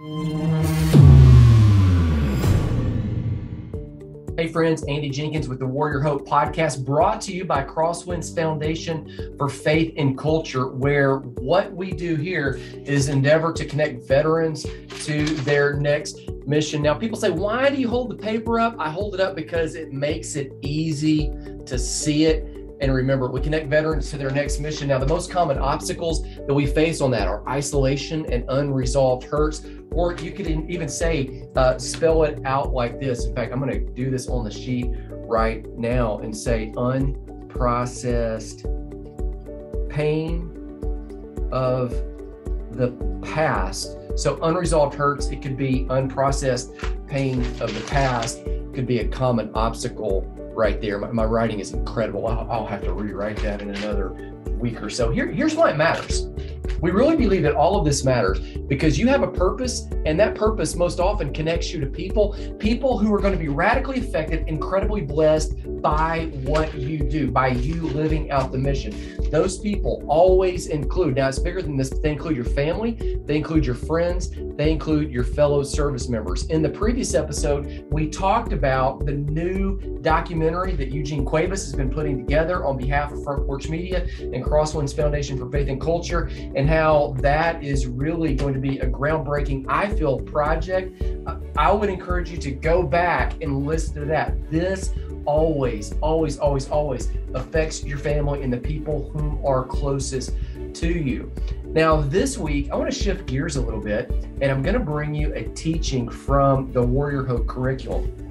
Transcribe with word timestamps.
Hey 0.00 0.08
friends, 4.48 4.82
Andy 4.84 5.10
Jenkins 5.10 5.46
with 5.46 5.58
the 5.58 5.66
Warrior 5.66 6.00
Hope 6.00 6.26
podcast 6.26 6.86
brought 6.86 7.20
to 7.22 7.34
you 7.34 7.44
by 7.44 7.62
Crosswinds 7.64 8.34
Foundation 8.34 9.34
for 9.36 9.50
Faith 9.50 9.92
and 9.98 10.16
Culture, 10.16 10.68
where 10.68 11.18
what 11.18 11.70
we 11.74 11.92
do 11.92 12.16
here 12.16 12.58
is 12.86 13.10
endeavor 13.10 13.52
to 13.52 13.66
connect 13.66 14.02
veterans 14.08 14.64
to 15.04 15.26
their 15.42 15.74
next 15.74 16.30
mission. 16.46 16.80
Now, 16.80 16.94
people 16.94 17.18
say, 17.18 17.28
why 17.28 17.68
do 17.68 17.76
you 17.76 17.86
hold 17.86 18.10
the 18.10 18.16
paper 18.16 18.58
up? 18.58 18.76
I 18.78 18.88
hold 18.88 19.12
it 19.12 19.20
up 19.20 19.36
because 19.36 19.74
it 19.74 19.92
makes 19.92 20.34
it 20.34 20.50
easy 20.62 21.30
to 21.66 21.78
see 21.78 22.24
it 22.24 22.59
and 22.80 22.94
remember, 22.94 23.30
we 23.30 23.40
connect 23.40 23.68
veterans 23.68 24.10
to 24.10 24.16
their 24.16 24.30
next 24.30 24.58
mission. 24.58 24.88
Now, 24.88 24.98
the 24.98 25.06
most 25.06 25.30
common 25.30 25.58
obstacles 25.58 26.22
that 26.22 26.54
we 26.54 26.64
face 26.66 27.02
on 27.02 27.10
that 27.10 27.28
are 27.28 27.46
isolation 27.48 28.24
and 28.32 28.44
unresolved 28.48 29.24
hurts, 29.24 29.62
or 29.90 30.14
you 30.14 30.30
could 30.32 30.48
even 30.48 30.88
say, 30.88 31.46
uh, 31.56 31.76
spell 31.78 32.22
it 32.24 32.40
out 32.46 32.72
like 32.72 32.98
this. 32.98 33.26
In 33.26 33.34
fact, 33.34 33.52
I'm 33.52 33.60
going 33.60 33.72
to 33.72 33.80
do 33.92 34.10
this 34.10 34.28
on 34.28 34.44
the 34.44 34.50
sheet 34.50 34.90
right 35.10 35.66
now 35.76 36.20
and 36.20 36.34
say 36.34 36.72
unprocessed 36.76 38.64
pain 39.90 40.56
of 41.52 41.90
the 42.70 42.92
past. 43.22 43.98
So, 44.16 44.38
unresolved 44.42 44.94
hurts, 44.94 45.26
it 45.28 45.42
could 45.42 45.58
be 45.58 45.84
unprocessed 45.90 47.06
pain 47.06 47.44
of 47.60 47.74
the 47.74 47.84
past, 47.88 48.42
could 48.72 48.86
be 48.86 49.00
a 49.00 49.08
common 49.08 49.50
obstacle 49.54 50.39
right 50.50 50.80
there. 50.80 50.98
My, 50.98 51.10
my 51.10 51.24
writing 51.24 51.60
is 51.60 51.72
incredible. 51.72 52.26
I'll, 52.26 52.50
I'll, 52.50 52.66
have 52.66 52.82
to 52.84 52.92
rewrite 52.92 53.36
that 53.38 53.62
in 53.62 53.74
another 53.74 54.10
week 54.58 54.82
or 54.82 54.90
so. 54.90 55.10
Here, 55.10 55.26
here's 55.26 55.54
why 55.54 55.70
it 55.70 55.76
matters. 55.76 56.28
We 56.80 56.90
really 56.90 57.16
believe 57.16 57.42
that 57.42 57.54
all 57.54 57.78
of 57.78 57.84
this 57.84 58.04
matters 58.04 58.40
because 58.68 58.98
you 58.98 59.08
have 59.08 59.22
a 59.22 59.28
purpose, 59.28 59.86
and 60.06 60.18
that 60.20 60.34
purpose 60.34 60.76
most 60.76 61.00
often 61.00 61.32
connects 61.32 61.72
you 61.72 61.80
to 61.80 61.86
people, 61.86 62.36
people 62.58 62.98
who 62.98 63.12
are 63.14 63.20
going 63.20 63.32
to 63.32 63.38
be 63.38 63.48
radically 63.48 63.98
affected, 63.98 64.46
incredibly 64.48 65.00
blessed 65.00 65.54
by 65.82 66.26
what 66.44 66.74
you 66.74 66.98
do, 66.98 67.30
by 67.30 67.48
you 67.48 67.82
living 67.88 68.30
out 68.30 68.52
the 68.52 68.58
mission. 68.58 68.94
Those 69.30 69.58
people 69.58 70.04
always 70.08 70.66
include, 70.66 71.16
now 71.16 71.28
it's 71.28 71.38
bigger 71.38 71.62
than 71.62 71.76
this, 71.76 71.90
they 71.90 72.12
include 72.12 72.36
your 72.36 72.44
family, 72.44 73.20
they 73.24 73.36
include 73.36 73.64
your 73.64 73.74
friends, 73.74 74.30
they 74.56 74.70
include 74.72 75.10
your 75.10 75.24
fellow 75.24 75.62
service 75.62 76.08
members. 76.08 76.46
In 76.46 76.62
the 76.62 76.68
previous 76.68 77.14
episode, 77.14 77.86
we 77.90 78.08
talked 78.08 78.52
about 78.52 79.06
the 79.06 79.12
new 79.12 79.98
documentary 80.02 80.74
that 80.76 80.90
Eugene 80.90 81.24
Cuevas 81.24 81.64
has 81.64 81.74
been 81.74 81.90
putting 81.90 82.18
together 82.18 82.64
on 82.64 82.76
behalf 82.76 83.12
of 83.12 83.22
Front 83.24 83.46
Porch 83.46 83.68
Media 83.68 84.06
and 84.20 84.44
Crosswinds 84.44 84.94
Foundation 84.94 85.38
for 85.38 85.50
Faith 85.50 85.68
and 85.68 85.80
Culture, 85.80 86.30
and 86.54 86.59
how 86.68 87.14
that 87.18 87.62
is 87.62 87.86
really 87.86 88.34
going 88.34 88.54
to 88.54 88.60
be 88.60 88.78
a 88.78 88.86
groundbreaking, 88.86 89.66
I 89.68 89.94
feel, 89.94 90.18
project. 90.18 91.02
I 91.56 91.72
would 91.72 91.90
encourage 91.90 92.30
you 92.30 92.38
to 92.38 92.50
go 92.50 92.82
back 92.82 93.34
and 93.42 93.66
listen 93.66 93.94
to 93.96 94.04
that. 94.06 94.50
This 94.50 94.92
always, 95.26 95.94
always, 96.00 96.38
always, 96.38 96.68
always 96.68 97.10
affects 97.34 97.84
your 97.84 97.98
family 97.98 98.42
and 98.42 98.52
the 98.52 98.58
people 98.58 99.10
who 99.10 99.44
are 99.46 99.64
closest 99.64 100.32
to 100.74 100.88
you. 100.88 101.30
Now, 101.64 102.00
this 102.00 102.38
week, 102.38 102.70
I 102.70 102.76
want 102.76 102.92
to 102.92 102.98
shift 102.98 103.26
gears 103.26 103.56
a 103.56 103.60
little 103.60 103.80
bit 103.80 104.10
and 104.40 104.50
I'm 104.50 104.62
going 104.62 104.74
to 104.74 104.80
bring 104.80 105.14
you 105.14 105.32
a 105.34 105.44
teaching 105.50 106.08
from 106.08 106.72
the 106.72 106.82
Warrior 106.82 107.24
Hope 107.24 107.46
curriculum. 107.46 108.29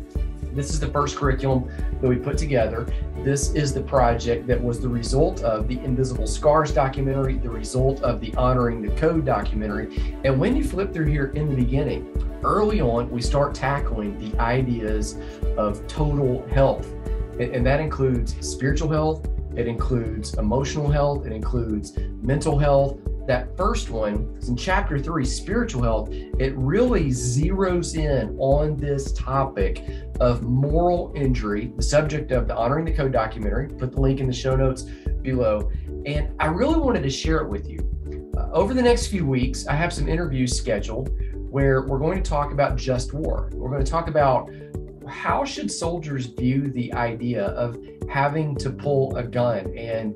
This 0.54 0.72
is 0.72 0.80
the 0.80 0.88
first 0.88 1.16
curriculum 1.16 1.70
that 2.02 2.08
we 2.08 2.16
put 2.16 2.38
together. 2.38 2.88
This 3.24 3.54
is 3.54 3.74
the 3.74 3.82
project 3.82 4.48
that 4.48 4.62
was 4.62 4.80
the 4.80 4.90
result 4.90 5.44
of 5.44 5.68
the 5.68 5.80
Invisible 5.80 6.28
Scars 6.28 6.74
documentary, 6.74 7.38
the 7.38 7.50
result 7.50 8.02
of 8.02 8.20
the 8.20 8.34
Honoring 8.36 8.82
the 8.82 8.90
Code 8.96 9.26
documentary. 9.26 10.18
And 10.24 10.40
when 10.40 10.56
you 10.56 10.64
flip 10.64 10.94
through 10.94 11.08
here 11.08 11.28
in 11.36 11.50
the 11.50 11.56
beginning, 11.56 12.12
early 12.44 12.82
on, 12.82 13.10
we 13.12 13.22
start 13.22 13.54
tackling 13.54 14.18
the 14.18 14.38
ideas 14.40 15.18
of 15.58 15.86
total 15.88 16.48
health. 16.48 16.88
And 17.40 17.66
that 17.66 17.80
includes 17.80 18.36
spiritual 18.46 18.90
health, 18.90 19.28
it 19.56 19.68
includes 19.68 20.34
emotional 20.36 20.90
health, 20.90 21.26
it 21.26 21.32
includes 21.32 21.98
mental 22.22 22.58
health. 22.58 23.00
That 23.30 23.56
first 23.56 23.92
one 23.92 24.40
in 24.48 24.56
chapter 24.56 24.98
three, 24.98 25.24
spiritual 25.24 25.84
health. 25.84 26.10
It 26.12 26.58
really 26.58 27.10
zeroes 27.10 27.96
in 27.96 28.36
on 28.40 28.76
this 28.76 29.12
topic 29.12 29.86
of 30.20 30.42
moral 30.42 31.14
injury, 31.16 31.72
the 31.76 31.84
subject 31.84 32.32
of 32.32 32.48
the 32.48 32.56
Honoring 32.58 32.86
the 32.86 32.92
Code 32.92 33.12
documentary. 33.12 33.68
Put 33.68 33.92
the 33.92 34.02
link 34.02 34.20
in 34.20 34.26
the 34.26 34.34
show 34.34 34.56
notes 34.56 34.82
below. 35.22 35.72
And 36.08 36.34
I 36.40 36.48
really 36.48 36.80
wanted 36.80 37.04
to 37.04 37.12
share 37.12 37.38
it 37.38 37.48
with 37.48 37.70
you. 37.70 38.32
Uh, 38.36 38.50
over 38.52 38.74
the 38.74 38.82
next 38.82 39.10
few 39.10 39.28
weeks, 39.28 39.68
I 39.68 39.76
have 39.76 39.94
some 39.94 40.08
interviews 40.08 40.58
scheduled 40.58 41.12
where 41.52 41.84
we're 41.84 42.00
going 42.00 42.24
to 42.24 42.28
talk 42.28 42.52
about 42.52 42.78
just 42.78 43.14
war. 43.14 43.52
We're 43.54 43.70
going 43.70 43.86
to 43.86 43.92
talk 43.92 44.08
about 44.08 44.50
how 45.08 45.46
should 45.46 45.70
soldiers 45.72 46.26
view 46.26 46.72
the 46.72 46.92
idea 46.94 47.50
of 47.50 47.78
having 48.10 48.56
to 48.56 48.72
pull 48.72 49.16
a 49.18 49.24
gun 49.24 49.72
and 49.78 50.16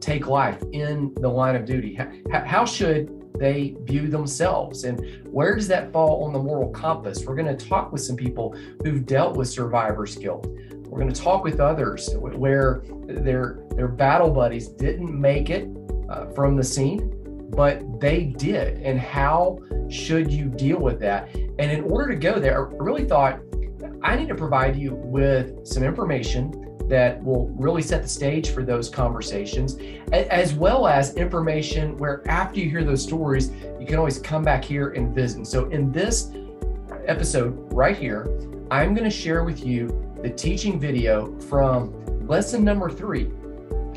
take 0.00 0.26
life 0.26 0.62
in 0.72 1.14
the 1.20 1.28
line 1.28 1.56
of 1.56 1.64
duty? 1.64 1.94
How, 1.94 2.44
how 2.44 2.64
should 2.64 3.18
they 3.38 3.74
view 3.82 4.08
themselves 4.08 4.84
and 4.84 5.26
where 5.26 5.54
does 5.54 5.66
that 5.68 5.92
fall 5.92 6.24
on 6.24 6.32
the 6.32 6.38
moral 6.38 6.70
compass? 6.70 7.24
We're 7.24 7.34
going 7.34 7.56
to 7.56 7.68
talk 7.68 7.92
with 7.92 8.02
some 8.02 8.16
people 8.16 8.54
who've 8.84 9.04
dealt 9.06 9.36
with 9.36 9.48
survivor's 9.48 10.16
guilt. 10.16 10.46
We're 10.86 11.00
going 11.00 11.12
to 11.12 11.20
talk 11.20 11.42
with 11.42 11.58
others 11.58 12.14
where 12.14 12.82
their 13.06 13.60
their 13.74 13.88
battle 13.88 14.30
buddies 14.30 14.68
didn't 14.68 15.18
make 15.18 15.48
it 15.48 15.68
uh, 16.10 16.26
from 16.26 16.56
the 16.56 16.64
scene 16.64 17.18
but 17.52 18.00
they 18.00 18.24
did. 18.24 18.78
And 18.78 18.98
how 18.98 19.58
should 19.88 20.32
you 20.32 20.46
deal 20.46 20.78
with 20.78 20.98
that? 21.00 21.34
And 21.34 21.60
in 21.60 21.84
order 21.84 22.08
to 22.12 22.16
go 22.16 22.40
there, 22.40 22.68
I 22.68 22.74
really 22.76 23.04
thought 23.04 23.40
I 24.02 24.16
need 24.16 24.28
to 24.28 24.34
provide 24.34 24.76
you 24.76 24.94
with 24.94 25.66
some 25.66 25.82
information 25.82 26.61
that 26.92 27.24
will 27.24 27.48
really 27.56 27.80
set 27.80 28.02
the 28.02 28.08
stage 28.08 28.50
for 28.50 28.62
those 28.62 28.90
conversations, 28.90 29.78
as 30.12 30.52
well 30.52 30.86
as 30.86 31.14
information 31.14 31.96
where 31.96 32.22
after 32.28 32.60
you 32.60 32.68
hear 32.68 32.84
those 32.84 33.02
stories, 33.02 33.50
you 33.80 33.86
can 33.86 33.96
always 33.96 34.18
come 34.18 34.42
back 34.42 34.62
here 34.62 34.90
and 34.90 35.14
visit. 35.14 35.46
So, 35.46 35.70
in 35.70 35.90
this 35.90 36.32
episode 37.06 37.72
right 37.72 37.96
here, 37.96 38.28
I'm 38.70 38.92
going 38.92 39.08
to 39.08 39.10
share 39.10 39.42
with 39.42 39.64
you 39.64 39.88
the 40.22 40.28
teaching 40.28 40.78
video 40.78 41.34
from 41.40 42.26
lesson 42.26 42.62
number 42.62 42.90
three 42.90 43.30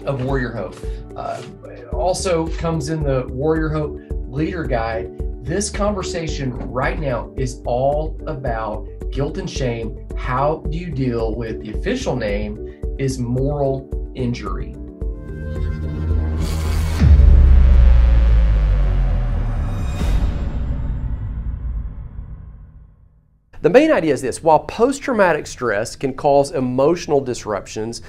of 0.05 0.23
Warrior 0.23 0.53
Hope. 0.53 0.77
Uh, 1.17 1.43
also 1.91 2.47
comes 2.47 2.87
in 2.87 3.03
the 3.03 3.27
Warrior 3.27 3.67
Hope 3.67 3.99
Leader 4.29 4.63
Guide. 4.63 5.11
This 5.43 5.69
conversation 5.69 6.53
right 6.71 6.97
now 6.97 7.33
is 7.35 7.61
all 7.65 8.17
about 8.25 8.87
guilt 9.11 9.37
and 9.37 9.49
shame. 9.49 10.07
How 10.15 10.63
do 10.69 10.77
you 10.77 10.91
deal 10.91 11.35
with 11.35 11.61
the 11.61 11.77
official 11.77 12.15
name 12.15 12.74
is 12.97 13.19
moral 13.19 14.11
injury? 14.15 14.73
The 23.61 23.69
main 23.71 23.91
idea 23.91 24.13
is 24.13 24.21
this 24.21 24.43
while 24.43 24.59
post 24.59 25.01
traumatic 25.01 25.47
stress 25.47 25.95
can 25.95 26.13
cause 26.13 26.51
emotional 26.51 27.19
disruptions, 27.19 28.01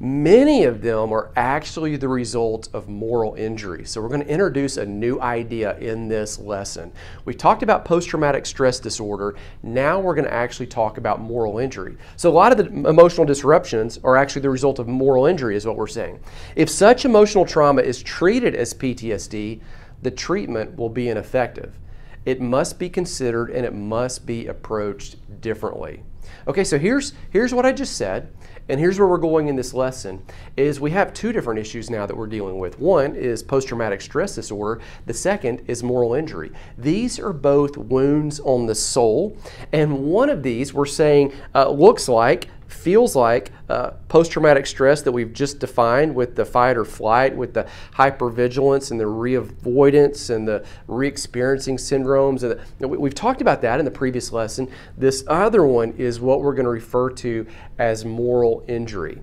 Many 0.00 0.64
of 0.64 0.82
them 0.82 1.12
are 1.12 1.30
actually 1.36 1.96
the 1.96 2.08
result 2.08 2.68
of 2.72 2.88
moral 2.88 3.34
injury. 3.34 3.84
So, 3.84 4.00
we're 4.00 4.08
going 4.08 4.24
to 4.24 4.28
introduce 4.28 4.76
a 4.76 4.84
new 4.84 5.20
idea 5.20 5.78
in 5.78 6.08
this 6.08 6.38
lesson. 6.38 6.92
We've 7.24 7.38
talked 7.38 7.62
about 7.62 7.84
post 7.84 8.08
traumatic 8.08 8.46
stress 8.46 8.80
disorder. 8.80 9.36
Now, 9.62 10.00
we're 10.00 10.14
going 10.14 10.26
to 10.26 10.34
actually 10.34 10.66
talk 10.66 10.98
about 10.98 11.20
moral 11.20 11.58
injury. 11.58 11.96
So, 12.16 12.28
a 12.28 12.32
lot 12.32 12.52
of 12.52 12.58
the 12.58 12.88
emotional 12.88 13.24
disruptions 13.24 13.98
are 14.02 14.16
actually 14.16 14.42
the 14.42 14.50
result 14.50 14.78
of 14.78 14.88
moral 14.88 15.26
injury, 15.26 15.56
is 15.56 15.66
what 15.66 15.76
we're 15.76 15.86
saying. 15.86 16.20
If 16.56 16.68
such 16.68 17.04
emotional 17.04 17.44
trauma 17.44 17.82
is 17.82 18.02
treated 18.02 18.54
as 18.54 18.74
PTSD, 18.74 19.60
the 20.02 20.10
treatment 20.10 20.76
will 20.76 20.90
be 20.90 21.08
ineffective. 21.08 21.78
It 22.24 22.40
must 22.40 22.78
be 22.78 22.88
considered 22.88 23.50
and 23.50 23.66
it 23.66 23.74
must 23.74 24.26
be 24.26 24.46
approached 24.46 25.40
differently. 25.40 26.02
Okay, 26.48 26.64
so 26.64 26.78
here's, 26.78 27.12
here's 27.30 27.54
what 27.54 27.66
I 27.66 27.72
just 27.72 27.96
said. 27.96 28.32
And 28.68 28.80
here's 28.80 28.98
where 28.98 29.06
we're 29.06 29.18
going 29.18 29.48
in 29.48 29.56
this 29.56 29.74
lesson 29.74 30.24
is 30.56 30.80
we 30.80 30.90
have 30.92 31.12
two 31.12 31.32
different 31.32 31.60
issues 31.60 31.90
now 31.90 32.06
that 32.06 32.16
we're 32.16 32.26
dealing 32.26 32.58
with. 32.58 32.78
One 32.78 33.14
is 33.14 33.42
post-traumatic 33.42 34.00
stress 34.00 34.34
disorder. 34.34 34.80
The 35.04 35.12
second 35.12 35.62
is 35.66 35.82
moral 35.82 36.14
injury. 36.14 36.50
These 36.78 37.18
are 37.18 37.34
both 37.34 37.76
wounds 37.76 38.40
on 38.40 38.64
the 38.64 38.74
soul. 38.74 39.36
And 39.72 40.04
one 40.04 40.30
of 40.30 40.42
these 40.42 40.72
we're 40.72 40.86
saying 40.86 41.34
uh, 41.54 41.68
looks 41.68 42.08
like 42.08 42.48
feels 42.74 43.16
like 43.16 43.52
uh, 43.68 43.90
post 44.08 44.32
traumatic 44.32 44.66
stress 44.66 45.02
that 45.02 45.12
we've 45.12 45.32
just 45.32 45.58
defined 45.58 46.14
with 46.14 46.36
the 46.36 46.44
fight 46.44 46.76
or 46.76 46.84
flight, 46.84 47.34
with 47.34 47.54
the 47.54 47.66
hypervigilance 47.94 48.90
and 48.90 49.00
the 49.00 49.06
reavoidance 49.06 50.30
and 50.30 50.46
the 50.46 50.64
re 50.86 51.06
experiencing 51.06 51.76
syndromes. 51.76 52.42
And 52.42 52.60
the, 52.78 52.88
we've 52.88 53.14
talked 53.14 53.40
about 53.40 53.62
that 53.62 53.78
in 53.78 53.84
the 53.84 53.90
previous 53.90 54.32
lesson. 54.32 54.70
This 54.96 55.24
other 55.26 55.64
one 55.64 55.92
is 55.92 56.20
what 56.20 56.40
we're 56.42 56.54
going 56.54 56.64
to 56.64 56.70
refer 56.70 57.10
to 57.10 57.46
as 57.78 58.04
moral 58.04 58.64
injury. 58.68 59.22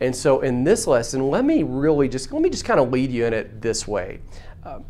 And 0.00 0.14
so 0.14 0.40
in 0.40 0.64
this 0.64 0.86
lesson, 0.86 1.30
let 1.30 1.44
me 1.44 1.62
really 1.62 2.08
just 2.08 2.32
let 2.32 2.42
me 2.42 2.50
just 2.50 2.64
kind 2.64 2.80
of 2.80 2.90
lead 2.90 3.10
you 3.10 3.26
in 3.26 3.32
it 3.32 3.62
this 3.62 3.86
way. 3.86 4.20
Uh, 4.64 4.80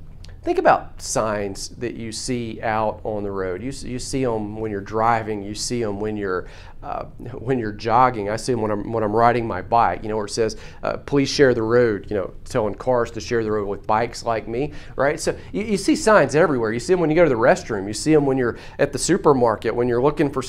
Think 0.42 0.56
about 0.56 1.02
signs 1.02 1.68
that 1.76 1.96
you 1.96 2.12
see 2.12 2.62
out 2.62 3.02
on 3.04 3.24
the 3.24 3.30
road. 3.30 3.62
You, 3.62 3.72
you 3.86 3.98
see 3.98 4.24
them 4.24 4.56
when 4.56 4.70
you're 4.70 4.80
driving. 4.80 5.42
You 5.42 5.54
see 5.54 5.82
them 5.82 6.00
when 6.00 6.16
you're 6.16 6.46
uh, 6.82 7.04
when 7.38 7.58
you're 7.58 7.72
jogging. 7.72 8.30
I 8.30 8.36
see 8.36 8.52
them 8.52 8.62
when 8.62 8.70
I'm 8.70 8.92
when 8.92 9.02
I'm 9.02 9.14
riding 9.14 9.46
my 9.46 9.62
bike. 9.62 10.02
You 10.02 10.08
know, 10.08 10.16
where 10.16 10.26
it 10.26 10.30
says, 10.30 10.56
uh, 10.82 10.96
"Please 10.98 11.28
share 11.28 11.54
the 11.54 11.62
road." 11.62 12.10
You 12.10 12.16
know, 12.16 12.34
telling 12.44 12.74
cars 12.74 13.10
to 13.12 13.20
share 13.20 13.44
the 13.44 13.52
road 13.52 13.68
with 13.68 13.86
bikes 13.86 14.24
like 14.24 14.48
me, 14.48 14.72
right? 14.96 15.20
So 15.20 15.36
you, 15.52 15.64
you 15.64 15.76
see 15.76 15.96
signs 15.96 16.34
everywhere. 16.34 16.72
You 16.72 16.80
see 16.80 16.92
them 16.92 17.00
when 17.00 17.10
you 17.10 17.16
go 17.16 17.24
to 17.24 17.28
the 17.28 17.34
restroom. 17.34 17.86
You 17.86 17.94
see 17.94 18.14
them 18.14 18.26
when 18.26 18.38
you're 18.38 18.58
at 18.78 18.92
the 18.92 18.98
supermarket. 18.98 19.74
When 19.74 19.88
you're 19.88 20.02
looking 20.02 20.30
for 20.30 20.42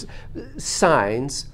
signs, 0.58 1.48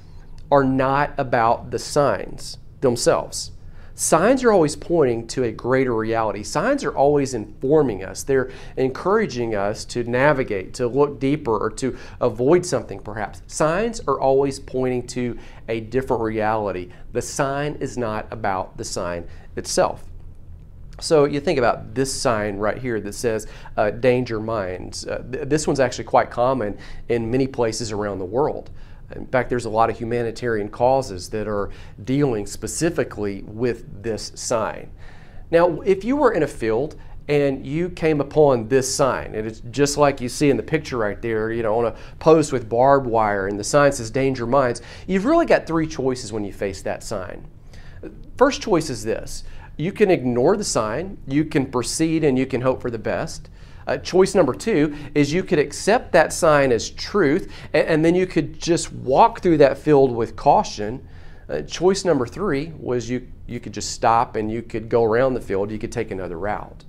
are 0.52 0.64
not 0.64 1.14
about 1.18 1.72
the 1.72 1.80
signs 1.80 2.58
themselves 2.82 3.52
Signs 4.00 4.44
are 4.44 4.52
always 4.52 4.76
pointing 4.76 5.26
to 5.26 5.44
a 5.44 5.52
greater 5.52 5.92
reality. 5.96 6.44
Signs 6.44 6.84
are 6.84 6.96
always 6.96 7.34
informing 7.34 8.04
us. 8.04 8.22
They're 8.22 8.52
encouraging 8.76 9.56
us 9.56 9.84
to 9.86 10.04
navigate, 10.04 10.76
to 10.76 10.86
look 10.86 11.20
deeper, 11.20 11.58
or 11.58 11.72
to 11.72 11.98
avoid 12.22 12.64
something 12.64 13.00
perhaps. 13.00 13.42
Signs 13.48 14.00
are 14.02 14.20
always 14.20 14.60
pointing 14.60 15.08
to 15.08 15.40
a 15.68 15.80
different 15.80 16.22
reality. 16.22 16.92
The 17.14 17.24
sign 17.24 17.78
is 17.80 17.98
not 17.98 18.28
about 18.30 18.78
the 18.78 18.86
sign 18.86 19.28
itself. 19.56 20.04
So 21.00 21.26
you 21.26 21.40
think 21.40 21.58
about 21.58 21.96
this 21.96 22.14
sign 22.14 22.58
right 22.58 22.78
here 22.78 23.02
that 23.02 23.14
says 23.14 23.48
uh, 23.78 23.90
danger 23.90 24.40
minds. 24.40 25.08
Uh, 25.08 25.24
th- 25.32 25.50
this 25.50 25.66
one's 25.66 25.80
actually 25.80 26.04
quite 26.04 26.30
common 26.30 26.78
in 27.10 27.32
many 27.32 27.48
places 27.48 27.92
around 27.92 28.20
the 28.20 28.26
world. 28.26 28.70
In 29.16 29.28
fact, 29.28 29.50
there's 29.50 29.66
a 29.66 29.70
lot 29.70 29.90
of 29.90 29.98
humanitarian 29.98 30.70
causes 30.70 31.30
that 31.30 31.48
are 31.48 31.70
dealing 32.04 32.46
specifically 32.46 33.44
with 33.44 34.04
this 34.04 34.32
sign. 34.36 34.92
Now, 35.50 35.80
if 35.82 36.04
you 36.04 36.18
were 36.18 36.34
in 36.34 36.44
a 36.44 36.48
field 36.48 36.96
and 37.30 37.66
you 37.66 37.90
came 37.90 38.22
upon 38.22 38.68
this 38.68 38.94
sign, 38.94 39.36
and 39.36 39.48
it's 39.48 39.62
just 39.72 39.98
like 39.98 40.22
you 40.22 40.30
see 40.30 40.50
in 40.50 40.58
the 40.58 40.64
picture 40.64 40.98
right 40.98 41.22
there, 41.22 41.52
you 41.52 41.64
know, 41.64 41.80
on 41.80 41.86
a 41.86 41.96
post 42.20 42.52
with 42.52 42.70
barbed 42.70 43.08
wire, 43.08 43.48
and 43.48 43.60
the 43.60 43.64
sign 43.64 43.92
says 43.92 44.10
danger 44.10 44.46
mines, 44.46 44.82
you've 45.08 45.26
really 45.26 45.46
got 45.46 45.66
three 45.66 45.88
choices 45.88 46.32
when 46.32 46.44
you 46.44 46.54
face 46.54 46.82
that 46.82 47.04
sign. 47.04 47.46
First 48.38 48.62
choice 48.62 48.90
is 48.90 49.04
this 49.04 49.44
you 49.78 49.92
can 49.92 50.10
ignore 50.10 50.58
the 50.58 50.64
sign, 50.64 51.18
you 51.28 51.46
can 51.46 51.68
proceed, 51.68 52.24
and 52.24 52.38
you 52.38 52.46
can 52.46 52.62
hope 52.62 52.82
for 52.82 52.90
the 52.90 52.98
best. 52.98 53.50
Uh, 53.88 53.98
choice 53.98 54.36
number 54.36 54.54
two 54.54 54.94
is 55.16 55.32
you 55.32 55.44
could 55.44 55.60
accept 55.60 56.12
that 56.12 56.34
sign 56.34 56.72
as 56.74 56.90
truth, 56.90 57.52
and, 57.74 57.88
and 57.88 58.06
then 58.06 58.14
you 58.14 58.28
could 58.28 58.60
just 58.60 58.92
walk 58.92 59.40
through 59.40 59.58
that 59.58 59.78
field 59.78 60.14
with 60.14 60.36
caution. 60.36 61.08
Uh, 61.50 61.62
choice 61.62 62.04
number 62.04 62.28
three 62.28 62.74
was 62.78 63.10
you, 63.10 63.26
you 63.48 63.62
could 63.62 63.74
just 63.74 63.92
stop 63.92 64.36
and 64.36 64.52
you 64.52 64.62
could 64.62 64.90
go 64.90 65.06
around 65.06 65.34
the 65.34 65.42
field, 65.42 65.72
you 65.72 65.80
could 65.80 65.92
take 65.92 66.12
another 66.12 66.38
route. 66.38 66.84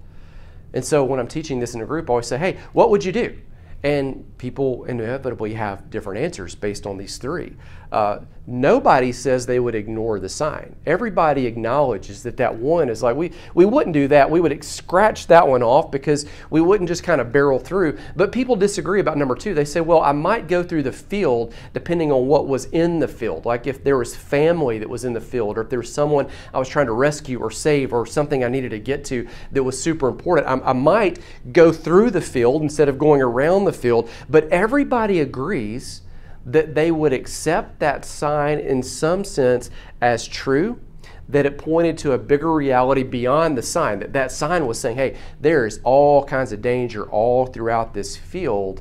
And 0.75 0.85
so 0.85 1.05
when 1.05 1.21
I'm 1.21 1.29
teaching 1.29 1.61
this 1.61 1.75
in 1.75 1.81
a 1.81 1.87
group, 1.87 2.11
I 2.11 2.15
always 2.15 2.27
say, 2.27 2.37
hey, 2.37 2.59
what 2.73 2.91
would 2.91 3.05
you 3.05 3.13
do? 3.13 3.39
And 3.85 4.37
people 4.39 4.85
inevitably 4.85 5.55
have 5.55 5.89
different 5.89 6.21
answers 6.21 6.57
based 6.57 6.85
on 6.85 6.99
these 6.99 7.17
three. 7.17 7.55
Uh, 7.91 8.21
nobody 8.47 9.13
says 9.13 9.45
they 9.45 9.61
would 9.61 9.75
ignore 9.75 10.19
the 10.19 10.29
sign. 10.29 10.75
Everybody 10.87 11.47
acknowledges 11.47 12.23
that 12.23 12.39
that 12.39 12.55
one 12.55 12.89
is 12.89 13.03
like, 13.03 13.15
we, 13.15 13.33
we 13.55 13.67
wouldn't 13.67 13.93
do 13.93 14.09
that. 14.09 14.31
We 14.31 14.41
would 14.41 14.65
scratch 14.65 15.27
that 15.27 15.47
one 15.47 15.63
off 15.63 15.91
because 15.91 16.27
we 16.49 16.63
wouldn't 16.63 16.89
just 16.89 17.03
kind 17.03 17.21
of 17.21 17.31
barrel 17.31 17.59
through. 17.59 17.99
But 18.17 18.33
people 18.33 18.57
disagree 18.57 19.01
about 19.01 19.19
number 19.19 19.35
two. 19.35 19.53
They 19.53 19.67
say, 19.67 19.83
well, 19.83 20.01
I 20.01 20.13
might 20.13 20.49
go 20.49 20.63
through 20.63 20.85
the 20.85 20.93
field 20.93 21.55
depending 21.75 22.11
on 22.11 22.27
what 22.27 22.49
was 22.49 22.65
in 22.67 22.99
the 22.99 23.09
field. 23.09 23.45
Like 23.45 23.67
if 23.67 23.85
there 23.85 23.99
was 23.99 24.17
family 24.17 24.79
that 24.79 24.89
was 24.89 25.05
in 25.05 25.13
the 25.13 25.21
field, 25.21 25.59
or 25.59 25.63
if 25.63 25.69
there 25.69 25.81
was 25.81 25.93
someone 25.93 26.29
I 26.55 26.59
was 26.59 26.69
trying 26.69 26.87
to 26.87 26.93
rescue 26.93 27.39
or 27.39 27.51
save, 27.51 27.93
or 27.93 28.07
something 28.07 28.45
I 28.45 28.49
needed 28.49 28.71
to 28.71 28.79
get 28.79 29.05
to 29.07 29.29
that 29.53 29.63
was 29.63 29.81
super 29.81 30.09
important, 30.09 30.47
I, 30.47 30.71
I 30.71 30.73
might 30.73 31.19
go 31.53 31.71
through 31.71 32.11
the 32.13 32.21
field 32.23 32.63
instead 32.63 32.89
of 32.89 32.99
going 32.99 33.21
around 33.21 33.65
the 33.67 33.73
field. 33.73 34.09
But 34.29 34.49
everybody 34.49 35.21
agrees 35.21 36.01
that 36.47 36.75
they 36.75 36.91
would 36.91 37.13
accept 37.13 37.79
that 37.81 38.05
sign 38.05 38.59
in 38.59 38.83
some 38.83 39.25
sense 39.25 39.71
as 40.01 40.27
true 40.27 40.81
that 41.29 41.45
it 41.45 41.59
pointed 41.59 41.99
to 41.99 42.13
a 42.13 42.19
bigger 42.19 42.55
reality 42.55 43.03
beyond 43.03 43.57
the 43.57 43.63
sign 43.63 43.99
that 43.99 44.13
that 44.13 44.33
sign 44.33 44.67
was 44.67 44.81
saying 44.81 44.97
hey 44.97 45.17
there 45.41 45.67
is 45.67 45.81
all 45.85 46.25
kinds 46.25 46.53
of 46.53 46.63
danger 46.63 47.05
all 47.11 47.47
throughout 47.47 47.93
this 47.93 48.17
field 48.17 48.81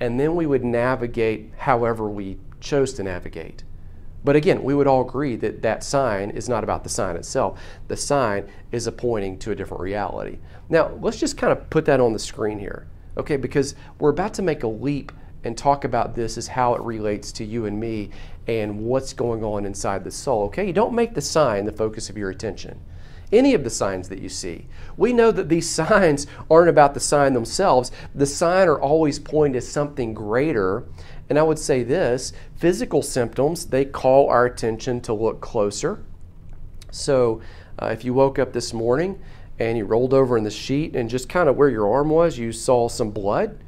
and 0.00 0.18
then 0.18 0.36
we 0.36 0.46
would 0.46 0.64
navigate 0.64 1.52
however 1.58 2.08
we 2.08 2.38
chose 2.60 2.92
to 2.92 3.02
navigate. 3.02 3.64
But 4.24 4.36
again 4.36 4.62
we 4.62 4.74
would 4.74 4.86
all 4.86 5.06
agree 5.06 5.34
that 5.36 5.62
that 5.62 5.82
sign 5.82 6.30
is 6.30 6.48
not 6.48 6.62
about 6.62 6.84
the 6.84 6.90
sign 6.90 7.16
itself. 7.16 7.60
The 7.88 7.96
sign 7.96 8.48
is 8.70 8.86
a 8.86 8.92
pointing 8.92 9.38
to 9.40 9.50
a 9.50 9.56
different 9.56 9.82
reality. 9.82 10.38
Now 10.68 10.90
let's 11.00 11.18
just 11.18 11.36
kind 11.36 11.52
of 11.52 11.68
put 11.70 11.84
that 11.86 12.00
on 12.00 12.12
the 12.12 12.18
screen 12.18 12.58
here 12.58 12.86
okay? 13.18 13.36
Because 13.36 13.74
we're 13.98 14.10
about 14.10 14.34
to 14.34 14.42
make 14.42 14.62
a 14.62 14.68
leap 14.68 15.12
and 15.44 15.56
talk 15.56 15.84
about 15.84 16.14
this 16.14 16.36
as 16.36 16.48
how 16.48 16.74
it 16.74 16.82
relates 16.82 17.32
to 17.32 17.44
you 17.44 17.66
and 17.66 17.78
me 17.78 18.10
and 18.46 18.80
what's 18.80 19.12
going 19.12 19.44
on 19.44 19.64
inside 19.64 20.04
the 20.04 20.10
soul. 20.10 20.44
Okay, 20.44 20.66
you 20.66 20.72
don't 20.72 20.94
make 20.94 21.14
the 21.14 21.20
sign 21.20 21.64
the 21.64 21.72
focus 21.72 22.10
of 22.10 22.16
your 22.16 22.30
attention. 22.30 22.80
Any 23.30 23.52
of 23.52 23.62
the 23.62 23.70
signs 23.70 24.08
that 24.08 24.20
you 24.20 24.30
see. 24.30 24.66
We 24.96 25.12
know 25.12 25.30
that 25.30 25.48
these 25.48 25.68
signs 25.70 26.26
aren't 26.50 26.70
about 26.70 26.94
the 26.94 27.00
sign 27.00 27.34
themselves. 27.34 27.92
The 28.14 28.26
sign 28.26 28.68
are 28.68 28.80
always 28.80 29.18
pointing 29.18 29.60
to 29.60 29.66
something 29.66 30.14
greater. 30.14 30.84
And 31.28 31.38
I 31.38 31.42
would 31.42 31.58
say 31.58 31.82
this 31.82 32.32
physical 32.56 33.02
symptoms, 33.02 33.66
they 33.66 33.84
call 33.84 34.28
our 34.28 34.46
attention 34.46 35.00
to 35.02 35.12
look 35.12 35.40
closer. 35.40 36.02
So 36.90 37.42
uh, 37.80 37.88
if 37.88 38.02
you 38.04 38.14
woke 38.14 38.38
up 38.38 38.54
this 38.54 38.72
morning 38.72 39.20
and 39.58 39.76
you 39.76 39.84
rolled 39.84 40.14
over 40.14 40.38
in 40.38 40.44
the 40.44 40.50
sheet 40.50 40.96
and 40.96 41.10
just 41.10 41.28
kind 41.28 41.50
of 41.50 41.56
where 41.56 41.68
your 41.68 41.92
arm 41.92 42.08
was, 42.08 42.38
you 42.38 42.50
saw 42.50 42.88
some 42.88 43.10
blood 43.10 43.62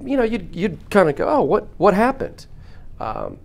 you 0.00 0.16
know, 0.16 0.22
you'd, 0.22 0.54
you'd 0.54 0.90
kind 0.90 1.08
of 1.08 1.16
go, 1.16 1.28
oh, 1.28 1.42
what, 1.42 1.68
what 1.76 1.94
happened? 1.94 2.46
Um, 3.00 3.38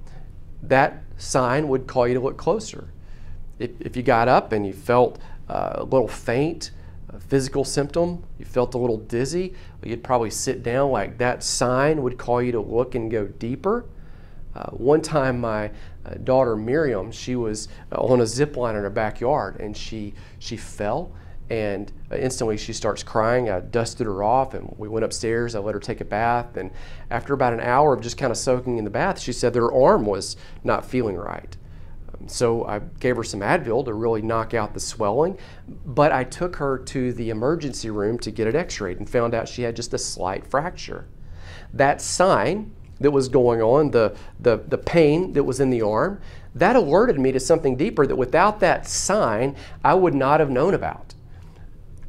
that 0.64 1.04
sign 1.18 1.68
would 1.68 1.88
call 1.88 2.08
you 2.08 2.14
to 2.14 2.20
look 2.20 2.38
closer. 2.38 2.90
If, 3.60 3.72
if 3.80 3.98
you 3.98 4.04
got 4.04 4.28
up 4.28 4.52
and 4.52 4.66
you 4.66 4.74
felt 4.74 5.20
uh, 5.50 5.74
a 5.76 5.84
little 5.84 6.08
faint, 6.08 6.72
a 7.10 7.20
physical 7.20 7.64
symptom, 7.64 8.24
you 8.38 8.46
felt 8.46 8.74
a 8.74 8.78
little 8.78 8.98
dizzy, 8.98 9.54
you'd 9.84 10.04
probably 10.04 10.30
sit 10.30 10.64
down 10.64 10.92
like 10.92 11.18
that 11.18 11.44
sign 11.44 12.02
would 12.04 12.18
call 12.18 12.42
you 12.42 12.52
to 12.52 12.60
look 12.60 12.96
and 12.96 13.10
go 13.10 13.26
deeper. 13.26 13.86
Uh, 14.56 14.72
one 14.72 15.02
time, 15.02 15.40
my 15.40 15.72
uh, 16.06 16.16
daughter 16.24 16.56
Miriam, 16.56 17.12
she 17.12 17.36
was 17.36 17.68
on 17.92 18.22
a 18.22 18.26
zip 18.26 18.58
line 18.58 18.76
in 18.76 18.82
her 18.82 18.90
backyard 18.90 19.60
and 19.60 19.76
she, 19.76 20.14
she 20.40 20.58
fell 20.58 21.12
and 21.50 21.92
instantly 22.12 22.58
she 22.58 22.74
starts 22.74 23.04
crying. 23.04 23.50
I 23.50 23.62
dusted 23.62 24.06
her 24.06 24.24
off 24.24 24.54
and 24.54 24.74
we 24.78 24.90
went 24.90 25.06
upstairs. 25.06 25.56
I 25.56 25.60
let 25.60 25.74
her 25.74 25.80
take 25.80 26.02
a 26.02 26.06
bath. 26.06 26.58
And 26.58 26.72
after 27.10 27.34
about 27.34 27.54
an 27.54 27.62
hour 27.62 27.94
of 27.94 28.02
just 28.02 28.18
kind 28.18 28.32
of 28.32 28.38
soaking 28.38 28.78
in 28.78 28.84
the 28.84 28.90
bath, 28.90 29.20
she 29.20 29.32
said 29.32 29.56
her 29.56 29.72
arm 29.72 30.06
was 30.06 30.36
not 30.63 30.86
feeling 30.86 31.16
right. 31.16 31.56
Um, 32.13 32.27
so 32.27 32.66
I 32.66 32.80
gave 32.80 33.16
her 33.16 33.24
some 33.24 33.39
Advil 33.39 33.86
to 33.86 33.94
really 33.94 34.22
knock 34.22 34.54
out 34.54 34.74
the 34.74 34.80
swelling. 34.80 35.38
But 35.86 36.12
I 36.12 36.25
took 36.25 36.58
her 36.58 36.77
to 36.80 37.13
the 37.13 37.30
emergency 37.30 37.89
room 37.89 38.20
to 38.20 38.32
get 38.32 38.48
it 38.48 38.56
x 38.56 38.82
rayed 38.82 39.00
and 39.00 39.10
found 39.10 39.34
out 39.34 39.48
she 39.48 39.62
had 39.62 39.75
just 39.75 39.94
a 39.94 39.98
slight 39.98 40.46
fracture. 40.46 41.08
That 41.74 42.01
sign 42.01 42.74
that 43.00 43.12
was 43.12 43.30
going 43.30 43.62
on, 43.62 43.92
the, 43.92 44.18
the, 44.39 44.58
the 44.68 44.77
pain 44.77 45.34
that 45.34 45.44
was 45.44 45.60
in 45.60 45.70
the 45.70 45.82
arm, 45.82 46.20
that 46.56 46.75
alerted 46.75 47.20
me 47.20 47.32
to 47.32 47.39
something 47.39 47.77
deeper 47.77 48.08
that 48.08 48.16
without 48.16 48.60
that 48.60 48.88
sign, 48.88 49.56
I 49.84 49.94
would 49.94 50.16
not 50.16 50.39
have 50.39 50.50
known 50.50 50.74
about 50.74 51.13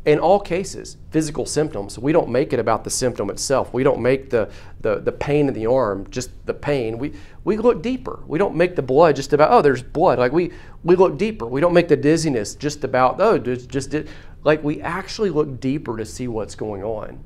in 0.09 0.19
all 0.19 0.41
cases, 0.41 0.97
physical 1.11 1.45
symptoms, 1.45 1.99
we 1.99 2.13
don't 2.13 2.31
make 2.31 2.55
it 2.55 2.59
about 2.59 2.83
the 2.83 2.89
symptom 2.89 3.29
itself. 3.29 3.75
We 3.75 3.83
don't 3.83 4.01
make 4.01 4.31
the, 4.31 4.51
the, 4.81 5.01
the 5.01 5.13
pain 5.13 5.49
in 5.49 5.55
the 5.55 5.67
arm 5.67 6.07
just 6.09 6.31
the 6.47 6.55
pain. 6.55 6.97
We, 6.97 7.13
we 7.45 7.59
look 7.59 7.83
deeper. 7.83 8.21
We 8.27 8.39
don't 8.39 8.55
make 8.55 8.75
the 8.75 8.81
blood 8.81 9.17
just 9.17 9.35
about, 9.35 9.53
oh, 9.53 9.61
there's 9.61 9.83
blood. 9.83 10.19
Like 10.19 10.33
we, 10.33 10.51
we 10.83 10.97
look 10.97 11.19
deeper. 11.19 11.45
We 11.45 11.61
don't 11.61 11.75
make 11.75 11.89
the 11.89 11.97
dizziness 11.97 12.55
just 12.55 12.85
about, 12.85 13.21
oh, 13.21 13.37
just, 13.37 13.91
did. 13.91 14.09
like 14.45 14.65
we 14.65 14.81
actually 14.81 15.29
look 15.29 15.61
deeper 15.61 15.99
to 15.99 16.07
see 16.07 16.27
what's 16.27 16.55
going 16.55 16.83
on. 16.83 17.23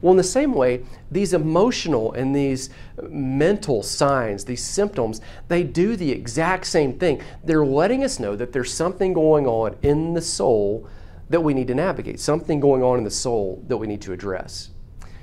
Well, 0.00 0.10
in 0.10 0.16
the 0.16 0.24
same 0.24 0.54
way, 0.54 0.84
these 1.12 1.32
emotional 1.32 2.12
and 2.14 2.34
these 2.34 2.70
mental 3.08 3.84
signs, 3.84 4.44
these 4.44 4.64
symptoms, 4.64 5.20
they 5.46 5.62
do 5.62 5.94
the 5.94 6.10
exact 6.10 6.66
same 6.66 6.98
thing. 6.98 7.22
They're 7.44 7.64
letting 7.64 8.02
us 8.02 8.18
know 8.18 8.34
that 8.34 8.52
there's 8.52 8.74
something 8.74 9.12
going 9.12 9.46
on 9.46 9.76
in 9.82 10.14
the 10.14 10.22
soul 10.22 10.88
that 11.30 11.40
we 11.40 11.54
need 11.54 11.68
to 11.68 11.74
navigate, 11.74 12.20
something 12.20 12.60
going 12.60 12.82
on 12.82 12.98
in 12.98 13.04
the 13.04 13.10
soul 13.10 13.62
that 13.68 13.76
we 13.76 13.86
need 13.86 14.00
to 14.02 14.12
address. 14.12 14.70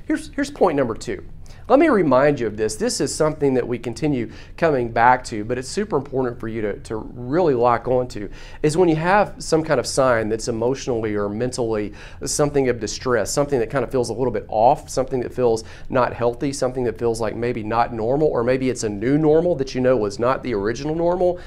Here's, 0.06 0.30
here's 0.30 0.52
point 0.52 0.78
number 0.78 0.94
two. 0.94 1.26
Let 1.68 1.80
me 1.80 1.90
remind 1.90 2.40
you 2.40 2.46
of 2.46 2.58
this. 2.58 2.76
This 2.76 3.02
is 3.02 3.14
something 3.14 3.56
that 3.56 3.68
we 3.68 3.80
continue 3.80 4.32
coming 4.56 4.92
back 4.92 5.24
to, 5.26 5.44
but 5.44 5.58
it's 5.58 5.68
super 5.68 5.98
important 5.98 6.40
for 6.40 6.48
you 6.48 6.62
to, 6.62 6.80
to 6.82 6.96
really 6.96 7.56
lock 7.56 7.88
onto. 7.88 8.30
Is 8.62 8.78
when 8.78 8.88
you 8.88 8.96
have 8.98 9.34
some 9.40 9.64
kind 9.64 9.80
of 9.80 9.88
sign 9.88 10.30
that's 10.30 10.48
emotionally 10.48 11.16
or 11.16 11.28
mentally 11.28 11.94
something 12.24 12.70
of 12.70 12.80
distress, 12.80 13.32
something 13.32 13.58
that 13.58 13.72
kind 13.72 13.84
of 13.84 13.90
feels 13.90 14.12
a 14.12 14.14
little 14.14 14.32
bit 14.32 14.46
off, 14.48 14.90
something 14.90 15.22
that 15.22 15.34
feels 15.34 15.64
not 15.90 16.14
healthy, 16.14 16.54
something 16.54 16.84
that 16.84 17.00
feels 17.00 17.20
like 17.20 17.36
maybe 17.36 17.64
not 17.64 17.92
normal, 17.92 18.28
or 18.28 18.44
maybe 18.44 18.70
it's 18.70 18.84
a 18.84 18.90
new 18.90 19.18
normal 19.18 19.56
that 19.56 19.74
you 19.74 19.82
know 19.82 19.98
was 19.98 20.20
not 20.20 20.44
the 20.44 20.54
original 20.54 20.94
normal. 20.94 21.40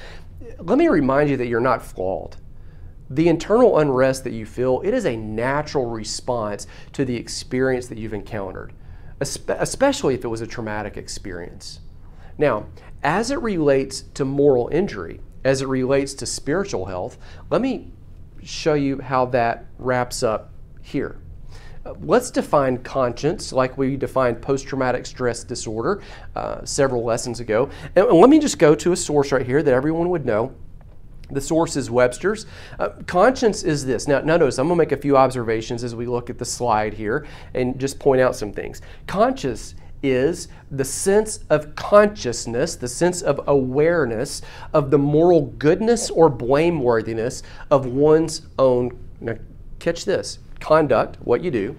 Let 0.59 0.77
me 0.77 0.89
remind 0.89 1.29
you 1.29 1.37
that 1.37 1.47
you're 1.47 1.61
not 1.61 1.81
flawed 1.81 2.35
the 3.09 3.27
internal 3.27 3.79
unrest 3.79 4.23
that 4.23 4.33
you 4.33 4.45
feel, 4.45 4.81
it 4.81 4.93
is 4.93 5.05
a 5.05 5.15
natural 5.15 5.87
response 5.87 6.67
to 6.93 7.05
the 7.05 7.15
experience 7.15 7.87
that 7.87 7.97
you've 7.97 8.13
encountered, 8.13 8.73
especially 9.19 10.13
if 10.13 10.23
it 10.23 10.27
was 10.27 10.41
a 10.41 10.47
traumatic 10.47 10.95
experience. 10.95 11.79
Now, 12.37 12.67
as 13.03 13.31
it 13.31 13.41
relates 13.41 14.01
to 14.13 14.25
moral 14.25 14.69
injury, 14.71 15.21
as 15.43 15.61
it 15.61 15.67
relates 15.67 16.13
to 16.15 16.25
spiritual 16.25 16.85
health, 16.85 17.17
let 17.49 17.61
me 17.61 17.91
show 18.43 18.73
you 18.73 18.99
how 18.99 19.25
that 19.27 19.65
wraps 19.77 20.23
up 20.23 20.51
here. 20.81 21.19
Let's 22.01 22.29
define 22.29 22.79
conscience 22.79 23.51
like 23.51 23.77
we 23.77 23.95
defined 23.95 24.41
post 24.41 24.67
traumatic 24.67 25.05
stress 25.05 25.43
disorder 25.43 26.03
uh, 26.35 26.63
several 26.63 27.03
lessons 27.03 27.39
ago. 27.39 27.69
And 27.95 28.05
let 28.05 28.29
me 28.29 28.39
just 28.39 28.59
go 28.59 28.75
to 28.75 28.91
a 28.91 28.95
source 28.95 29.31
right 29.31 29.45
here 29.45 29.63
that 29.63 29.73
everyone 29.73 30.09
would 30.09 30.25
know. 30.25 30.53
The 31.31 31.41
source 31.41 31.75
is 31.75 31.91
Webster's. 31.91 32.45
Uh, 32.79 32.89
conscience 33.05 33.63
is 33.63 33.85
this. 33.85 34.07
Now, 34.07 34.19
notice 34.21 34.57
I'm 34.57 34.67
going 34.67 34.77
to 34.77 34.83
make 34.83 34.91
a 34.91 34.97
few 34.97 35.15
observations 35.17 35.83
as 35.83 35.95
we 35.95 36.05
look 36.05 36.29
at 36.29 36.37
the 36.37 36.45
slide 36.45 36.93
here 36.93 37.25
and 37.53 37.79
just 37.79 37.99
point 37.99 38.21
out 38.21 38.35
some 38.35 38.51
things. 38.51 38.81
Conscious 39.07 39.75
is 40.01 40.47
the 40.71 40.85
sense 40.85 41.39
of 41.49 41.75
consciousness, 41.75 42.75
the 42.75 42.87
sense 42.87 43.21
of 43.21 43.41
awareness 43.47 44.41
of 44.73 44.91
the 44.91 44.97
moral 44.97 45.41
goodness 45.41 46.09
or 46.09 46.31
blameworthiness 46.31 47.43
of 47.69 47.85
one's 47.85 48.47
own. 48.57 48.97
Now, 49.19 49.35
catch 49.79 50.05
this 50.05 50.39
conduct, 50.59 51.17
what 51.21 51.43
you 51.43 51.51
do, 51.51 51.77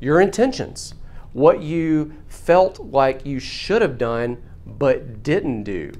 your 0.00 0.20
intentions, 0.20 0.94
what 1.32 1.62
you 1.62 2.12
felt 2.28 2.78
like 2.80 3.24
you 3.24 3.38
should 3.38 3.82
have 3.82 3.98
done 3.98 4.42
but 4.66 5.22
didn't 5.22 5.64
do, 5.64 5.92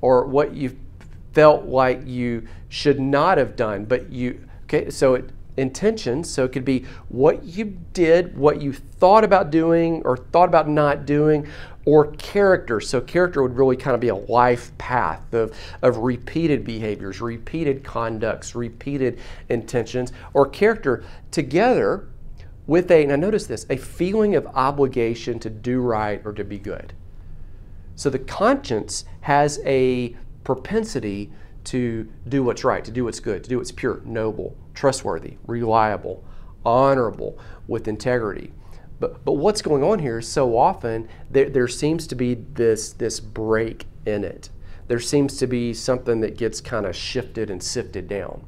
or 0.00 0.26
what 0.26 0.54
you 0.54 0.76
felt 1.32 1.64
like 1.64 2.06
you 2.06 2.46
should 2.68 3.00
not 3.00 3.38
have 3.38 3.56
done, 3.56 3.84
but 3.84 4.10
you, 4.12 4.44
okay, 4.64 4.90
so 4.90 5.14
it, 5.14 5.30
intentions, 5.58 6.30
so 6.30 6.44
it 6.44 6.52
could 6.52 6.64
be 6.64 6.84
what 7.08 7.42
you 7.44 7.76
did, 7.92 8.36
what 8.36 8.62
you 8.62 8.72
thought 8.72 9.24
about 9.24 9.50
doing 9.50 10.02
or 10.04 10.16
thought 10.16 10.48
about 10.48 10.68
not 10.68 11.04
doing, 11.04 11.46
or 11.84 12.12
character. 12.12 12.80
So, 12.80 13.00
character 13.00 13.42
would 13.42 13.56
really 13.56 13.76
kind 13.76 13.94
of 13.94 14.00
be 14.00 14.08
a 14.08 14.14
life 14.14 14.76
path 14.76 15.32
of, 15.32 15.56
of 15.80 15.96
repeated 15.96 16.62
behaviors, 16.64 17.20
repeated 17.20 17.82
conducts, 17.82 18.54
repeated 18.54 19.18
intentions, 19.48 20.12
or 20.34 20.46
character 20.46 21.02
together 21.30 22.08
with 22.66 22.90
a, 22.90 23.06
now 23.06 23.16
notice 23.16 23.46
this, 23.46 23.64
a 23.70 23.76
feeling 23.78 24.34
of 24.34 24.46
obligation 24.48 25.38
to 25.38 25.48
do 25.48 25.80
right 25.80 26.20
or 26.26 26.34
to 26.34 26.44
be 26.44 26.58
good. 26.58 26.92
So, 27.96 28.10
the 28.10 28.18
conscience 28.18 29.06
has 29.22 29.58
a 29.64 30.14
propensity 30.48 31.30
to 31.62 32.10
do 32.26 32.42
what's 32.42 32.64
right, 32.64 32.82
to 32.82 32.90
do 32.90 33.04
what's 33.04 33.20
good, 33.20 33.44
to 33.44 33.50
do 33.50 33.58
what's 33.58 33.70
pure, 33.70 34.00
noble, 34.06 34.56
trustworthy, 34.72 35.36
reliable, 35.46 36.24
honorable, 36.64 37.38
with 37.66 37.86
integrity. 37.86 38.54
But, 38.98 39.26
but 39.26 39.34
what's 39.34 39.60
going 39.60 39.84
on 39.84 39.98
here 39.98 40.20
is 40.20 40.26
so 40.26 40.56
often 40.56 41.06
there, 41.30 41.50
there 41.50 41.68
seems 41.68 42.06
to 42.06 42.14
be 42.14 42.32
this, 42.32 42.94
this 42.94 43.20
break 43.20 43.84
in 44.06 44.24
it. 44.24 44.48
There 44.86 45.00
seems 45.00 45.36
to 45.36 45.46
be 45.46 45.74
something 45.74 46.22
that 46.22 46.38
gets 46.38 46.62
kind 46.62 46.86
of 46.86 46.96
shifted 46.96 47.50
and 47.50 47.62
sifted 47.62 48.08
down. 48.08 48.46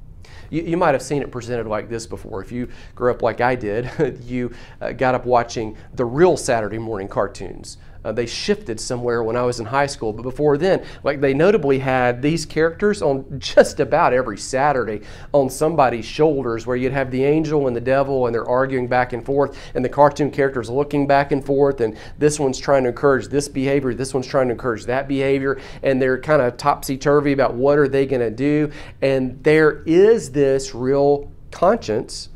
You, 0.49 0.63
you, 0.63 0.77
might 0.79 0.95
have 0.95 1.03
seen 1.03 1.21
it 1.21 1.31
presented 1.31 1.67
like 1.67 1.91
this 1.91 2.07
before. 2.07 2.43
If 2.43 2.51
you 2.51 2.71
grew 2.95 3.11
up 3.11 3.21
like 3.21 3.43
I 3.43 3.57
did, 3.57 4.21
you 4.25 4.55
uh, 4.81 4.93
got 4.93 5.15
up 5.15 5.27
watching 5.27 5.77
the 5.93 6.07
real 6.07 6.39
Saturday 6.39 6.79
morning 6.79 7.09
cartoons. 7.09 7.77
Uh, 8.05 8.13
they 8.13 8.27
shifted 8.27 8.81
somewhere 8.81 9.23
when 9.23 9.37
I 9.37 9.43
was 9.43 9.61
in 9.61 9.67
high 9.67 9.87
school, 9.87 10.13
but 10.13 10.23
before 10.23 10.57
then, 10.57 10.85
like 11.05 11.21
they 11.21 11.35
notably 11.35 11.79
had 11.79 12.23
these 12.23 12.47
characters 12.47 13.03
on 13.03 13.39
just 13.39 13.79
about 13.79 14.15
every 14.15 14.39
Saturday 14.39 15.03
on 15.33 15.51
somebody's 15.51 16.07
shoulders, 16.07 16.67
where 16.67 16.77
you'd 16.77 16.93
have 16.93 17.11
the 17.11 17.25
angel 17.25 17.67
and 17.67 17.77
the 17.77 17.81
devil, 17.81 18.27
and 18.27 18.35
they're 18.35 18.49
arguing 18.49 18.89
back 18.89 19.13
and 19.13 19.25
forth, 19.27 19.59
and 19.75 19.85
the 19.85 19.89
cartoon 19.89 20.31
characters 20.31 20.71
looking 20.71 21.07
back 21.07 21.31
and 21.31 21.45
forth, 21.45 21.81
and 21.81 21.97
this 22.19 22.41
one's 22.41 22.59
trying 22.59 22.85
to 22.85 22.89
encourage 22.89 23.29
this 23.29 23.49
behavior, 23.49 23.93
this 23.93 24.15
one's 24.15 24.27
trying 24.27 24.49
to 24.49 24.53
encourage 24.53 24.87
that 24.87 25.07
behavior, 25.07 25.61
and 25.83 26.01
they're 26.01 26.21
kind 26.21 26.41
of 26.41 26.57
topsy 26.57 26.97
turvy 26.97 27.33
about 27.33 27.55
what 27.55 27.79
are 27.79 27.89
they 27.89 28.07
going 28.07 28.21
to 28.21 28.31
do, 28.31 28.71
and 29.03 29.43
there 29.45 29.83
is 29.85 30.33
this 30.33 30.75
real 30.75 31.31
conscience 31.51 32.31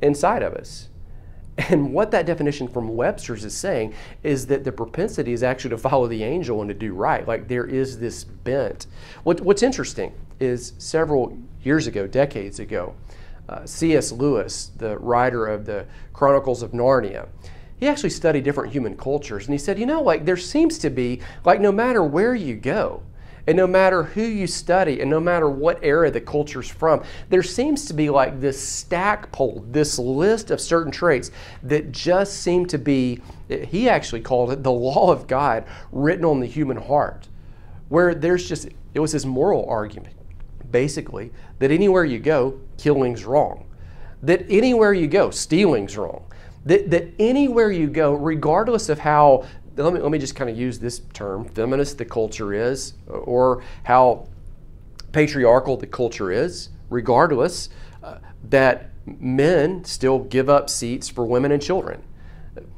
inside 0.00 0.42
of 0.42 0.54
us. 0.54 0.88
And 1.58 1.92
what 1.92 2.10
that 2.12 2.24
definition 2.24 2.66
from 2.66 2.88
Webster's 2.96 3.44
is 3.44 3.54
saying 3.54 3.94
is 4.22 4.46
that 4.46 4.64
the 4.64 4.72
propensity 4.72 5.32
is 5.32 5.42
actually 5.42 5.70
to 5.70 5.78
follow 5.78 6.06
the 6.06 6.22
angel 6.24 6.60
and 6.62 6.68
to 6.68 6.74
do 6.74 6.94
right. 6.94 7.26
Like 7.28 7.48
there 7.48 7.66
is 7.66 7.98
this 7.98 8.24
bent. 8.24 8.86
What, 9.22 9.40
what's 9.42 9.62
interesting 9.62 10.14
is 10.40 10.72
several 10.78 11.38
years 11.62 11.86
ago, 11.86 12.06
decades 12.06 12.58
ago, 12.58 12.94
uh, 13.48 13.66
C.S. 13.66 14.12
Lewis, 14.12 14.70
the 14.76 14.98
writer 14.98 15.46
of 15.46 15.66
the 15.66 15.86
Chronicles 16.12 16.62
of 16.62 16.72
Narnia, 16.72 17.28
he 17.76 17.88
actually 17.88 18.10
studied 18.10 18.44
different 18.44 18.72
human 18.72 18.96
cultures 18.96 19.46
and 19.46 19.52
he 19.52 19.58
said, 19.58 19.78
you 19.78 19.86
know, 19.86 20.00
like 20.00 20.24
there 20.24 20.36
seems 20.36 20.78
to 20.78 20.88
be, 20.88 21.20
like 21.44 21.60
no 21.60 21.72
matter 21.72 22.02
where 22.02 22.34
you 22.34 22.54
go, 22.54 23.02
and 23.46 23.56
no 23.56 23.66
matter 23.66 24.04
who 24.04 24.22
you 24.22 24.46
study 24.46 25.00
and 25.00 25.10
no 25.10 25.18
matter 25.18 25.48
what 25.48 25.78
era 25.82 26.10
the 26.10 26.20
culture's 26.20 26.68
from, 26.68 27.02
there 27.28 27.42
seems 27.42 27.86
to 27.86 27.94
be 27.94 28.08
like 28.08 28.40
this 28.40 28.60
stackpole, 28.60 29.64
this 29.68 29.98
list 29.98 30.50
of 30.50 30.60
certain 30.60 30.92
traits 30.92 31.30
that 31.62 31.90
just 31.90 32.40
seem 32.40 32.66
to 32.66 32.78
be, 32.78 33.20
he 33.48 33.88
actually 33.88 34.20
called 34.20 34.52
it 34.52 34.62
the 34.62 34.70
law 34.70 35.10
of 35.10 35.26
God 35.26 35.64
written 35.90 36.24
on 36.24 36.40
the 36.40 36.46
human 36.46 36.76
heart, 36.76 37.28
where 37.88 38.14
there's 38.14 38.48
just, 38.48 38.68
it 38.94 39.00
was 39.00 39.12
his 39.12 39.26
moral 39.26 39.68
argument, 39.68 40.14
basically, 40.70 41.32
that 41.58 41.70
anywhere 41.70 42.04
you 42.04 42.20
go, 42.20 42.60
killing's 42.78 43.24
wrong. 43.24 43.66
That 44.22 44.46
anywhere 44.48 44.92
you 44.92 45.08
go, 45.08 45.30
stealing's 45.30 45.96
wrong. 45.96 46.24
That, 46.64 46.90
that 46.92 47.12
anywhere 47.18 47.72
you 47.72 47.88
go, 47.88 48.14
regardless 48.14 48.88
of 48.88 49.00
how 49.00 49.46
let 49.76 49.92
me, 49.92 50.00
let 50.00 50.10
me 50.10 50.18
just 50.18 50.36
kind 50.36 50.50
of 50.50 50.56
use 50.56 50.78
this 50.78 51.00
term 51.12 51.44
feminist 51.44 51.98
the 51.98 52.04
culture 52.04 52.52
is, 52.52 52.94
or 53.08 53.62
how 53.84 54.28
patriarchal 55.12 55.76
the 55.76 55.86
culture 55.86 56.30
is, 56.30 56.70
regardless, 56.90 57.68
uh, 58.02 58.18
that 58.48 58.90
men 59.06 59.84
still 59.84 60.20
give 60.20 60.48
up 60.48 60.70
seats 60.70 61.08
for 61.08 61.24
women 61.24 61.52
and 61.52 61.62
children. 61.62 62.02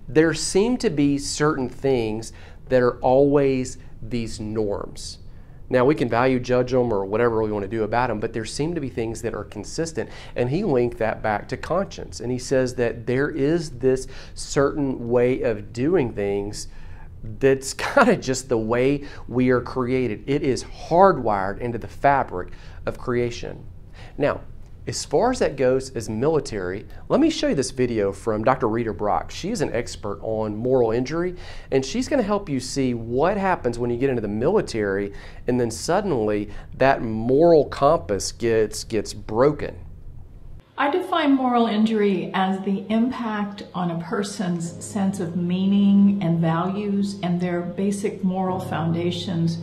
There 0.09 0.35
seem 0.35 0.77
to 0.79 0.91
be 0.91 1.19
certain 1.19 1.69
things 1.69 2.33
that 2.69 2.83
are 2.83 2.99
always 3.01 3.79
these 4.03 4.41
norms. 4.41 5.19
Now, 5.71 5.85
we 5.85 5.95
can 5.95 6.11
value 6.11 6.39
judge 6.39 6.73
them 6.73 6.93
or 6.93 7.05
whatever 7.05 7.43
we 7.43 7.51
want 7.51 7.65
to 7.65 7.69
do 7.69 7.85
about 7.85 8.09
them, 8.09 8.21
but 8.21 8.33
there 8.33 8.45
seem 8.45 8.75
to 8.75 8.81
be 8.81 8.91
things 8.91 9.23
that 9.23 9.35
are 9.35 9.45
consistent. 9.45 10.11
And 10.37 10.51
he 10.51 10.63
linked 10.63 10.99
that 10.99 11.23
back 11.23 11.49
to 11.49 11.57
conscience. 11.57 12.21
And 12.21 12.31
he 12.31 12.39
says 12.39 12.75
that 12.75 13.07
there 13.07 13.31
is 13.31 13.71
this 13.71 14.07
certain 14.35 15.09
way 15.09 15.41
of 15.41 15.73
doing 15.73 16.13
things 16.13 16.69
that's 17.38 17.75
kind 17.75 18.09
of 18.09 18.21
just 18.21 18.49
the 18.49 18.59
way 18.59 19.04
we 19.28 19.50
are 19.50 19.61
created. 19.61 20.25
It 20.26 20.43
is 20.43 20.64
hardwired 20.64 21.59
into 21.59 21.78
the 21.78 21.88
fabric 21.88 22.52
of 22.87 22.99
creation. 22.99 23.66
Now, 24.19 24.43
as 24.87 25.02
far 25.02 25.31
as 25.31 25.38
that 25.38 25.57
goes 25.57 25.88
as 25.97 26.11
military, 26.11 26.87
let 27.09 27.19
me 27.19 27.31
show 27.31 27.49
you 27.49 27.54
this 27.54 27.71
video 27.71 28.12
from 28.12 28.45
Dr. 28.45 28.69
Rita 28.69 28.93
Brock. 28.93 29.31
She 29.31 29.50
is 29.50 29.62
an 29.62 29.73
expert 29.73 30.19
on 30.21 30.54
moral 30.54 30.90
injury, 30.90 31.37
and 31.71 31.83
she's 31.83 32.07
going 32.07 32.21
to 32.21 32.26
help 32.26 32.50
you 32.50 32.61
see 32.61 32.93
what 32.93 33.38
happens 33.38 33.78
when 33.78 33.88
you 33.88 33.97
get 33.97 34.11
into 34.11 34.21
the 34.21 34.28
military 34.28 35.14
and 35.47 35.59
then 35.59 35.71
suddenly 35.71 36.50
that 36.76 37.00
moral 37.00 37.64
compass 37.64 38.31
gets, 38.31 38.85
gets 38.85 39.14
broken. 39.14 39.84
I 40.76 40.90
define 40.90 41.37
moral 41.37 41.69
injury 41.69 42.33
as 42.35 42.61
the 42.64 42.85
impact 42.88 43.62
on 43.75 43.93
a 43.93 44.02
person's 44.02 44.85
sense 44.85 45.21
of 45.21 45.37
meaning 45.37 46.21
and 46.21 46.40
values 46.40 47.21
and 47.23 47.40
their 47.40 47.61
basic 47.61 48.25
moral 48.25 48.59
foundations 48.59 49.59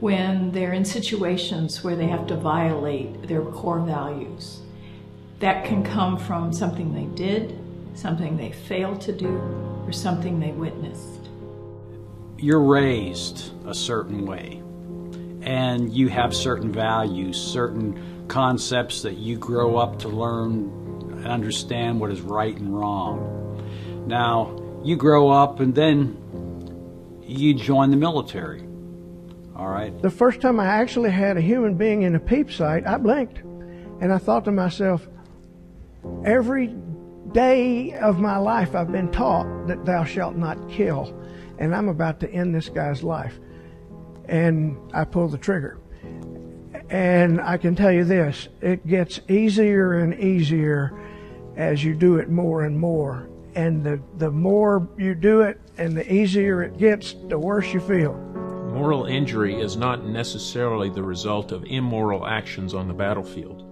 when 0.00 0.52
they're 0.52 0.74
in 0.74 0.84
situations 0.84 1.82
where 1.82 1.96
they 1.96 2.08
have 2.08 2.26
to 2.26 2.36
violate 2.36 3.26
their 3.26 3.40
core 3.40 3.80
values. 3.80 4.60
That 5.38 5.64
can 5.64 5.82
come 5.82 6.18
from 6.18 6.52
something 6.52 6.92
they 6.92 7.06
did, 7.16 7.58
something 7.94 8.36
they 8.36 8.52
failed 8.52 9.00
to 9.02 9.12
do, 9.12 9.38
or 9.86 9.92
something 9.92 10.40
they 10.40 10.52
witnessed. 10.52 11.30
You're 12.36 12.60
raised 12.60 13.52
a 13.66 13.74
certain 13.74 14.26
way, 14.26 14.62
and 15.40 15.90
you 15.90 16.08
have 16.08 16.36
certain 16.36 16.70
values, 16.70 17.40
certain 17.40 18.09
concepts 18.30 19.02
that 19.02 19.18
you 19.18 19.36
grow 19.36 19.76
up 19.76 19.98
to 19.98 20.08
learn 20.08 20.70
and 21.10 21.26
understand 21.26 22.00
what 22.00 22.10
is 22.10 22.20
right 22.20 22.56
and 22.56 22.74
wrong. 22.74 24.06
Now, 24.06 24.56
you 24.82 24.96
grow 24.96 25.28
up 25.28 25.60
and 25.60 25.74
then 25.74 26.16
you 27.22 27.54
join 27.54 27.90
the 27.90 27.96
military. 27.96 28.62
All 29.54 29.68
right. 29.68 30.00
The 30.00 30.10
first 30.10 30.40
time 30.40 30.58
I 30.58 30.66
actually 30.66 31.10
had 31.10 31.36
a 31.36 31.40
human 31.40 31.74
being 31.74 32.02
in 32.02 32.14
a 32.14 32.20
peep 32.20 32.50
sight, 32.50 32.86
I 32.86 32.96
blinked. 32.96 33.38
And 34.00 34.12
I 34.12 34.18
thought 34.18 34.44
to 34.46 34.52
myself, 34.52 35.06
every 36.24 36.74
day 37.32 37.92
of 37.94 38.18
my 38.18 38.38
life 38.38 38.74
I've 38.74 38.90
been 38.90 39.10
taught 39.10 39.66
that 39.66 39.84
thou 39.84 40.04
shalt 40.04 40.36
not 40.36 40.70
kill. 40.70 41.14
And 41.58 41.74
I'm 41.74 41.88
about 41.88 42.20
to 42.20 42.30
end 42.30 42.54
this 42.54 42.68
guy's 42.68 43.02
life. 43.02 43.38
And 44.26 44.78
I 44.94 45.04
pulled 45.04 45.32
the 45.32 45.38
trigger 45.38 45.78
And 46.90 47.40
I 47.40 47.56
can 47.56 47.76
tell 47.76 47.92
you 47.92 48.04
this 48.04 48.48
it 48.60 48.84
gets 48.86 49.20
easier 49.28 50.00
and 50.00 50.12
easier 50.18 50.92
as 51.56 51.84
you 51.84 51.94
do 51.94 52.16
it 52.16 52.28
more 52.28 52.64
and 52.64 52.78
more. 52.78 53.28
And 53.54 53.84
the, 53.84 54.00
the 54.18 54.30
more 54.30 54.88
you 54.98 55.14
do 55.14 55.42
it 55.42 55.60
and 55.78 55.96
the 55.96 56.12
easier 56.12 56.62
it 56.62 56.78
gets, 56.78 57.14
the 57.28 57.38
worse 57.38 57.72
you 57.72 57.80
feel. 57.80 58.14
Moral 58.72 59.06
injury 59.06 59.60
is 59.60 59.76
not 59.76 60.04
necessarily 60.04 60.90
the 60.90 61.02
result 61.02 61.52
of 61.52 61.64
immoral 61.64 62.26
actions 62.26 62.74
on 62.74 62.88
the 62.88 62.94
battlefield. 62.94 63.66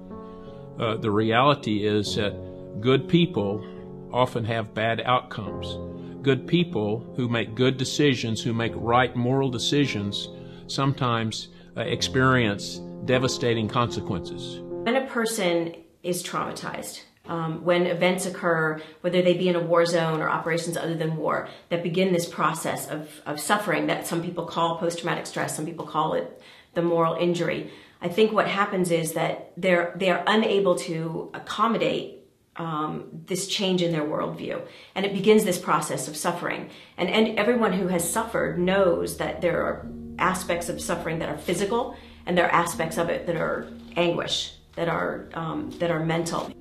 Uh, 0.78 0.96
the 0.96 1.10
reality 1.10 1.86
is 1.86 2.16
that 2.16 2.80
good 2.80 3.08
people 3.08 3.64
often 4.12 4.44
have 4.44 4.74
bad 4.74 5.00
outcomes. 5.00 5.76
Good 6.22 6.46
people 6.46 7.12
who 7.16 7.28
make 7.28 7.54
good 7.54 7.76
decisions, 7.76 8.42
who 8.42 8.52
make 8.52 8.72
right 8.74 9.14
moral 9.14 9.50
decisions, 9.50 10.28
sometimes 10.66 11.48
uh, 11.76 11.82
experience 11.82 12.80
devastating 13.04 13.68
consequences. 13.68 14.60
When 14.62 14.96
a 14.96 15.06
person 15.06 15.74
is 16.02 16.22
traumatized, 16.22 17.02
um, 17.26 17.62
when 17.62 17.86
events 17.86 18.24
occur, 18.26 18.80
whether 19.02 19.20
they 19.20 19.34
be 19.34 19.48
in 19.48 19.56
a 19.56 19.60
war 19.60 19.84
zone 19.84 20.20
or 20.20 20.30
operations 20.30 20.76
other 20.76 20.94
than 20.94 21.16
war, 21.16 21.48
that 21.68 21.82
begin 21.82 22.12
this 22.12 22.26
process 22.26 22.88
of, 22.88 23.20
of 23.26 23.38
suffering 23.38 23.86
that 23.88 24.06
some 24.06 24.22
people 24.22 24.46
call 24.46 24.78
post 24.78 24.98
traumatic 24.98 25.26
stress, 25.26 25.54
some 25.54 25.66
people 25.66 25.86
call 25.86 26.14
it 26.14 26.40
the 26.74 26.82
moral 26.82 27.14
injury. 27.14 27.70
I 28.00 28.08
think 28.08 28.32
what 28.32 28.48
happens 28.48 28.90
is 28.90 29.12
that 29.12 29.52
they're 29.56 29.92
they 29.96 30.10
are 30.10 30.22
unable 30.26 30.76
to 30.76 31.30
accommodate 31.34 32.14
um, 32.56 33.08
this 33.26 33.46
change 33.46 33.82
in 33.82 33.92
their 33.92 34.02
worldview, 34.02 34.62
and 34.94 35.04
it 35.04 35.12
begins 35.12 35.44
this 35.44 35.58
process 35.58 36.08
of 36.08 36.16
suffering. 36.16 36.70
And 36.96 37.08
and 37.10 37.38
everyone 37.38 37.72
who 37.72 37.88
has 37.88 38.08
suffered 38.08 38.58
knows 38.58 39.16
that 39.18 39.40
there 39.40 39.62
are 39.64 39.86
aspects 40.18 40.68
of 40.68 40.80
suffering 40.80 41.18
that 41.20 41.28
are 41.28 41.38
physical, 41.38 41.96
and 42.26 42.36
there 42.36 42.46
are 42.46 42.52
aspects 42.52 42.98
of 42.98 43.08
it 43.08 43.26
that 43.26 43.36
are 43.36 43.66
anguish, 43.96 44.54
that 44.76 44.88
are 44.88 45.28
um, 45.34 45.70
that 45.78 45.90
are 45.90 46.04
mental. 46.04 46.52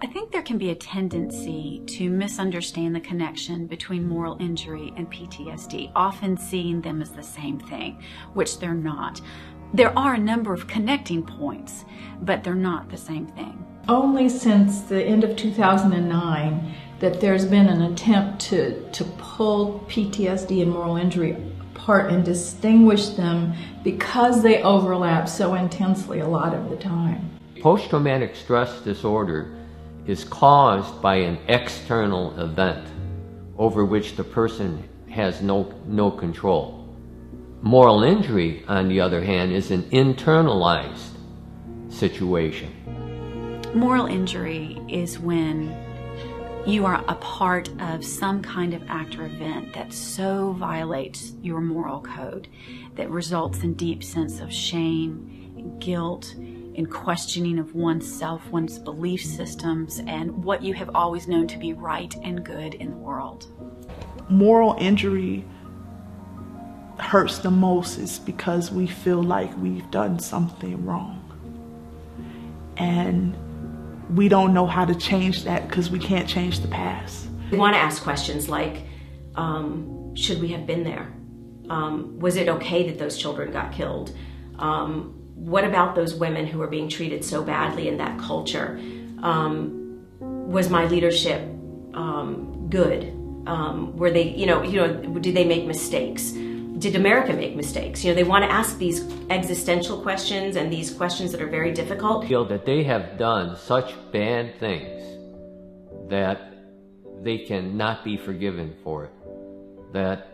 I 0.00 0.06
think 0.06 0.30
there 0.30 0.42
can 0.42 0.58
be 0.58 0.70
a 0.70 0.76
tendency 0.76 1.82
to 1.86 2.08
misunderstand 2.08 2.94
the 2.94 3.00
connection 3.00 3.66
between 3.66 4.06
moral 4.06 4.36
injury 4.38 4.92
and 4.96 5.10
PTSD, 5.10 5.90
often 5.96 6.36
seeing 6.36 6.80
them 6.80 7.02
as 7.02 7.10
the 7.10 7.22
same 7.22 7.58
thing, 7.58 8.00
which 8.32 8.60
they're 8.60 8.74
not. 8.74 9.20
There 9.74 9.96
are 9.98 10.14
a 10.14 10.18
number 10.18 10.52
of 10.52 10.68
connecting 10.68 11.24
points, 11.24 11.84
but 12.22 12.44
they're 12.44 12.54
not 12.54 12.88
the 12.90 12.96
same 12.96 13.26
thing. 13.26 13.66
Only 13.88 14.28
since 14.28 14.82
the 14.82 15.02
end 15.02 15.24
of 15.24 15.36
2009 15.36 16.74
that 17.00 17.20
there's 17.20 17.44
been 17.44 17.66
an 17.66 17.82
attempt 17.82 18.40
to, 18.42 18.88
to 18.92 19.04
pull 19.18 19.84
PTSD 19.88 20.62
and 20.62 20.70
moral 20.70 20.96
injury 20.96 21.36
apart 21.88 22.12
and 22.12 22.22
distinguish 22.22 23.08
them 23.16 23.54
because 23.82 24.42
they 24.42 24.62
overlap 24.62 25.26
so 25.26 25.54
intensely 25.54 26.20
a 26.20 26.28
lot 26.28 26.52
of 26.52 26.68
the 26.68 26.76
time. 26.76 27.30
Post 27.62 27.88
traumatic 27.88 28.36
stress 28.36 28.82
disorder 28.82 29.56
is 30.06 30.22
caused 30.24 31.00
by 31.00 31.14
an 31.14 31.38
external 31.48 32.38
event 32.38 32.86
over 33.56 33.86
which 33.86 34.16
the 34.16 34.22
person 34.22 34.86
has 35.08 35.40
no, 35.40 35.72
no 35.86 36.10
control. 36.10 36.94
Moral 37.62 38.02
injury, 38.04 38.64
on 38.68 38.88
the 38.88 39.00
other 39.00 39.24
hand, 39.24 39.50
is 39.50 39.70
an 39.70 39.84
internalized 39.84 41.16
situation. 41.88 42.70
Moral 43.72 44.04
injury 44.04 44.78
is 44.88 45.18
when 45.18 45.74
you 46.68 46.84
are 46.84 47.02
a 47.08 47.14
part 47.14 47.70
of 47.80 48.04
some 48.04 48.42
kind 48.42 48.74
of 48.74 48.82
act 48.88 49.16
or 49.18 49.24
event 49.24 49.72
that 49.72 49.90
so 49.90 50.52
violates 50.52 51.32
your 51.40 51.62
moral 51.62 52.02
code 52.02 52.46
that 52.94 53.08
results 53.08 53.60
in 53.60 53.72
deep 53.72 54.04
sense 54.04 54.40
of 54.40 54.52
shame, 54.52 55.78
guilt, 55.78 56.34
in 56.34 56.84
questioning 56.84 57.58
of 57.58 57.74
oneself, 57.74 58.46
one's 58.50 58.78
belief 58.78 59.24
systems, 59.24 60.00
and 60.06 60.44
what 60.44 60.62
you 60.62 60.74
have 60.74 60.90
always 60.94 61.26
known 61.26 61.46
to 61.48 61.58
be 61.58 61.72
right 61.72 62.14
and 62.22 62.44
good 62.44 62.74
in 62.74 62.90
the 62.90 62.96
world. 62.98 63.46
Moral 64.28 64.76
injury 64.78 65.46
hurts 66.98 67.38
the 67.38 67.50
most 67.50 67.96
is 67.96 68.18
because 68.18 68.70
we 68.70 68.86
feel 68.86 69.22
like 69.22 69.50
we've 69.56 69.90
done 69.90 70.18
something 70.18 70.84
wrong. 70.84 71.14
And 72.76 73.34
we 74.10 74.28
don't 74.28 74.54
know 74.54 74.66
how 74.66 74.84
to 74.84 74.94
change 74.94 75.44
that 75.44 75.68
because 75.68 75.90
we 75.90 75.98
can't 75.98 76.28
change 76.28 76.60
the 76.60 76.68
past. 76.68 77.28
We 77.50 77.58
want 77.58 77.74
to 77.74 77.80
ask 77.80 78.02
questions 78.02 78.48
like 78.48 78.84
um, 79.34 80.14
Should 80.14 80.40
we 80.40 80.48
have 80.48 80.66
been 80.66 80.84
there? 80.84 81.12
Um, 81.70 82.18
was 82.18 82.36
it 82.36 82.48
okay 82.48 82.88
that 82.88 82.98
those 82.98 83.18
children 83.18 83.52
got 83.52 83.72
killed? 83.72 84.14
Um, 84.58 85.14
what 85.34 85.64
about 85.64 85.94
those 85.94 86.14
women 86.14 86.46
who 86.46 86.58
were 86.58 86.66
being 86.66 86.88
treated 86.88 87.24
so 87.24 87.42
badly 87.42 87.88
in 87.88 87.98
that 87.98 88.18
culture? 88.18 88.78
Um, 89.22 90.04
was 90.20 90.68
my 90.68 90.86
leadership 90.86 91.42
um, 91.94 92.68
good? 92.68 93.14
Um, 93.46 93.96
were 93.96 94.10
they, 94.10 94.34
you 94.34 94.46
know, 94.46 94.62
you 94.62 94.76
know, 94.76 95.18
did 95.20 95.34
they 95.34 95.44
make 95.44 95.66
mistakes? 95.66 96.32
Did 96.78 96.94
America 96.94 97.32
make 97.32 97.56
mistakes? 97.56 98.04
You 98.04 98.12
know, 98.12 98.14
they 98.14 98.24
want 98.24 98.44
to 98.44 98.50
ask 98.50 98.78
these 98.78 99.02
existential 99.30 100.00
questions 100.00 100.54
and 100.54 100.72
these 100.72 100.92
questions 100.92 101.32
that 101.32 101.42
are 101.42 101.48
very 101.48 101.72
difficult. 101.72 102.28
Feel 102.28 102.44
that 102.44 102.64
they 102.64 102.84
have 102.84 103.18
done 103.18 103.56
such 103.56 103.94
bad 104.12 104.60
things 104.60 105.18
that 106.08 106.54
they 107.22 107.38
cannot 107.38 108.04
be 108.04 108.16
forgiven 108.16 108.76
for 108.84 109.06
it. 109.06 109.12
That 109.92 110.28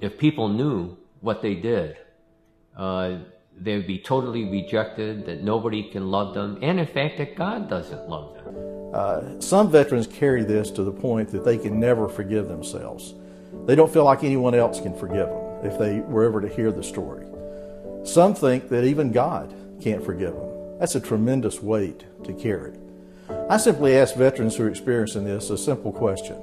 if 0.00 0.16
people 0.16 0.48
knew 0.48 0.96
what 1.20 1.42
they 1.42 1.56
did, 1.56 1.98
uh, 2.74 3.18
they 3.54 3.76
would 3.76 3.86
be 3.86 3.98
totally 3.98 4.44
rejected, 4.48 5.26
that 5.26 5.42
nobody 5.42 5.90
can 5.90 6.10
love 6.10 6.32
them, 6.32 6.58
and 6.62 6.80
in 6.80 6.86
fact, 6.86 7.18
that 7.18 7.36
God 7.36 7.68
doesn't 7.68 8.08
love 8.08 8.34
them. 8.36 8.56
Uh, 8.94 9.40
some 9.40 9.70
veterans 9.70 10.06
carry 10.06 10.42
this 10.42 10.70
to 10.70 10.84
the 10.84 10.92
point 10.92 11.28
that 11.30 11.44
they 11.44 11.58
can 11.58 11.78
never 11.78 12.08
forgive 12.08 12.48
themselves. 12.48 13.14
They 13.66 13.74
don't 13.74 13.92
feel 13.92 14.04
like 14.04 14.24
anyone 14.24 14.54
else 14.54 14.80
can 14.80 14.96
forgive 14.96 15.28
them 15.28 15.41
if 15.62 15.78
they 15.78 16.00
were 16.00 16.24
ever 16.24 16.40
to 16.40 16.48
hear 16.48 16.72
the 16.72 16.82
story. 16.82 17.26
Some 18.04 18.34
think 18.34 18.68
that 18.68 18.84
even 18.84 19.12
God 19.12 19.54
can't 19.80 20.04
forgive 20.04 20.34
them. 20.34 20.78
That's 20.78 20.94
a 20.94 21.00
tremendous 21.00 21.62
weight 21.62 22.04
to 22.24 22.32
carry. 22.32 22.72
I 23.48 23.56
simply 23.56 23.96
ask 23.96 24.14
veterans 24.14 24.56
who 24.56 24.64
are 24.64 24.68
experiencing 24.68 25.24
this 25.24 25.50
a 25.50 25.58
simple 25.58 25.92
question. 25.92 26.36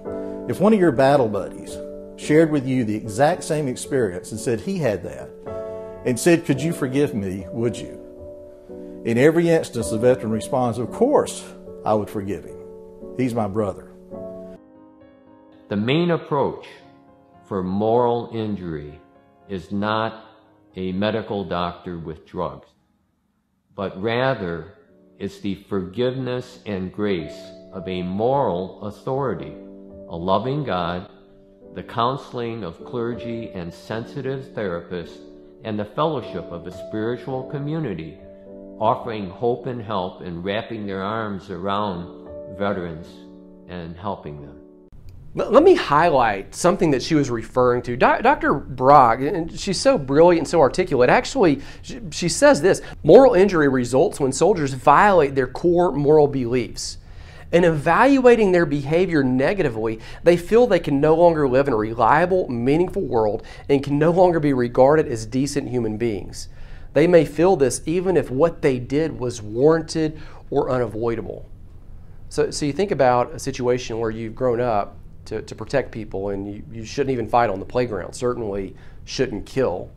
If 0.49 0.59
one 0.59 0.73
of 0.73 0.79
your 0.79 0.91
battle 0.91 1.27
buddies 1.27 1.77
shared 2.17 2.51
with 2.51 2.65
you 2.65 2.83
the 2.83 2.95
exact 2.95 3.43
same 3.43 3.67
experience 3.67 4.31
and 4.31 4.39
said 4.39 4.61
he 4.61 4.77
had 4.77 5.03
that, 5.03 5.29
and 6.05 6.19
said, 6.19 6.45
Could 6.45 6.61
you 6.61 6.73
forgive 6.73 7.13
me? 7.13 7.45
Would 7.51 7.77
you? 7.77 9.01
In 9.05 9.17
every 9.17 9.49
instance, 9.49 9.89
the 9.89 9.97
veteran 9.97 10.31
responds, 10.31 10.77
Of 10.77 10.91
course, 10.91 11.43
I 11.85 11.93
would 11.93 12.09
forgive 12.09 12.45
him. 12.45 12.57
He's 13.17 13.33
my 13.33 13.47
brother. 13.47 13.91
The 15.69 15.75
main 15.75 16.11
approach 16.11 16.65
for 17.45 17.63
moral 17.63 18.29
injury 18.33 18.99
is 19.49 19.71
not 19.71 20.25
a 20.75 20.91
medical 20.91 21.43
doctor 21.43 21.97
with 21.97 22.25
drugs, 22.25 22.67
but 23.75 23.99
rather 24.01 24.75
it's 25.17 25.39
the 25.41 25.55
forgiveness 25.67 26.59
and 26.65 26.93
grace 26.93 27.37
of 27.73 27.87
a 27.87 28.01
moral 28.03 28.85
authority, 28.85 29.53
a 30.07 30.15
loving 30.15 30.63
God, 30.63 31.09
the 31.73 31.83
counseling 31.83 32.63
of 32.63 32.85
clergy 32.85 33.51
and 33.51 33.73
sensitive 33.73 34.45
therapists 34.55 35.19
and 35.63 35.77
the 35.77 35.85
fellowship 35.85 36.45
of 36.45 36.65
a 36.65 36.87
spiritual 36.87 37.43
community, 37.49 38.17
offering 38.79 39.29
hope 39.29 39.65
and 39.65 39.81
help 39.81 40.21
and 40.21 40.43
wrapping 40.43 40.85
their 40.85 41.03
arms 41.03 41.49
around 41.49 42.27
veterans 42.57 43.07
and 43.67 43.95
helping 43.97 44.41
them. 44.41 44.58
Let 45.35 45.61
me 45.61 45.75
highlight 45.75 46.55
something 46.55 46.89
that 46.91 47.03
she 47.03 47.13
was 47.13 47.29
referring 47.29 47.83
to. 47.83 47.95
Dr. 47.95 48.55
Brock, 48.55 49.19
and 49.19 49.57
she's 49.57 49.79
so 49.79 49.97
brilliant 49.97 50.39
and 50.39 50.47
so 50.47 50.59
articulate. 50.59 51.09
Actually, 51.09 51.61
she 52.09 52.27
says 52.27 52.61
this 52.61 52.81
moral 53.03 53.35
injury 53.35 53.67
results 53.67 54.19
when 54.19 54.31
soldiers 54.31 54.73
violate 54.73 55.35
their 55.35 55.45
core 55.45 55.91
moral 55.91 56.27
beliefs. 56.27 56.97
In 57.51 57.63
evaluating 57.63 58.51
their 58.51 58.65
behavior 58.65 59.23
negatively, 59.23 59.99
they 60.23 60.37
feel 60.37 60.65
they 60.65 60.79
can 60.79 60.99
no 60.99 61.15
longer 61.15 61.47
live 61.47 61.67
in 61.67 61.73
a 61.73 61.77
reliable, 61.77 62.47
meaningful 62.49 63.03
world 63.03 63.43
and 63.67 63.83
can 63.83 63.99
no 63.99 64.11
longer 64.11 64.39
be 64.39 64.53
regarded 64.53 65.07
as 65.07 65.25
decent 65.25 65.69
human 65.69 65.97
beings. 65.97 66.49
They 66.93 67.07
may 67.07 67.25
feel 67.25 67.55
this 67.55 67.81
even 67.85 68.17
if 68.17 68.31
what 68.31 68.61
they 68.61 68.79
did 68.79 69.19
was 69.19 69.41
warranted 69.41 70.19
or 70.49 70.71
unavoidable. 70.71 71.47
So, 72.29 72.51
so 72.51 72.65
you 72.65 72.73
think 72.73 72.91
about 72.91 73.33
a 73.33 73.39
situation 73.39 73.99
where 73.99 74.11
you've 74.11 74.35
grown 74.35 74.59
up 74.59 74.95
to, 75.29 75.41
to 75.43 75.55
protect 75.55 75.91
people 75.91 76.29
and 76.29 76.51
you, 76.51 76.63
you 76.71 76.85
shouldn't 76.85 77.11
even 77.11 77.27
fight 77.27 77.49
on 77.49 77.59
the 77.59 77.65
playground, 77.65 78.13
certainly 78.13 78.75
shouldn't 79.05 79.45
kill. 79.45 79.89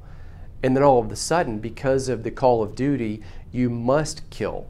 And 0.63 0.77
then 0.77 0.83
all 0.85 0.99
of 0.99 1.11
a 1.11 1.17
sudden, 1.17 1.59
because 1.59 2.09
of 2.09 2.23
the 2.23 2.31
call 2.31 2.63
of 2.63 2.75
duty, 2.75 3.23
you 3.51 3.69
must 3.69 4.29
kill 4.31 4.69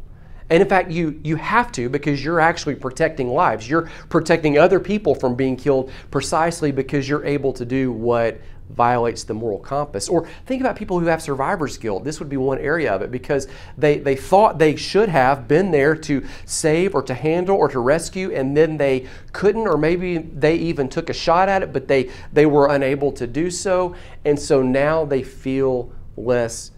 And 0.51 0.63
in 0.63 0.69
fact, 0.69 0.91
you, 0.91 1.19
you 1.25 1.37
have 1.37 1.73
to 1.73 1.89
because 1.89 2.23
you're 2.25 2.41
actually 2.41 2.75
protecting 2.75 3.29
lives. 3.29 3.69
You're 3.69 3.89
protecting 4.11 4.59
other 4.59 4.79
people 4.81 5.15
from 5.15 5.35
being 5.35 5.57
killed 5.57 5.91
precisely 6.11 6.71
because 6.73 7.09
you're 7.09 7.25
able 7.25 7.53
to 7.55 7.65
do 7.65 7.91
what 7.91 8.39
violates 8.75 9.25
the 9.25 9.35
moral 9.35 9.59
compass. 9.59 10.09
Or 10.09 10.27
think 10.47 10.61
about 10.61 10.77
people 10.77 10.99
who 10.99 11.07
have 11.07 11.23
survivor's 11.23 11.77
guilt. 11.79 12.05
This 12.05 12.19
would 12.19 12.29
be 12.29 12.37
one 12.37 12.59
area 12.59 12.93
of 12.93 13.03
it 13.03 13.11
because 13.11 13.49
they, 13.77 13.99
they 13.99 14.17
thought 14.17 14.59
they 14.59 14.77
should 14.77 15.09
have 15.09 15.47
been 15.47 15.71
there 15.71 15.95
to 15.97 16.27
save 16.45 16.95
or 16.95 17.03
to 17.03 17.15
handle 17.15 17.57
or 17.57 17.69
to 17.69 17.81
rescue, 17.81 18.33
and 18.33 18.57
then 18.57 18.77
they 18.77 19.07
couldn't, 19.33 19.67
or 19.67 19.77
maybe 19.77 20.19
they 20.19 20.57
even 20.57 20.89
took 20.89 21.11
a 21.11 21.15
shot 21.15 21.49
at 21.49 21.63
it, 21.63 21.73
but 21.73 21.89
they, 21.89 22.11
they 22.33 22.47
were 22.47 22.69
unable 22.69 23.13
to 23.13 23.27
do 23.27 23.51
so. 23.51 23.95
And 24.25 24.39
so 24.39 24.63
now 24.63 25.05
they 25.05 25.23
feel 25.23 25.93
less 26.17 26.71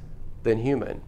than 0.42 0.58
human. 0.58 1.00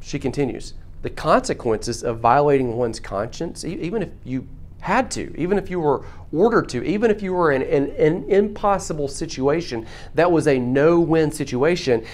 She 0.00 0.18
continues 0.18 0.74
the 1.02 1.10
consequences 1.10 2.02
of 2.02 2.18
violating 2.18 2.76
one's 2.76 2.98
conscience, 2.98 3.64
even 3.64 4.02
if 4.02 4.10
you 4.24 4.48
had 4.80 5.10
to, 5.10 5.34
even 5.36 5.58
if 5.58 5.70
you 5.70 5.80
were 5.80 6.04
ordered 6.32 6.68
to, 6.68 6.84
even 6.84 7.10
if 7.10 7.22
you 7.22 7.32
were 7.32 7.52
in, 7.52 7.62
in, 7.62 7.88
in 7.88 8.16
an 8.16 8.30
impossible 8.30 9.08
situation 9.08 9.86
that 10.14 10.30
was 10.30 10.46
a 10.46 10.58
no 10.58 11.00
win 11.00 11.32
situation, 11.32 12.04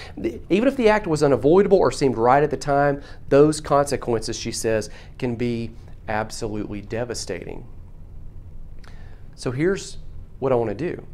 even 0.49 0.67
if 0.67 0.75
the 0.75 0.89
act 0.89 1.05
was 1.05 1.21
unavoidable 1.21 1.77
or 1.77 1.91
seemed 1.91 2.17
right 2.17 2.43
at 2.43 2.49
the 2.49 2.57
time, 2.57 3.01
those 3.29 3.61
consequences, 3.61 4.37
she 4.37 4.51
says, 4.51 4.89
can 5.19 5.35
be 5.35 5.71
absolutely 6.07 6.81
devastating. 6.81 7.67
So 9.35 9.51
here's 9.51 9.97
what 10.39 10.51
I 10.51 10.55
want 10.55 10.69
to 10.69 10.75
do 10.75 11.05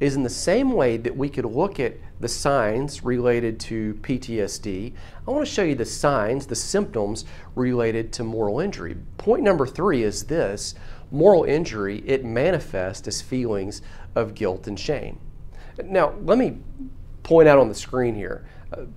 is 0.00 0.14
in 0.14 0.22
the 0.22 0.30
same 0.30 0.72
way 0.72 0.96
that 0.96 1.16
we 1.16 1.28
could 1.28 1.44
look 1.44 1.80
at 1.80 1.96
the 2.20 2.28
signs 2.28 3.04
related 3.04 3.58
to 3.60 3.94
PTSD, 4.02 4.92
I 5.26 5.30
want 5.30 5.46
to 5.46 5.52
show 5.52 5.62
you 5.62 5.74
the 5.74 5.84
signs, 5.84 6.46
the 6.46 6.54
symptoms 6.54 7.24
related 7.54 8.12
to 8.14 8.24
moral 8.24 8.60
injury. 8.60 8.96
Point 9.16 9.42
number 9.42 9.66
three 9.66 10.02
is 10.02 10.24
this 10.24 10.74
moral 11.10 11.44
injury, 11.44 12.02
it 12.06 12.24
manifests 12.24 13.08
as 13.08 13.22
feelings 13.22 13.82
of 14.14 14.34
guilt 14.34 14.66
and 14.66 14.78
shame. 14.78 15.18
Now, 15.84 16.14
let 16.22 16.38
me 16.38 16.58
point 17.22 17.48
out 17.48 17.58
on 17.58 17.68
the 17.68 17.74
screen 17.74 18.14
here 18.14 18.46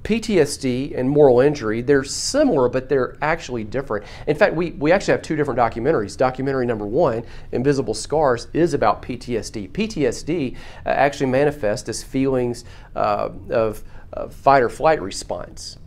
PTSD 0.04 0.98
and 0.98 1.10
moral 1.10 1.40
injury, 1.40 1.82
they're 1.82 2.04
similar, 2.04 2.68
but 2.68 2.90
they're 2.90 3.18
actually 3.22 3.64
different. 3.64 4.06
In 4.28 4.36
fact, 4.36 4.54
we, 4.54 4.72
we 4.72 4.92
actually 4.92 5.14
have 5.14 5.22
two 5.22 5.36
different 5.36 5.60
documentaries. 5.60 6.18
Documentary 6.18 6.66
number 6.66 6.86
one, 6.86 7.24
Invisible 7.52 7.94
Scars, 7.94 8.48
is 8.54 8.74
about 8.74 9.02
PTSD. 9.02 9.72
PTSD 9.72 10.56
uh, 10.56 10.90
actually 10.90 11.28
manifests 11.28 11.88
as 11.88 12.04
feelings 12.04 12.66
uh, 12.96 13.30
of, 13.50 13.84
fight 14.30 14.62
or 14.62 14.68
flight 14.68 15.02
response, 15.02 15.78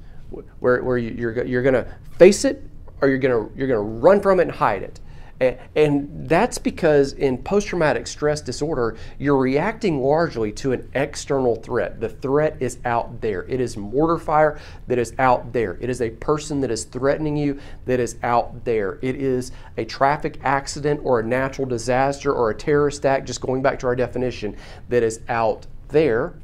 where, 0.60 0.82
where 0.82 0.96
you're, 0.96 1.44
you're 1.44 1.62
going 1.62 1.74
to 1.74 1.86
face 2.18 2.46
it 2.46 2.62
or 3.02 3.08
you're 3.08 3.18
going 3.18 3.50
you're 3.54 3.68
going 3.68 3.78
to 3.78 4.00
run 4.00 4.18
from 4.18 4.40
it 4.40 4.44
and 4.44 4.52
hide 4.52 4.82
it. 4.82 4.98
And 5.40 6.28
that's 6.28 6.58
because 6.58 7.12
in 7.12 7.38
post 7.38 7.66
traumatic 7.68 8.06
stress 8.06 8.40
disorder, 8.40 8.96
you're 9.18 9.36
reacting 9.36 10.00
largely 10.00 10.52
to 10.52 10.72
an 10.72 10.88
external 10.94 11.56
threat. 11.56 12.00
The 12.00 12.08
threat 12.08 12.56
is 12.60 12.78
out 12.84 13.20
there. 13.20 13.42
It 13.48 13.60
is 13.60 13.76
mortar 13.76 14.18
fire 14.18 14.60
that 14.86 14.98
is 14.98 15.12
out 15.18 15.52
there. 15.52 15.76
It 15.80 15.90
is 15.90 16.00
a 16.00 16.10
person 16.10 16.60
that 16.60 16.70
is 16.70 16.84
threatening 16.84 17.36
you 17.36 17.58
that 17.86 18.00
is 18.00 18.16
out 18.22 18.64
there. 18.64 18.98
It 19.02 19.16
is 19.16 19.52
a 19.76 19.84
traffic 19.84 20.38
accident 20.44 21.00
or 21.02 21.20
a 21.20 21.24
natural 21.24 21.66
disaster 21.66 22.32
or 22.32 22.50
a 22.50 22.54
terrorist 22.54 23.04
act, 23.04 23.26
just 23.26 23.40
going 23.40 23.60
back 23.60 23.78
to 23.80 23.86
our 23.86 23.96
definition, 23.96 24.56
that 24.88 25.02
is 25.02 25.20
out 25.28 25.66
there. 25.88 26.34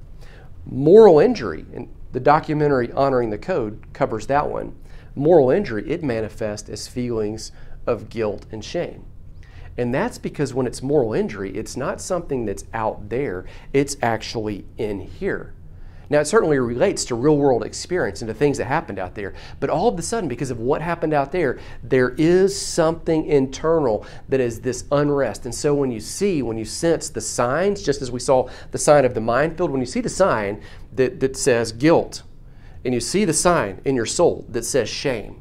Moral 0.66 1.20
injury, 1.20 1.64
and 1.72 1.88
the 2.12 2.20
documentary 2.20 2.92
Honoring 2.92 3.30
the 3.30 3.38
Code 3.38 3.82
covers 3.92 4.26
that 4.26 4.48
one. 4.48 4.74
Moral 5.14 5.50
injury, 5.50 5.88
it 5.90 6.02
manifests 6.04 6.68
as 6.68 6.86
feelings 6.86 7.52
of 7.86 8.08
guilt 8.08 8.46
and 8.50 8.64
shame. 8.64 9.04
And 9.76 9.94
that's 9.94 10.18
because 10.18 10.52
when 10.52 10.66
it's 10.66 10.82
moral 10.82 11.14
injury, 11.14 11.56
it's 11.56 11.76
not 11.76 12.00
something 12.00 12.44
that's 12.44 12.64
out 12.74 13.08
there, 13.08 13.46
it's 13.72 13.96
actually 14.02 14.64
in 14.76 15.00
here. 15.00 15.54
Now, 16.10 16.18
it 16.18 16.26
certainly 16.26 16.58
relates 16.58 17.04
to 17.06 17.14
real 17.14 17.36
world 17.36 17.64
experience 17.64 18.20
and 18.20 18.28
to 18.28 18.34
things 18.34 18.58
that 18.58 18.64
happened 18.64 18.98
out 18.98 19.14
there. 19.14 19.32
But 19.60 19.70
all 19.70 19.86
of 19.86 19.96
a 19.96 20.02
sudden, 20.02 20.28
because 20.28 20.50
of 20.50 20.58
what 20.58 20.82
happened 20.82 21.14
out 21.14 21.30
there, 21.30 21.60
there 21.84 22.16
is 22.18 22.60
something 22.60 23.26
internal 23.26 24.04
that 24.28 24.40
is 24.40 24.60
this 24.60 24.86
unrest. 24.90 25.44
And 25.44 25.54
so, 25.54 25.72
when 25.72 25.92
you 25.92 26.00
see, 26.00 26.42
when 26.42 26.58
you 26.58 26.64
sense 26.64 27.10
the 27.10 27.20
signs, 27.20 27.80
just 27.80 28.02
as 28.02 28.10
we 28.10 28.18
saw 28.18 28.48
the 28.72 28.78
sign 28.78 29.04
of 29.04 29.14
the 29.14 29.20
minefield, 29.20 29.70
when 29.70 29.80
you 29.80 29.86
see 29.86 30.00
the 30.00 30.08
sign 30.08 30.60
that, 30.96 31.20
that 31.20 31.36
says 31.36 31.70
guilt, 31.70 32.24
and 32.84 32.92
you 32.92 33.00
see 33.00 33.24
the 33.24 33.32
sign 33.32 33.80
in 33.84 33.94
your 33.94 34.06
soul 34.06 34.44
that 34.48 34.64
says 34.64 34.88
shame, 34.88 35.40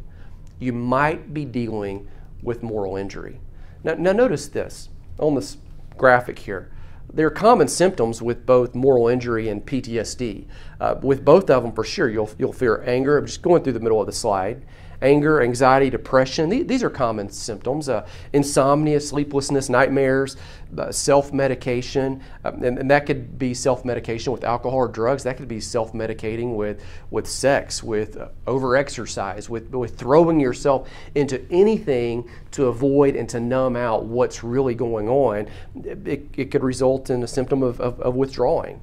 you 0.59 0.71
might 0.71 1.33
be 1.33 1.45
dealing 1.45 2.07
with 2.41 2.63
moral 2.63 2.95
injury. 2.95 3.39
Now, 3.83 3.93
now 3.95 4.11
notice 4.11 4.47
this 4.47 4.89
on 5.19 5.35
this 5.35 5.57
graphic 5.97 6.39
here. 6.39 6.71
There 7.11 7.25
are 7.25 7.31
common 7.31 7.67
symptoms 7.67 8.21
with 8.21 8.45
both 8.45 8.75
moral 8.75 9.07
injury 9.07 9.49
and 9.49 9.65
PTSD. 9.65 10.45
Uh, 10.79 10.95
with 11.01 11.25
both 11.25 11.49
of 11.49 11.63
them, 11.63 11.71
for 11.71 11.83
sure, 11.83 12.07
you'll, 12.09 12.29
you'll 12.37 12.53
fear 12.53 12.83
anger. 12.85 13.17
I'm 13.17 13.25
just 13.25 13.41
going 13.41 13.63
through 13.63 13.73
the 13.73 13.79
middle 13.79 13.99
of 13.99 14.05
the 14.05 14.13
slide 14.13 14.63
anger, 15.01 15.41
anxiety, 15.41 15.89
depression. 15.89 16.49
These 16.49 16.83
are 16.83 16.89
common 16.89 17.29
symptoms. 17.29 17.89
Uh, 17.89 18.07
insomnia, 18.33 18.99
sleeplessness, 18.99 19.69
nightmares, 19.69 20.37
uh, 20.77 20.91
self 20.91 21.31
medication. 21.31 22.21
Uh, 22.43 22.51
and, 22.63 22.79
and, 22.79 22.91
that 22.91 23.05
could 23.05 23.39
be 23.39 23.53
self 23.53 23.85
medication 23.85 24.31
with 24.31 24.43
alcohol 24.43 24.79
or 24.79 24.87
drugs. 24.87 25.23
That 25.23 25.37
could 25.37 25.47
be 25.47 25.59
self 25.59 25.93
medicating 25.93 26.55
with, 26.55 26.83
with 27.11 27.27
sex, 27.27 27.81
with 27.81 28.17
uh, 28.17 28.29
over 28.47 28.75
exercise, 28.75 29.49
with, 29.49 29.69
with 29.69 29.97
throwing 29.97 30.39
yourself 30.39 30.89
into 31.15 31.41
anything 31.51 32.29
to 32.51 32.67
avoid 32.67 33.15
and 33.15 33.29
to 33.29 33.39
numb 33.39 33.75
out 33.75 34.05
what's 34.05 34.43
really 34.43 34.75
going 34.75 35.07
on. 35.07 35.47
It, 35.83 36.27
it 36.35 36.51
could 36.51 36.63
result 36.63 37.09
in 37.09 37.23
a 37.23 37.27
symptom 37.27 37.63
of, 37.63 37.79
of, 37.79 37.99
of 38.01 38.15
withdrawing. 38.15 38.81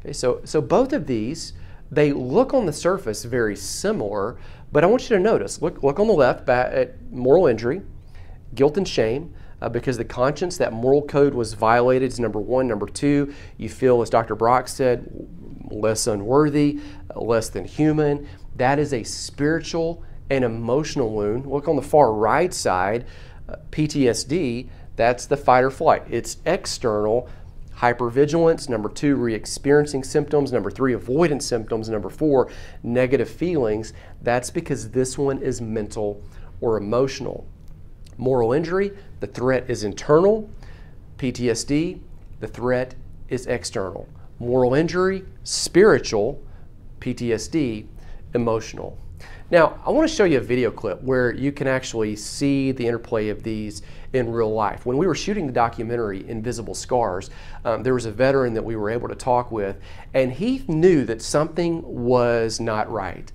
Okay, 0.00 0.12
so, 0.12 0.40
so 0.44 0.60
both 0.60 0.92
of 0.92 1.06
these, 1.06 1.52
they 1.90 2.12
look 2.12 2.54
on 2.54 2.66
the 2.66 2.72
surface 2.72 3.24
very 3.24 3.54
similar, 3.54 4.36
but 4.72 4.82
I 4.82 4.86
want 4.86 5.02
you 5.02 5.16
to 5.16 5.22
notice 5.22 5.62
look, 5.62 5.82
look 5.82 6.00
on 6.00 6.06
the 6.06 6.12
left 6.12 6.48
at 6.48 7.12
moral 7.12 7.46
injury, 7.46 7.82
guilt 8.54 8.76
and 8.76 8.88
shame. 8.88 9.34
Uh, 9.60 9.68
because 9.68 9.96
the 9.96 10.04
conscience, 10.04 10.56
that 10.56 10.72
moral 10.72 11.02
code 11.02 11.32
was 11.34 11.54
violated, 11.54 12.10
is 12.10 12.18
number 12.18 12.40
one. 12.40 12.66
Number 12.66 12.86
two, 12.86 13.32
you 13.58 13.68
feel, 13.68 14.02
as 14.02 14.10
Dr. 14.10 14.34
Brock 14.34 14.66
said, 14.66 15.08
less 15.70 16.08
unworthy, 16.08 16.80
uh, 17.14 17.20
less 17.20 17.48
than 17.48 17.64
human. 17.64 18.26
That 18.56 18.80
is 18.80 18.92
a 18.92 19.04
spiritual 19.04 20.02
and 20.30 20.42
emotional 20.42 21.12
wound. 21.12 21.46
Look 21.46 21.68
on 21.68 21.76
the 21.76 21.82
far 21.82 22.12
right 22.12 22.52
side, 22.52 23.06
uh, 23.48 23.54
PTSD, 23.70 24.68
that's 24.96 25.26
the 25.26 25.36
fight 25.36 25.64
or 25.64 25.70
flight. 25.70 26.02
It's 26.10 26.36
external, 26.44 27.28
hypervigilance. 27.82 28.68
Number 28.68 28.88
two, 28.88 29.16
re 29.16 29.34
experiencing 29.34 30.04
symptoms. 30.04 30.52
Number 30.52 30.70
three, 30.70 30.94
avoidance 30.94 31.44
symptoms. 31.44 31.88
Number 31.88 32.08
four, 32.08 32.50
negative 32.82 33.28
feelings. 33.28 33.92
That's 34.22 34.50
because 34.50 34.90
this 34.90 35.18
one 35.18 35.38
is 35.42 35.60
mental 35.60 36.22
or 36.60 36.76
emotional. 36.76 37.44
Moral 38.16 38.52
injury, 38.52 38.92
the 39.20 39.26
threat 39.26 39.68
is 39.68 39.82
internal. 39.82 40.48
PTSD, 41.18 42.00
the 42.40 42.46
threat 42.46 42.94
is 43.28 43.46
external. 43.46 44.08
Moral 44.38 44.74
injury, 44.74 45.24
spiritual. 45.42 46.40
PTSD, 47.00 47.86
emotional. 48.34 48.96
Now, 49.50 49.80
I 49.84 49.90
want 49.90 50.08
to 50.08 50.14
show 50.14 50.24
you 50.24 50.38
a 50.38 50.40
video 50.40 50.70
clip 50.70 51.02
where 51.02 51.34
you 51.34 51.52
can 51.52 51.66
actually 51.66 52.16
see 52.16 52.72
the 52.72 52.86
interplay 52.86 53.28
of 53.28 53.42
these 53.42 53.82
in 54.12 54.30
real 54.30 54.52
life. 54.52 54.84
When 54.84 54.96
we 54.96 55.06
were 55.06 55.14
shooting 55.14 55.46
the 55.46 55.52
documentary 55.52 56.28
Invisible 56.28 56.74
Scars, 56.74 57.30
um, 57.64 57.82
there 57.82 57.94
was 57.94 58.06
a 58.06 58.12
veteran 58.12 58.54
that 58.54 58.64
we 58.64 58.76
were 58.76 58.90
able 58.90 59.08
to 59.08 59.14
talk 59.14 59.50
with, 59.50 59.78
and 60.14 60.32
he 60.32 60.64
knew 60.68 61.04
that 61.04 61.22
something 61.22 61.82
was 61.82 62.60
not 62.60 62.90
right. 62.90 63.32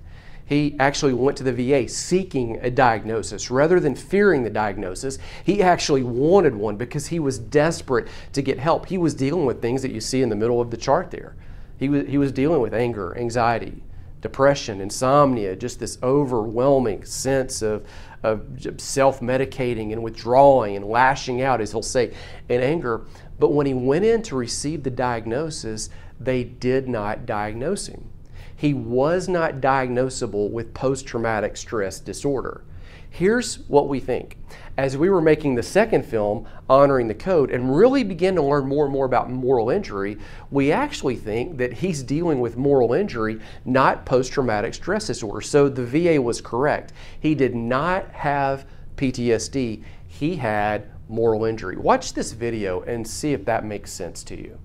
He 0.48 0.76
actually 0.78 1.12
went 1.12 1.36
to 1.38 1.44
the 1.44 1.52
VA 1.52 1.88
seeking 1.88 2.58
a 2.62 2.70
diagnosis. 2.70 3.50
Rather 3.50 3.78
than 3.78 3.94
fearing 3.94 4.44
the 4.44 4.50
diagnosis, 4.50 5.18
he 5.44 5.62
actually 5.62 6.02
wanted 6.02 6.54
one 6.54 6.76
because 6.76 7.08
he 7.08 7.18
was 7.18 7.38
desperate 7.38 8.08
to 8.32 8.40
get 8.40 8.58
help. 8.58 8.86
He 8.86 8.96
was 8.96 9.12
dealing 9.12 9.44
with 9.44 9.60
things 9.60 9.82
that 9.82 9.92
you 9.92 10.00
see 10.00 10.22
in 10.22 10.30
the 10.30 10.36
middle 10.36 10.60
of 10.60 10.70
the 10.70 10.78
chart 10.78 11.10
there. 11.10 11.36
He 11.78 11.90
was, 11.90 12.06
he 12.06 12.16
was 12.16 12.32
dealing 12.32 12.62
with 12.62 12.72
anger, 12.72 13.16
anxiety, 13.18 13.82
depression, 14.20 14.80
insomnia, 14.80 15.54
just 15.56 15.80
this 15.80 15.98
overwhelming 16.02 17.04
sense 17.04 17.62
of, 17.62 17.86
of 18.22 18.42
self 18.78 19.20
medicating 19.20 19.92
and 19.92 20.02
withdrawing 20.02 20.76
and 20.76 20.84
lashing 20.84 21.42
out, 21.42 21.60
as 21.60 21.72
he'll 21.72 21.82
say, 21.82 22.12
in 22.48 22.60
anger. 22.60 23.02
But 23.38 23.52
when 23.52 23.66
he 23.66 23.74
went 23.74 24.04
in 24.04 24.22
to 24.22 24.36
receive 24.36 24.82
the 24.82 24.90
diagnosis, 24.90 25.90
they 26.18 26.44
did 26.44 26.88
not 26.88 27.26
diagnose 27.26 27.86
him. 27.86 28.08
He 28.54 28.74
was 28.74 29.28
not 29.28 29.60
diagnosable 29.60 30.50
with 30.50 30.74
post 30.74 31.06
traumatic 31.06 31.56
stress 31.56 32.00
disorder. 32.00 32.62
Here's 33.10 33.58
what 33.68 33.88
we 33.88 34.00
think. 34.00 34.36
As 34.76 34.96
we 34.96 35.10
were 35.10 35.20
making 35.20 35.56
the 35.56 35.62
second 35.62 36.06
film, 36.06 36.46
Honoring 36.68 37.08
the 37.08 37.14
Code, 37.14 37.50
and 37.50 37.76
really 37.76 38.04
begin 38.04 38.36
to 38.36 38.42
learn 38.42 38.66
more 38.66 38.84
and 38.84 38.92
more 38.92 39.06
about 39.06 39.30
moral 39.30 39.70
injury, 39.70 40.18
we 40.50 40.70
actually 40.70 41.16
think 41.16 41.58
that 41.58 41.72
he's 41.72 42.02
dealing 42.02 42.40
with 42.40 42.56
moral 42.56 42.92
injury, 42.92 43.40
not 43.64 44.06
post 44.06 44.32
traumatic 44.32 44.74
stress 44.74 45.08
disorder. 45.08 45.40
So 45.40 45.68
the 45.68 45.84
VA 45.84 46.22
was 46.22 46.40
correct. 46.40 46.92
He 47.18 47.34
did 47.34 47.54
not 47.56 48.10
have 48.12 48.66
PTSD, 48.96 49.82
he 50.06 50.36
had 50.36 50.90
moral 51.08 51.44
injury. 51.44 51.76
Watch 51.76 52.14
this 52.14 52.32
video 52.32 52.82
and 52.82 53.06
see 53.06 53.32
if 53.32 53.44
that 53.46 53.64
makes 53.64 53.92
sense 53.92 54.22
to 54.24 54.36
you. 54.36 54.58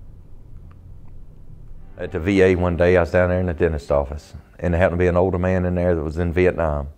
At 1.96 2.12
the 2.12 2.18
VA 2.18 2.60
one 2.60 2.76
day, 2.76 2.96
I 2.96 3.00
was 3.00 3.12
down 3.12 3.30
there 3.30 3.40
in 3.40 3.46
the 3.46 3.54
dentist 3.54 3.92
office, 3.92 4.34
and 4.58 4.74
there 4.74 4.80
happened 4.80 4.98
to 4.98 5.02
be 5.04 5.08
an 5.08 5.16
older 5.16 5.38
man 5.38 5.64
in 5.64 5.76
there 5.76 5.94
that 5.94 6.02
was 6.02 6.18
in 6.18 6.32
Vietnam. 6.32 6.88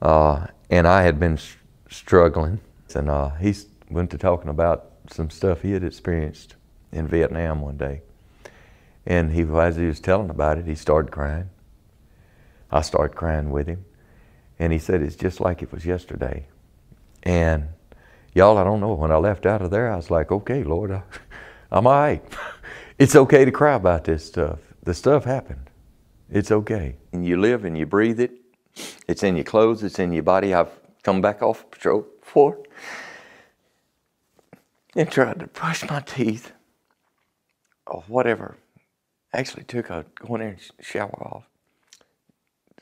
Uh, 0.00 0.46
and 0.70 0.86
I 0.86 1.02
had 1.02 1.18
been 1.18 1.38
struggling, 1.90 2.60
and 2.94 3.10
uh, 3.10 3.30
he 3.36 3.54
went 3.90 4.10
to 4.10 4.18
talking 4.18 4.50
about 4.50 4.92
some 5.10 5.30
stuff 5.30 5.62
he 5.62 5.72
had 5.72 5.84
experienced 5.84 6.56
in 6.92 7.06
Vietnam 7.08 7.60
one 7.60 7.76
day. 7.76 8.02
And 9.06 9.32
he, 9.32 9.42
as 9.42 9.76
he 9.76 9.86
was 9.86 10.00
telling 10.00 10.30
about 10.30 10.58
it, 10.58 10.66
he 10.66 10.74
started 10.74 11.10
crying. 11.10 11.48
I 12.70 12.82
started 12.82 13.16
crying 13.16 13.50
with 13.50 13.66
him. 13.66 13.84
And 14.58 14.72
he 14.72 14.78
said, 14.78 15.02
It's 15.02 15.16
just 15.16 15.40
like 15.40 15.62
it 15.62 15.72
was 15.72 15.86
yesterday. 15.86 16.46
And 17.22 17.68
y'all, 18.34 18.58
I 18.58 18.64
don't 18.64 18.80
know, 18.80 18.92
when 18.92 19.10
I 19.10 19.16
left 19.16 19.46
out 19.46 19.62
of 19.62 19.70
there, 19.70 19.90
I 19.90 19.96
was 19.96 20.10
like, 20.10 20.30
Okay, 20.30 20.62
Lord, 20.62 20.90
I, 20.90 21.02
I'm 21.72 21.86
all 21.86 21.92
right. 21.94 22.22
it's 22.98 23.16
okay 23.16 23.44
to 23.44 23.50
cry 23.50 23.74
about 23.74 24.04
this 24.04 24.26
stuff. 24.26 24.58
The 24.82 24.94
stuff 24.94 25.24
happened. 25.24 25.70
It's 26.30 26.50
okay. 26.50 26.96
And 27.12 27.26
you 27.26 27.40
live 27.40 27.64
and 27.64 27.76
you 27.78 27.86
breathe 27.86 28.20
it. 28.20 28.32
It's 29.06 29.22
in 29.22 29.36
your 29.36 29.44
clothes, 29.44 29.82
it's 29.82 29.98
in 29.98 30.12
your 30.12 30.22
body. 30.22 30.54
I've 30.54 30.70
come 31.02 31.20
back 31.20 31.42
off 31.42 31.70
patrol 31.70 32.06
before 32.20 32.58
and 34.96 35.10
tried 35.10 35.40
to 35.40 35.46
brush 35.46 35.88
my 35.88 36.00
teeth 36.00 36.52
or 37.86 38.04
whatever. 38.08 38.56
Actually 39.32 39.64
took 39.64 39.90
a 39.90 40.04
go 40.14 40.34
in 40.34 40.40
there 40.40 40.50
and 40.50 40.60
shower 40.80 41.22
off 41.22 41.44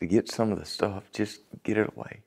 to 0.00 0.06
get 0.06 0.30
some 0.30 0.52
of 0.52 0.59
the 0.59 0.64
stuff, 0.64 1.04
just 1.12 1.40
get 1.62 1.76
it 1.76 1.92
away. 1.96 2.22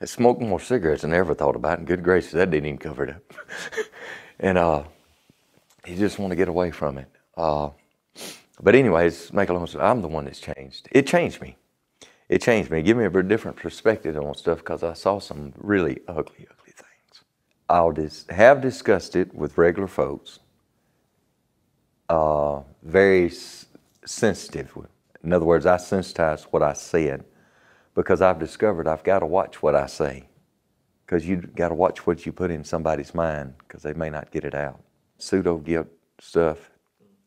I 0.00 0.06
smoked 0.06 0.42
more 0.42 0.60
cigarettes 0.60 1.02
than 1.02 1.12
I 1.12 1.16
ever 1.16 1.34
thought 1.34 1.56
about, 1.56 1.78
and 1.78 1.86
good 1.86 2.02
gracious, 2.02 2.32
that 2.32 2.50
didn't 2.50 2.66
even 2.66 2.78
cover 2.78 3.04
it 3.04 3.10
up. 3.10 3.34
and 4.40 4.58
uh, 4.58 4.84
you 5.86 5.96
just 5.96 6.18
want 6.18 6.30
to 6.32 6.36
get 6.36 6.48
away 6.48 6.70
from 6.70 6.98
it. 6.98 7.08
Uh, 7.36 7.70
but 8.60 8.74
anyways, 8.74 9.32
make 9.32 9.48
a 9.48 9.52
long 9.52 9.66
story, 9.66 9.84
I'm 9.84 10.02
the 10.02 10.08
one 10.08 10.24
that's 10.24 10.40
changed. 10.40 10.88
It 10.90 11.06
changed 11.06 11.40
me. 11.40 11.56
It 12.34 12.42
changed 12.42 12.68
me. 12.72 12.80
It 12.80 12.82
gave 12.82 12.96
me 12.96 13.04
a 13.04 13.10
different 13.22 13.56
perspective 13.58 14.16
on 14.18 14.34
stuff 14.34 14.58
because 14.58 14.82
I 14.82 14.94
saw 14.94 15.20
some 15.20 15.52
really 15.56 16.00
ugly, 16.08 16.48
ugly 16.50 16.72
things. 16.74 17.22
I'll 17.68 17.92
dis- 17.92 18.26
have 18.28 18.60
discussed 18.60 19.14
it 19.14 19.32
with 19.32 19.56
regular 19.56 19.86
folks. 19.86 20.40
Uh, 22.08 22.62
very 22.82 23.26
s- 23.26 23.66
sensitive. 24.04 24.76
In 25.22 25.32
other 25.32 25.46
words, 25.46 25.64
I 25.64 25.76
sensitize 25.76 26.42
what 26.50 26.64
I 26.64 26.72
said 26.72 27.24
because 27.94 28.20
I've 28.20 28.40
discovered 28.40 28.88
I've 28.88 29.04
got 29.04 29.20
to 29.20 29.26
watch 29.26 29.62
what 29.62 29.76
I 29.76 29.86
say 29.86 30.24
because 31.06 31.28
you 31.28 31.36
got 31.36 31.68
to 31.70 31.76
watch 31.76 32.06
what 32.06 32.26
you 32.26 32.32
put 32.32 32.50
in 32.50 32.64
somebody's 32.64 33.14
mind 33.14 33.54
because 33.60 33.82
they 33.84 33.94
may 33.94 34.10
not 34.10 34.32
get 34.32 34.44
it 34.44 34.56
out. 34.56 34.80
Pseudo 35.18 35.58
guilt 35.58 35.88
stuff 36.20 36.70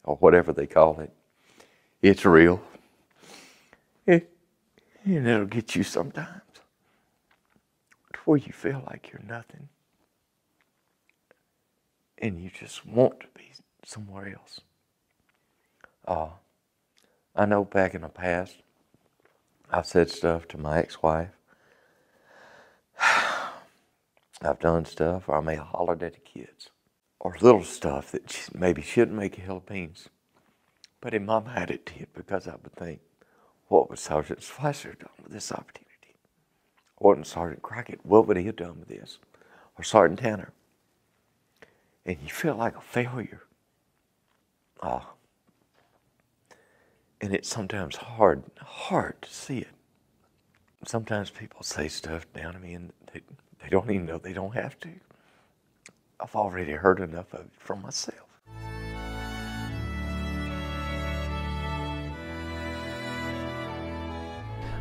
or 0.04 0.18
whatever 0.18 0.54
they 0.54 0.68
call 0.68 1.00
it, 1.00 1.14
it's 2.02 2.26
real. 2.26 2.62
And 5.16 5.28
it'll 5.28 5.46
get 5.46 5.76
you 5.76 5.84
sometimes 5.84 6.42
to 8.14 8.20
where 8.26 8.38
you 8.38 8.52
feel 8.52 8.84
like 8.88 9.12
you're 9.12 9.24
nothing 9.28 9.70
and 12.18 12.42
you 12.42 12.50
just 12.50 12.86
want 12.86 13.20
to 13.20 13.28
be 13.36 13.52
somewhere 13.86 14.36
else. 14.38 14.62
Uh, 16.08 16.30
I 17.36 17.46
know 17.46 17.64
back 17.64 17.94
in 17.94 18.02
the 18.02 18.10
past, 18.10 18.58
I've 19.72 19.86
said 19.86 20.10
stuff 20.10 20.48
to 20.50 20.58
my 20.58 20.80
ex 20.80 21.02
wife. 21.02 21.30
I've 24.42 24.60
done 24.60 24.86
stuff, 24.86 25.28
or 25.28 25.38
I 25.38 25.42
may 25.42 25.56
have 25.56 25.68
hollered 25.68 26.04
at 26.04 26.14
the 26.14 26.20
kids, 26.20 26.70
or 27.20 27.36
little 27.42 27.64
stuff 27.64 28.12
that 28.12 28.50
maybe 28.54 28.82
shouldn't 28.82 29.18
make 29.18 29.38
a 29.38 29.42
hill 29.42 29.64
beans. 29.66 30.10
But 31.02 31.14
in 31.14 31.26
my 31.26 31.40
mind, 31.40 31.72
it 31.72 31.86
did 31.86 32.08
because 32.14 32.48
I 32.48 32.52
would 32.52 32.74
think, 32.76 33.02
what 33.68 33.90
would 33.90 34.00
Sergeant 34.00 34.44
Spicer 34.44 34.96
done 35.00 35.10
with 35.22 35.32
this 35.32 35.52
opportunity? 35.52 35.88
What 36.98 37.18
would 37.18 37.28
Sergeant 37.28 37.62
Crockett, 37.62 38.06
what 38.06 38.28
would 38.28 38.38
he 38.38 38.46
have 38.46 38.56
done 38.56 38.80
with 38.80 38.88
this? 38.88 39.20
Or 39.78 39.84
Sergeant 39.84 40.20
Tanner? 40.20 40.52
And 42.06 42.18
you 42.24 42.30
feel 42.30 42.56
like 42.56 42.76
a 42.76 42.82
failure. 42.82 43.44
Ah. 44.82 45.10
And 47.20 47.34
it's 47.34 47.50
sometimes 47.50 47.98
hard, 47.98 48.44
hard 48.60 49.22
to 49.22 49.34
see 49.34 49.60
it. 49.60 49.68
Sometimes 50.86 51.30
people 51.30 51.64
say 51.64 51.88
stuff 51.88 52.32
down 52.34 52.54
to 52.54 52.60
me 52.60 52.74
and 52.74 52.94
they, 53.12 53.22
they 53.62 53.70
don't 53.70 53.90
even 53.92 54.06
know 54.06 54.18
they 54.18 54.34
don't 54.34 54.54
have 54.56 54.80
to. 54.82 54.90
I've 56.20 56.36
already 56.36 56.72
heard 56.72 57.00
enough 57.00 57.34
of 57.34 57.42
it 57.42 57.52
from 57.58 57.82
myself. 57.82 58.27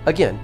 Again, 0.06 0.38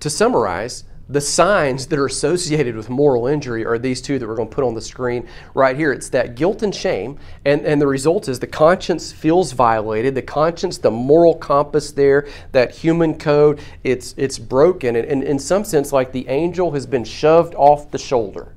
to 0.00 0.10
summarize, 0.10 0.84
the 1.08 1.20
signs 1.20 1.86
that 1.86 1.98
are 2.00 2.06
associated 2.06 2.74
with 2.74 2.90
moral 2.90 3.28
injury 3.28 3.64
are 3.64 3.78
these 3.78 4.02
two 4.02 4.18
that 4.18 4.26
we're 4.26 4.34
going 4.34 4.48
to 4.48 4.54
put 4.54 4.64
on 4.64 4.74
the 4.74 4.80
screen 4.80 5.28
right 5.54 5.76
here. 5.76 5.92
It's 5.92 6.08
that 6.08 6.34
guilt 6.34 6.64
and 6.64 6.74
shame, 6.74 7.16
and, 7.44 7.64
and 7.64 7.80
the 7.80 7.86
result 7.86 8.28
is 8.28 8.40
the 8.40 8.48
conscience 8.48 9.12
feels 9.12 9.52
violated. 9.52 10.16
The 10.16 10.22
conscience, 10.22 10.78
the 10.78 10.90
moral 10.90 11.36
compass 11.36 11.92
there, 11.92 12.26
that 12.50 12.74
human 12.74 13.16
code, 13.16 13.60
it's, 13.84 14.14
it's 14.16 14.40
broken. 14.40 14.96
And, 14.96 15.06
and 15.06 15.22
in 15.22 15.38
some 15.38 15.64
sense, 15.64 15.92
like 15.92 16.10
the 16.10 16.26
angel 16.26 16.72
has 16.72 16.86
been 16.86 17.04
shoved 17.04 17.54
off 17.54 17.92
the 17.92 17.98
shoulder. 17.98 18.56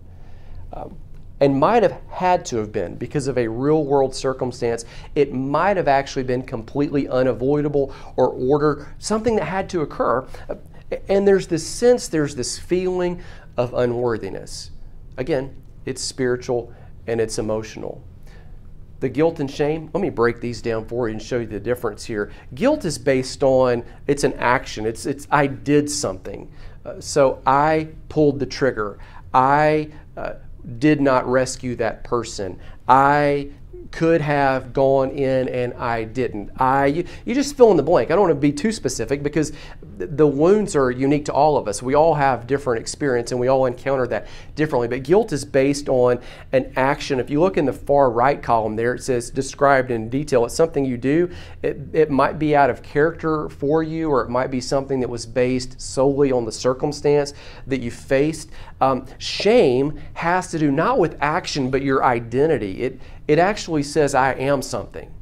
Um, 0.73 0.97
and 1.41 1.57
might 1.57 1.83
have 1.83 2.01
had 2.09 2.45
to 2.45 2.57
have 2.57 2.71
been 2.71 2.95
because 2.95 3.27
of 3.27 3.37
a 3.37 3.47
real 3.47 3.85
world 3.85 4.13
circumstance. 4.13 4.85
It 5.15 5.33
might 5.33 5.77
have 5.77 5.87
actually 5.87 6.23
been 6.23 6.43
completely 6.43 7.07
unavoidable 7.07 7.93
or 8.17 8.29
order, 8.29 8.93
something 8.99 9.35
that 9.37 9.45
had 9.45 9.69
to 9.69 9.81
occur. 9.81 10.27
And 11.07 11.27
there's 11.27 11.47
this 11.47 11.65
sense, 11.65 12.07
there's 12.07 12.35
this 12.35 12.57
feeling 12.57 13.21
of 13.57 13.73
unworthiness. 13.73 14.71
Again, 15.17 15.55
it's 15.85 16.01
spiritual 16.01 16.73
and 17.07 17.21
it's 17.21 17.39
emotional. 17.39 18.03
The 18.99 19.09
guilt 19.09 19.39
and 19.39 19.49
shame, 19.49 19.89
let 19.93 20.01
me 20.01 20.09
break 20.09 20.41
these 20.41 20.61
down 20.61 20.85
for 20.85 21.07
you 21.07 21.13
and 21.13 21.21
show 21.21 21.39
you 21.39 21.47
the 21.47 21.59
difference 21.59 22.03
here. 22.03 22.31
Guilt 22.53 22.83
is 22.83 22.97
based 22.97 23.43
on 23.43 23.83
it's 24.07 24.25
an 24.25 24.33
action. 24.33 24.85
It's 24.85 25.05
it's 25.05 25.25
I 25.31 25.47
did 25.47 25.89
something. 25.89 26.51
Uh, 26.85 26.99
so 26.99 27.41
I 27.45 27.89
pulled 28.09 28.39
the 28.39 28.45
trigger. 28.45 28.99
I 29.33 29.91
uh, 30.17 30.33
did 30.77 31.01
not 31.01 31.27
rescue 31.27 31.75
that 31.75 32.03
person. 32.03 32.59
I 32.87 33.49
could 33.91 34.21
have 34.21 34.71
gone 34.71 35.09
in 35.11 35.49
and 35.49 35.73
I 35.73 36.03
didn't. 36.03 36.51
I 36.57 36.85
you, 36.87 37.05
you, 37.25 37.33
just 37.33 37.57
fill 37.57 37.71
in 37.71 37.77
the 37.77 37.83
blank. 37.83 38.11
I 38.11 38.15
don't 38.15 38.21
want 38.21 38.31
to 38.31 38.39
be 38.39 38.51
too 38.51 38.71
specific 38.71 39.23
because 39.23 39.51
the 39.97 40.27
wounds 40.27 40.75
are 40.75 40.91
unique 40.91 41.25
to 41.25 41.33
all 41.33 41.57
of 41.57 41.67
us. 41.67 41.81
We 41.81 41.95
all 41.95 42.15
have 42.15 42.47
different 42.47 42.81
experience 42.81 43.31
and 43.31 43.39
we 43.39 43.47
all 43.47 43.65
encounter 43.65 44.07
that 44.07 44.27
differently. 44.55 44.87
But 44.87 45.03
guilt 45.03 45.33
is 45.33 45.43
based 45.43 45.89
on 45.89 46.19
an 46.51 46.71
action. 46.75 47.19
If 47.19 47.29
you 47.29 47.39
look 47.39 47.57
in 47.57 47.65
the 47.65 47.73
far 47.73 48.11
right 48.11 48.41
column 48.41 48.75
there, 48.75 48.93
it 48.95 49.03
says 49.03 49.29
described 49.31 49.91
in 49.91 50.09
detail. 50.09 50.45
It's 50.45 50.55
something 50.55 50.85
you 50.85 50.97
do. 50.97 51.29
It, 51.63 51.79
it 51.93 52.11
might 52.11 52.37
be 52.37 52.55
out 52.55 52.69
of 52.69 52.83
character 52.83 53.49
for 53.49 53.83
you, 53.83 54.09
or 54.09 54.21
it 54.21 54.29
might 54.29 54.51
be 54.51 54.61
something 54.61 54.99
that 54.99 55.09
was 55.09 55.25
based 55.25 55.79
solely 55.81 56.31
on 56.31 56.45
the 56.45 56.51
circumstance 56.51 57.33
that 57.67 57.81
you 57.81 57.91
faced. 57.91 58.49
Um, 58.81 59.05
shame 59.17 59.99
has 60.13 60.49
to 60.51 60.59
do 60.59 60.71
not 60.71 60.99
with 60.99 61.17
action, 61.19 61.69
but 61.69 61.81
your 61.81 62.03
identity. 62.03 62.83
It 62.83 62.99
it 63.29 63.37
actually 63.37 63.83
says, 63.83 64.15
I 64.15 64.33
am 64.33 64.63
something. 64.63 65.13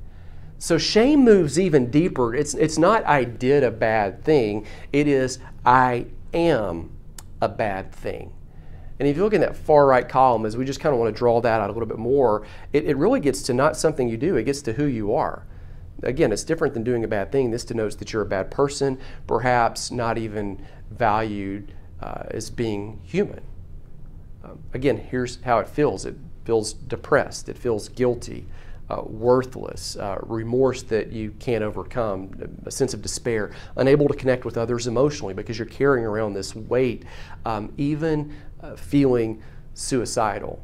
So 0.59 0.77
shame 0.77 1.25
moves 1.25 1.59
even 1.59 1.91
deeper. 1.91 2.33
It's, 2.33 2.53
it's 2.53 2.77
not, 2.77 3.05
I 3.05 3.25
did 3.25 3.65
a 3.65 3.69
bad 3.69 4.23
thing, 4.23 4.65
it 4.93 5.09
is, 5.09 5.39
I 5.65 6.05
am 6.33 6.89
a 7.41 7.49
bad 7.49 7.91
thing. 7.91 8.31
And 8.97 9.09
if 9.09 9.17
you 9.17 9.23
look 9.23 9.33
in 9.33 9.41
that 9.41 9.57
far 9.57 9.85
right 9.87 10.07
column, 10.07 10.45
as 10.45 10.55
we 10.55 10.63
just 10.63 10.79
kind 10.79 10.93
of 10.93 11.01
want 11.01 11.13
to 11.13 11.19
draw 11.19 11.41
that 11.41 11.59
out 11.59 11.69
a 11.69 11.73
little 11.73 11.85
bit 11.85 11.97
more, 11.97 12.47
it, 12.71 12.85
it 12.85 12.95
really 12.95 13.19
gets 13.19 13.41
to 13.43 13.53
not 13.53 13.75
something 13.75 14.07
you 14.07 14.15
do, 14.15 14.37
it 14.37 14.45
gets 14.45 14.61
to 14.61 14.73
who 14.73 14.85
you 14.85 15.13
are. 15.13 15.45
Again, 16.01 16.31
it's 16.31 16.45
different 16.45 16.73
than 16.75 16.85
doing 16.85 17.03
a 17.03 17.09
bad 17.09 17.29
thing. 17.29 17.51
This 17.51 17.65
denotes 17.65 17.95
that 17.97 18.13
you're 18.13 18.21
a 18.21 18.25
bad 18.25 18.49
person, 18.49 18.97
perhaps 19.27 19.91
not 19.91 20.17
even 20.17 20.65
valued 20.91 21.73
uh, 22.01 22.23
as 22.31 22.49
being 22.49 23.01
human. 23.03 23.41
Um, 24.45 24.63
again, 24.73 24.95
here's 24.95 25.41
how 25.43 25.59
it 25.59 25.67
feels. 25.67 26.05
It 26.05 26.15
feels 26.47 26.71
depressed, 26.71 27.49
it 27.49 27.57
feels 27.57 27.89
guilty, 27.89 28.45
uh, 28.89 29.01
worthless, 29.03 29.97
uh, 29.97 30.17
remorse 30.21 30.81
that 30.81 31.11
you 31.11 31.31
can't 31.39 31.61
overcome, 31.61 32.31
a 32.65 32.71
sense 32.71 32.93
of 32.93 33.01
despair, 33.01 33.51
unable 33.75 34.07
to 34.07 34.13
connect 34.13 34.45
with 34.45 34.57
others 34.57 34.87
emotionally 34.87 35.33
because 35.33 35.59
you're 35.59 35.65
carrying 35.67 36.05
around 36.05 36.31
this 36.31 36.55
weight, 36.55 37.03
um, 37.45 37.73
even 37.75 38.33
uh, 38.63 38.77
feeling 38.77 39.43
suicidal. 39.73 40.63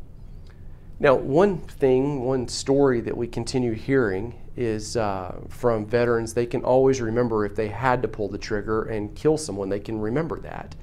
Now, 1.02 1.15
one 1.15 1.58
thing, 1.58 2.24
one 2.24 2.48
story 2.48 3.02
that 3.02 3.17
we 3.17 3.28
continue 3.28 3.74
hearing 3.74 4.39
is 4.56 4.96
uh, 4.96 5.36
from 5.50 5.86
veterans. 5.86 6.34
They 6.34 6.46
can 6.46 6.63
always 6.63 7.02
remember 7.02 7.46
if 7.46 7.58
they 7.58 7.67
had 7.67 8.02
to 8.04 8.08
pull 8.08 8.30
the 8.30 8.38
trigger 8.38 8.84
and 8.84 9.13
kill 9.15 9.38
someone, 9.38 9.67
they 9.67 9.82
can 9.82 10.00
remember 10.00 10.39
that. 10.39 10.76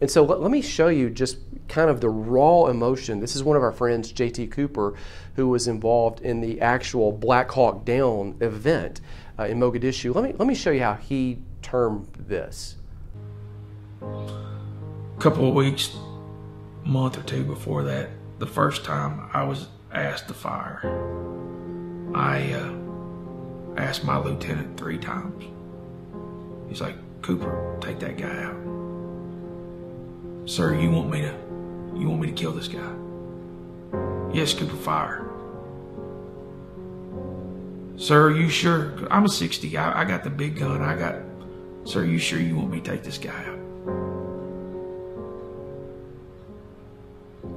And 0.00 0.10
so 0.10 0.24
let, 0.24 0.40
let, 0.40 0.50
me 0.50 0.62
show 0.62 0.88
you 0.88 1.10
just 1.10 1.38
kind 1.68 1.90
of 1.90 2.00
the 2.00 2.08
raw 2.08 2.66
emotion. 2.66 3.20
This 3.20 3.36
is 3.36 3.44
one 3.44 3.56
of 3.56 3.62
our 3.62 3.72
friends, 3.72 4.12
JT 4.12 4.50
Cooper, 4.50 4.94
who 5.36 5.48
was 5.48 5.68
involved 5.68 6.20
in 6.20 6.40
the 6.40 6.60
actual 6.60 7.12
Black 7.12 7.50
Hawk 7.50 7.84
Down 7.84 8.36
event 8.40 9.00
uh, 9.38 9.44
in 9.44 9.58
Mogadishu. 9.58 10.14
Let 10.14 10.24
me, 10.24 10.32
let 10.38 10.48
me 10.48 10.54
show 10.54 10.70
you 10.70 10.82
how 10.82 10.94
he 10.94 11.38
termed 11.62 12.08
this. 12.14 12.76
A 14.00 15.20
couple 15.20 15.48
of 15.48 15.54
weeks, 15.54 15.94
month 16.84 17.18
or 17.18 17.22
two 17.22 17.44
before 17.44 17.82
that, 17.84 18.08
the 18.38 18.46
first 18.46 18.84
time 18.84 19.28
I 19.34 19.44
was 19.44 19.68
asked 19.92 20.28
to 20.28 20.34
fire, 20.34 20.80
I 22.14 22.52
uh, 22.52 22.72
asked 23.76 24.04
my 24.04 24.16
lieutenant 24.16 24.78
three 24.78 24.98
times. 24.98 25.44
He's 26.68 26.80
like, 26.80 26.96
Cooper, 27.20 27.76
take 27.82 27.98
that 27.98 28.16
guy 28.16 28.44
out. 28.44 28.69
Sir, 30.46 30.74
you 30.74 30.90
want 30.90 31.10
me 31.10 31.22
to, 31.22 31.34
you 31.96 32.08
want 32.08 32.20
me 32.20 32.26
to 32.28 32.32
kill 32.32 32.52
this 32.52 32.68
guy? 32.68 32.92
Yes, 34.32 34.54
Cooper, 34.54 34.76
fire. 34.76 35.26
Sir, 37.96 38.28
are 38.28 38.36
you 38.36 38.48
sure? 38.48 38.94
I'm 39.10 39.26
a 39.26 39.28
60. 39.28 39.76
I, 39.76 40.00
I 40.00 40.04
got 40.04 40.24
the 40.24 40.30
big 40.30 40.58
gun. 40.58 40.80
I 40.80 40.96
got, 40.96 41.16
sir, 41.84 42.04
you 42.04 42.18
sure 42.18 42.40
you 42.40 42.56
want 42.56 42.70
me 42.70 42.80
to 42.80 42.90
take 42.90 43.02
this 43.02 43.18
guy 43.18 43.44
out? 43.44 43.60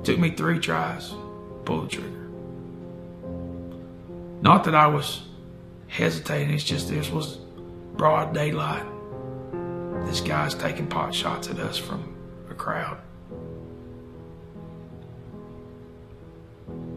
Took 0.03 0.19
me 0.19 0.31
three 0.31 0.59
tries, 0.59 1.13
pull 1.63 1.83
the 1.83 1.87
trigger. 1.87 2.27
Not 4.41 4.65
that 4.65 4.75
I 4.75 4.87
was 4.87 5.21
hesitating, 5.87 6.53
it's 6.53 6.65
just 6.65 6.89
this 6.89 7.09
was 7.09 7.37
broad 7.95 8.33
daylight. 8.33 8.85
This 10.05 10.19
guy's 10.19 10.55
taking 10.55 10.87
pot 10.87 11.15
shots 11.15 11.49
at 11.49 11.59
us 11.59 11.77
from 11.77 12.12
a 12.53 12.55
crowd. 12.55 12.97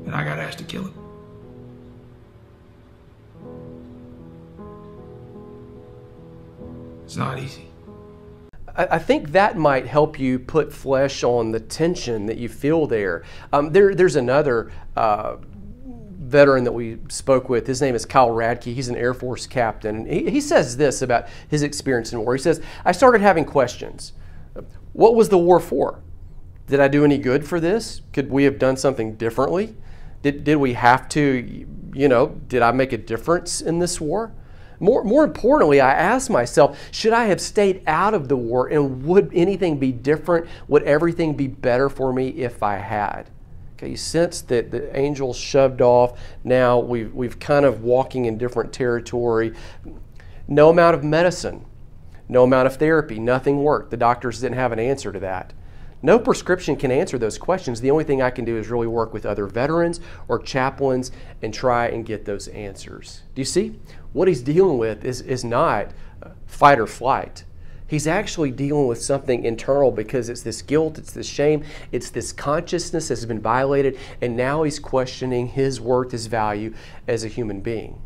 And 0.04 0.14
I 0.14 0.24
got 0.24 0.38
asked 0.38 0.58
to 0.58 0.64
kill 0.64 0.84
him. 0.84 0.94
It's 7.04 7.16
not 7.16 7.38
easy. 7.38 7.66
I 8.78 8.98
think 8.98 9.32
that 9.32 9.56
might 9.56 9.86
help 9.86 10.18
you 10.18 10.38
put 10.38 10.70
flesh 10.70 11.24
on 11.24 11.50
the 11.50 11.60
tension 11.60 12.26
that 12.26 12.36
you 12.36 12.50
feel 12.50 12.86
there. 12.86 13.24
Um, 13.50 13.72
there 13.72 13.94
there's 13.94 14.16
another 14.16 14.70
uh, 14.94 15.36
veteran 16.18 16.64
that 16.64 16.72
we 16.72 16.98
spoke 17.08 17.48
with. 17.48 17.66
His 17.66 17.80
name 17.80 17.94
is 17.94 18.04
Kyle 18.04 18.28
Radke. 18.28 18.74
He's 18.74 18.88
an 18.88 18.96
Air 18.96 19.14
Force 19.14 19.46
captain. 19.46 20.04
He, 20.04 20.28
he 20.28 20.40
says 20.42 20.76
this 20.76 21.00
about 21.00 21.26
his 21.48 21.62
experience 21.62 22.12
in 22.12 22.18
war. 22.20 22.34
He 22.34 22.42
says, 22.42 22.60
I 22.84 22.92
started 22.92 23.22
having 23.22 23.46
questions. 23.46 24.12
What 24.96 25.14
was 25.14 25.28
the 25.28 25.36
war 25.36 25.60
for? 25.60 26.00
Did 26.68 26.80
I 26.80 26.88
do 26.88 27.04
any 27.04 27.18
good 27.18 27.46
for 27.46 27.60
this? 27.60 28.00
Could 28.14 28.30
we 28.30 28.44
have 28.44 28.58
done 28.58 28.78
something 28.78 29.16
differently? 29.16 29.76
Did, 30.22 30.42
did 30.42 30.56
we 30.56 30.72
have 30.72 31.06
to, 31.10 31.66
you 31.92 32.08
know, 32.08 32.28
did 32.48 32.62
I 32.62 32.72
make 32.72 32.94
a 32.94 32.96
difference 32.96 33.60
in 33.60 33.78
this 33.78 34.00
war? 34.00 34.32
More, 34.80 35.04
more 35.04 35.22
importantly, 35.22 35.82
I 35.82 35.92
asked 35.92 36.30
myself, 36.30 36.78
should 36.92 37.12
I 37.12 37.26
have 37.26 37.42
stayed 37.42 37.82
out 37.86 38.14
of 38.14 38.28
the 38.28 38.38
war 38.38 38.68
and 38.68 39.04
would 39.04 39.30
anything 39.34 39.78
be 39.78 39.92
different? 39.92 40.46
Would 40.66 40.84
everything 40.84 41.34
be 41.34 41.46
better 41.46 41.90
for 41.90 42.10
me 42.10 42.28
if 42.28 42.62
I 42.62 42.76
had? 42.76 43.28
Okay, 43.74 43.90
you 43.90 43.96
sense 43.98 44.40
that 44.40 44.70
the 44.70 44.98
angels 44.98 45.36
shoved 45.36 45.82
off. 45.82 46.18
Now 46.42 46.78
we've, 46.78 47.12
we've 47.12 47.38
kind 47.38 47.66
of 47.66 47.82
walking 47.82 48.24
in 48.24 48.38
different 48.38 48.72
territory. 48.72 49.52
No 50.48 50.70
amount 50.70 50.96
of 50.96 51.04
medicine, 51.04 51.66
no 52.28 52.44
amount 52.44 52.66
of 52.66 52.76
therapy, 52.76 53.18
nothing 53.18 53.62
worked. 53.62 53.90
The 53.90 53.96
doctors 53.96 54.40
didn't 54.40 54.56
have 54.56 54.72
an 54.72 54.78
answer 54.78 55.12
to 55.12 55.20
that. 55.20 55.52
No 56.02 56.18
prescription 56.18 56.76
can 56.76 56.90
answer 56.90 57.18
those 57.18 57.38
questions. 57.38 57.80
The 57.80 57.90
only 57.90 58.04
thing 58.04 58.20
I 58.20 58.30
can 58.30 58.44
do 58.44 58.56
is 58.58 58.68
really 58.68 58.86
work 58.86 59.12
with 59.12 59.24
other 59.24 59.46
veterans 59.46 60.00
or 60.28 60.38
chaplains 60.38 61.10
and 61.42 61.52
try 61.52 61.86
and 61.88 62.04
get 62.04 62.24
those 62.24 62.48
answers. 62.48 63.22
Do 63.34 63.40
you 63.40 63.46
see? 63.46 63.78
What 64.12 64.28
he's 64.28 64.42
dealing 64.42 64.78
with 64.78 65.04
is, 65.04 65.20
is 65.22 65.44
not 65.44 65.88
uh, 66.22 66.30
fight 66.46 66.78
or 66.78 66.86
flight. 66.86 67.44
He's 67.88 68.06
actually 68.06 68.50
dealing 68.50 68.88
with 68.88 69.00
something 69.00 69.44
internal 69.44 69.90
because 69.90 70.28
it's 70.28 70.42
this 70.42 70.60
guilt, 70.60 70.98
it's 70.98 71.12
this 71.12 71.26
shame, 71.26 71.64
it's 71.92 72.10
this 72.10 72.32
consciousness 72.32 73.08
that's 73.08 73.24
been 73.24 73.40
violated, 73.40 73.98
and 74.20 74.36
now 74.36 74.64
he's 74.64 74.80
questioning 74.80 75.46
his 75.46 75.80
worth, 75.80 76.10
his 76.10 76.26
value 76.26 76.74
as 77.06 77.22
a 77.22 77.28
human 77.28 77.60
being. 77.60 78.00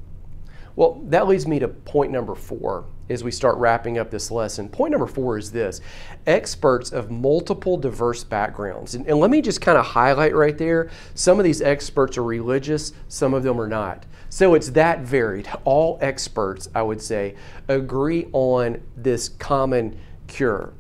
Well, 0.77 1.01
that 1.07 1.27
leads 1.27 1.47
me 1.47 1.59
to 1.59 1.69
point 1.69 2.13
number 2.13 2.35
four 2.35 2.85
as 3.11 3.25
we 3.25 3.31
start 3.31 3.57
wrapping 3.59 3.99
up 3.99 4.11
this 4.11 4.31
lesson. 4.31 4.69
Point 4.69 4.93
number 4.93 5.07
four 5.07 5.37
is 5.37 5.51
this 5.53 5.81
experts 6.27 6.93
of 6.93 7.11
multiple 7.11 7.77
diverse 7.77 8.25
backgrounds. 8.25 8.95
And, 8.95 9.07
and 9.07 9.19
let 9.19 9.31
me 9.31 9.43
just 9.43 9.61
kind 9.61 9.77
of 9.77 9.85
highlight 9.85 10.35
right 10.35 10.57
there 10.57 10.91
some 11.15 11.39
of 11.39 11.45
these 11.45 11.61
experts 11.61 12.17
are 12.17 12.23
religious, 12.23 12.93
some 13.09 13.35
of 13.35 13.43
them 13.43 13.61
are 13.61 13.67
not. 13.67 14.07
So 14.29 14.55
it's 14.55 14.71
that 14.71 15.01
varied. 15.01 15.49
All 15.65 15.99
experts, 16.01 16.69
I 16.75 16.83
would 16.83 17.03
say, 17.03 17.35
agree 17.69 18.29
on 18.33 18.81
this 18.97 19.29
common 19.29 19.99
cure. 20.29 20.73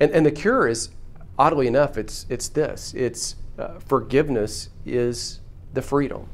And, 0.00 0.10
and 0.10 0.26
the 0.26 0.32
cure 0.32 0.66
is, 0.66 0.90
oddly 1.38 1.68
enough, 1.68 1.96
it's, 1.96 2.26
it's 2.28 2.48
this 2.48 2.92
it's 2.94 3.36
uh, 3.58 3.78
forgiveness 3.78 4.70
is 4.84 5.40
the 5.74 5.82
freedom. 5.82 6.28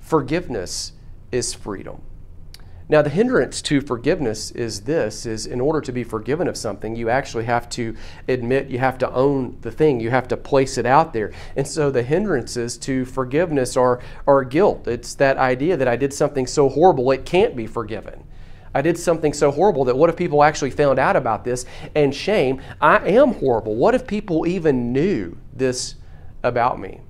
Forgiveness 0.00 0.92
is 1.32 1.54
freedom. 1.54 2.02
Now, 2.86 3.00
the 3.00 3.08
hindrance 3.08 3.62
to 3.62 3.80
forgiveness 3.80 4.50
is 4.50 4.82
this 4.82 5.24
is 5.24 5.46
in 5.46 5.58
order 5.60 5.80
to 5.80 5.90
be 5.90 6.04
forgiven 6.04 6.46
of 6.46 6.56
something, 6.56 6.94
you 6.94 7.08
actually 7.08 7.44
have 7.44 7.68
to 7.70 7.96
admit, 8.28 8.68
you 8.68 8.78
have 8.78 8.98
to 8.98 9.10
own 9.10 9.56
the 9.62 9.70
thing, 9.70 10.00
you 10.00 10.10
have 10.10 10.28
to 10.28 10.36
place 10.36 10.76
it 10.76 10.84
out 10.84 11.14
there. 11.14 11.32
And 11.56 11.66
so 11.66 11.90
the 11.90 12.02
hindrances 12.02 12.76
to 12.78 13.06
forgiveness 13.06 13.76
are, 13.78 14.00
are 14.26 14.44
guilt. 14.44 14.86
It's 14.86 15.14
that 15.14 15.38
idea 15.38 15.78
that 15.78 15.88
I 15.88 15.96
did 15.96 16.12
something 16.12 16.46
so 16.46 16.68
horrible 16.68 17.10
it 17.10 17.24
can't 17.24 17.56
be 17.56 17.66
forgiven. 17.66 18.24
I 18.74 18.82
did 18.82 18.98
something 18.98 19.32
so 19.32 19.50
horrible 19.50 19.84
that 19.84 19.96
what 19.96 20.10
if 20.10 20.16
people 20.16 20.42
actually 20.42 20.72
found 20.72 20.98
out 20.98 21.16
about 21.16 21.44
this? 21.44 21.64
And 21.94 22.14
shame, 22.14 22.60
I 22.82 22.96
am 23.08 23.34
horrible. 23.34 23.76
What 23.76 23.94
if 23.94 24.06
people 24.06 24.46
even 24.46 24.92
knew 24.92 25.38
this 25.54 25.94
about 26.42 26.78
me? 26.78 27.00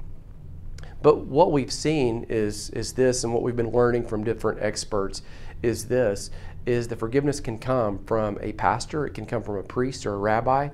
But 1.03 1.27
what 1.27 1.53
we've 1.53 1.73
seen 1.73 2.25
is, 2.29 2.71
is 2.71 2.93
this, 2.93 3.25
and 3.25 3.35
what 3.35 3.43
we've 3.43 3.57
been 3.57 3.73
learning 3.73 4.07
from 4.07 4.25
different 4.25 4.63
experts 4.63 5.21
is 5.63 5.87
this 5.87 6.31
is 6.67 6.89
the 6.89 6.97
forgiveness 6.97 7.41
can 7.41 7.59
come 7.59 7.99
from 8.07 8.39
a 8.41 8.53
pastor, 8.53 9.07
it 9.07 9.13
can 9.13 9.27
come 9.27 9.43
from 9.43 9.57
a 9.57 9.63
priest 9.63 10.07
or 10.07 10.15
a 10.15 10.19
rabbi, 10.19 10.69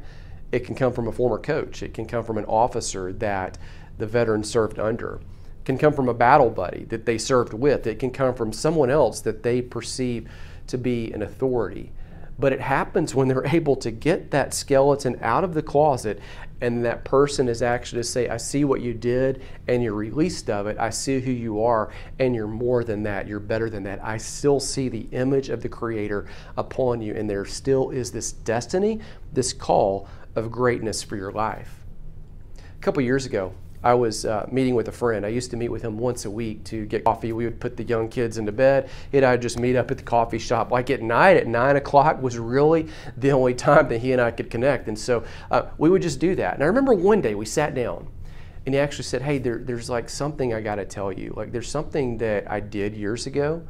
it 0.53 0.61
can 0.61 0.75
come 0.75 0.93
from 0.93 1.09
a 1.09 1.12
former 1.12 1.38
coach, 1.38 1.83
it 1.83 1.95
can 1.95 2.07
come 2.07 2.25
from 2.25 2.38
an 2.38 2.45
officer 2.45 3.12
that 3.12 3.59
the 3.99 4.07
veteran 4.07 4.45
served 4.45 4.79
under, 4.79 5.21
can 5.64 5.77
come 5.77 5.93
from 5.93 6.09
a 6.09 6.14
battle 6.14 6.51
buddy 6.51 6.85
that 6.85 7.07
they 7.07 7.19
served 7.19 7.53
with, 7.53 7.87
it 7.87 7.99
can 7.99 8.11
come 8.11 8.35
from 8.35 8.53
someone 8.53 8.90
else 8.90 9.21
that 9.21 9.43
they 9.43 9.61
perceive 9.61 10.29
to 10.66 10.79
be 10.79 11.12
an 11.12 11.23
authority. 11.23 11.90
But 12.40 12.53
it 12.53 12.61
happens 12.61 13.14
when 13.14 13.29
they're 13.29 13.46
able 13.55 13.76
to 13.76 13.90
get 13.90 14.31
that 14.31 14.55
skeleton 14.55 15.18
out 15.22 15.44
of 15.44 15.55
the 15.55 15.62
closet 15.62 16.18
and 16.62 16.85
that 16.85 17.05
person 17.05 17.48
is 17.48 17.62
actually 17.62 18.00
to 18.00 18.09
say, 18.09 18.29
I 18.29 18.37
see 18.37 18.64
what 18.64 18.81
you 18.83 18.92
did 18.92 19.42
and 19.66 19.83
you're 19.83 19.94
released 19.94 20.50
of 20.50 20.66
it. 20.66 20.76
I 20.79 20.90
see 20.90 21.20
who 21.20 21.31
you 21.31 21.62
are 21.62 21.90
and 22.18 22.35
you're 22.35 22.46
more 22.46 22.85
than 22.85 23.03
that. 23.05 23.26
You're 23.26 23.40
better 23.40 23.70
than 23.70 23.83
that. 23.85 24.05
I 24.05 24.18
still 24.18 24.61
see 24.61 24.88
the 24.88 25.07
image 25.12 25.48
of 25.48 25.62
the 25.62 25.68
Creator 25.68 26.26
upon 26.57 27.00
you, 27.00 27.14
and 27.14 27.31
there 27.31 27.46
still 27.46 27.90
is 27.90 28.12
this 28.12 28.33
destiny, 28.33 29.00
this 29.33 29.53
call 29.53 30.07
of 30.35 30.50
greatness 30.50 31.03
for 31.03 31.16
your 31.16 31.33
life. 31.33 31.81
A 32.59 32.83
couple 32.83 33.03
years 33.03 33.24
ago, 33.24 33.55
I 33.83 33.95
was 33.95 34.27
uh, 34.27 34.47
meeting 34.51 34.75
with 34.75 34.88
a 34.88 34.93
friend. 34.93 35.25
I 35.25 35.31
used 35.31 35.51
to 35.53 35.57
meet 35.57 35.71
with 35.71 35.83
him 35.83 35.97
once 35.97 36.27
a 36.27 36.31
week 36.31 36.64
to 36.64 36.85
get 36.85 37.05
coffee. 37.05 37.33
We 37.33 37.45
would 37.45 37.61
put 37.61 37.79
the 37.79 37.85
young 37.85 38.09
kids 38.09 38.37
into 38.37 38.53
bed. 38.53 38.90
He 39.11 39.16
and 39.19 39.27
I'd 39.27 39.40
just 39.40 39.59
meet 39.59 39.75
up 39.75 39.90
at 39.90 39.97
the 39.97 40.03
coffee 40.03 40.38
shop. 40.38 40.71
Like 40.71 40.90
at 40.90 41.01
night, 41.01 41.38
at 41.38 41.47
nine 41.47 41.77
o'clock 41.77 42.21
was 42.21 42.38
really 42.38 42.88
the 43.16 43.31
only 43.31 43.55
time 43.55 43.88
that 43.88 43.99
he 43.99 44.12
and 44.12 44.21
I 44.21 44.33
could 44.33 44.51
connect. 44.51 44.88
And 44.88 44.99
so 44.99 45.25
uh, 45.51 45.62
we 45.79 45.88
would 45.88 46.03
just 46.03 46.21
do 46.21 46.35
that. 46.35 46.55
And 46.55 46.62
I 46.62 46.66
remember 46.66 46.93
one 46.93 47.23
day 47.23 47.35
we 47.35 47.47
sat 47.47 47.75
down 47.75 48.07
and 48.66 48.75
he 48.75 48.81
actually 48.81 49.05
said, 49.05 49.23
Hey, 49.23 49.38
there, 49.38 49.59
there's 49.59 49.88
like 49.88 50.11
something 50.11 50.53
I 50.53 50.61
got 50.61 50.75
to 50.75 50.85
tell 50.85 51.11
you. 51.11 51.33
Like 51.35 51.51
there's 51.51 51.71
something 51.71 52.19
that 52.19 52.51
I 52.51 52.61
did 52.61 52.95
years 52.95 53.27
ago 53.27 53.62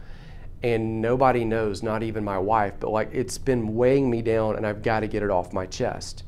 and 0.63 1.01
nobody 1.01 1.45
knows, 1.45 1.85
not 1.85 2.03
even 2.03 2.25
my 2.25 2.39
wife, 2.39 2.75
but 2.81 2.91
like 2.91 3.11
it's 3.13 3.39
been 3.39 3.77
weighing 3.77 4.11
me 4.11 4.23
down 4.23 4.57
and 4.57 4.67
I've 4.67 4.83
got 4.83 5.01
to 5.01 5.07
get 5.07 5.23
it 5.23 5.31
off 5.31 5.53
my 5.53 5.67
chest. 5.67 6.25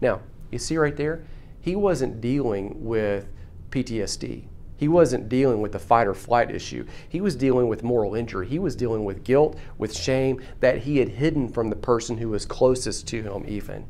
Now, 0.00 0.20
you 0.50 0.58
see 0.58 0.76
right 0.76 0.96
there? 0.96 1.24
He 1.60 1.76
wasn't 1.76 2.20
dealing 2.20 2.84
with 2.84 3.28
PTSD. 3.70 4.44
He 4.76 4.88
wasn't 4.88 5.28
dealing 5.28 5.60
with 5.60 5.72
the 5.72 5.78
fight 5.78 6.06
or 6.06 6.14
flight 6.14 6.50
issue. 6.50 6.86
He 7.06 7.20
was 7.20 7.36
dealing 7.36 7.68
with 7.68 7.82
moral 7.82 8.14
injury. 8.14 8.48
He 8.48 8.58
was 8.58 8.74
dealing 8.74 9.04
with 9.04 9.24
guilt, 9.24 9.58
with 9.76 9.94
shame 9.94 10.40
that 10.60 10.78
he 10.78 10.96
had 10.96 11.10
hidden 11.10 11.48
from 11.48 11.68
the 11.68 11.76
person 11.76 12.16
who 12.16 12.30
was 12.30 12.46
closest 12.46 13.06
to 13.08 13.22
him, 13.22 13.44
even. 13.46 13.84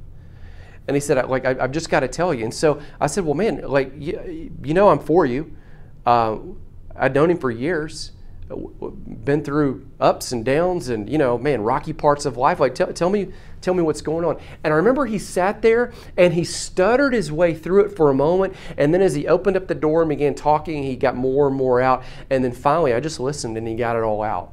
And 0.89 0.97
he 0.97 1.01
said, 1.01 1.25
like, 1.29 1.45
I've 1.45 1.71
just 1.71 1.91
got 1.91 2.01
to 2.01 2.09
tell 2.09 2.35
you. 2.35 2.43
And 2.43 2.53
so 2.53 2.81
I 3.01 3.07
said, 3.07 3.25
well, 3.25 3.35
man, 3.35 3.63
like, 3.63 3.93
you, 3.97 4.51
you 4.65 4.75
know, 4.75 4.89
I'm 4.89 4.99
for 4.99 5.25
you. 5.25 5.57
Uh, 6.05 6.39
I'd 6.97 7.15
known 7.15 7.31
him 7.31 7.39
for 7.39 7.53
years, 7.53 8.11
been 9.25 9.45
through 9.45 9.87
ups 10.01 10.33
and 10.33 10.45
downs, 10.45 10.89
and 10.89 11.09
you 11.09 11.19
know, 11.19 11.39
man, 11.39 11.63
rocky 11.63 11.93
parts 11.93 12.27
of 12.27 12.37
life. 12.37 12.61
Like, 12.61 12.75
tell, 12.75 12.93
tell 12.93 13.11
me, 13.11 13.29
tell 13.61 13.75
me 13.75 13.83
what's 13.83 14.03
going 14.03 14.25
on. 14.25 14.41
And 14.65 14.73
I 14.73 14.77
remember 14.77 15.07
he 15.07 15.19
sat 15.19 15.63
there 15.63 15.93
and 16.17 16.35
he 16.35 16.45
stuttered 16.45 17.13
his 17.13 17.31
way 17.31 17.55
through 17.55 17.85
it 17.85 17.97
for 17.97 18.11
a 18.11 18.15
moment, 18.15 18.55
and 18.77 18.93
then 18.93 19.03
as 19.03 19.15
he 19.15 19.27
opened 19.27 19.57
up 19.57 19.69
the 19.69 19.75
door 19.75 20.03
and 20.03 20.09
began 20.09 20.35
talking, 20.35 20.83
he 20.83 20.97
got 20.97 21.17
more 21.17 21.47
and 21.47 21.57
more 21.57 21.81
out. 21.81 22.03
And 22.29 22.45
then 22.45 22.53
finally, 22.53 22.93
I 22.93 23.01
just 23.01 23.21
listened 23.21 23.57
and 23.57 23.69
he 23.69 23.75
got 23.77 23.97
it 23.97 24.03
all 24.03 24.23
out. 24.23 24.53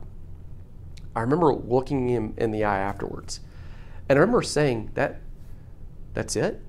I 1.16 1.22
remember 1.22 1.54
looking 1.54 2.08
him 2.10 2.34
in 2.38 2.52
the 2.52 2.64
eye 2.64 2.80
afterwards, 2.80 3.40
and 4.08 4.18
I 4.18 4.20
remember 4.20 4.44
saying 4.44 4.92
that, 4.94 5.20
that's 6.14 6.36
it. 6.36 6.62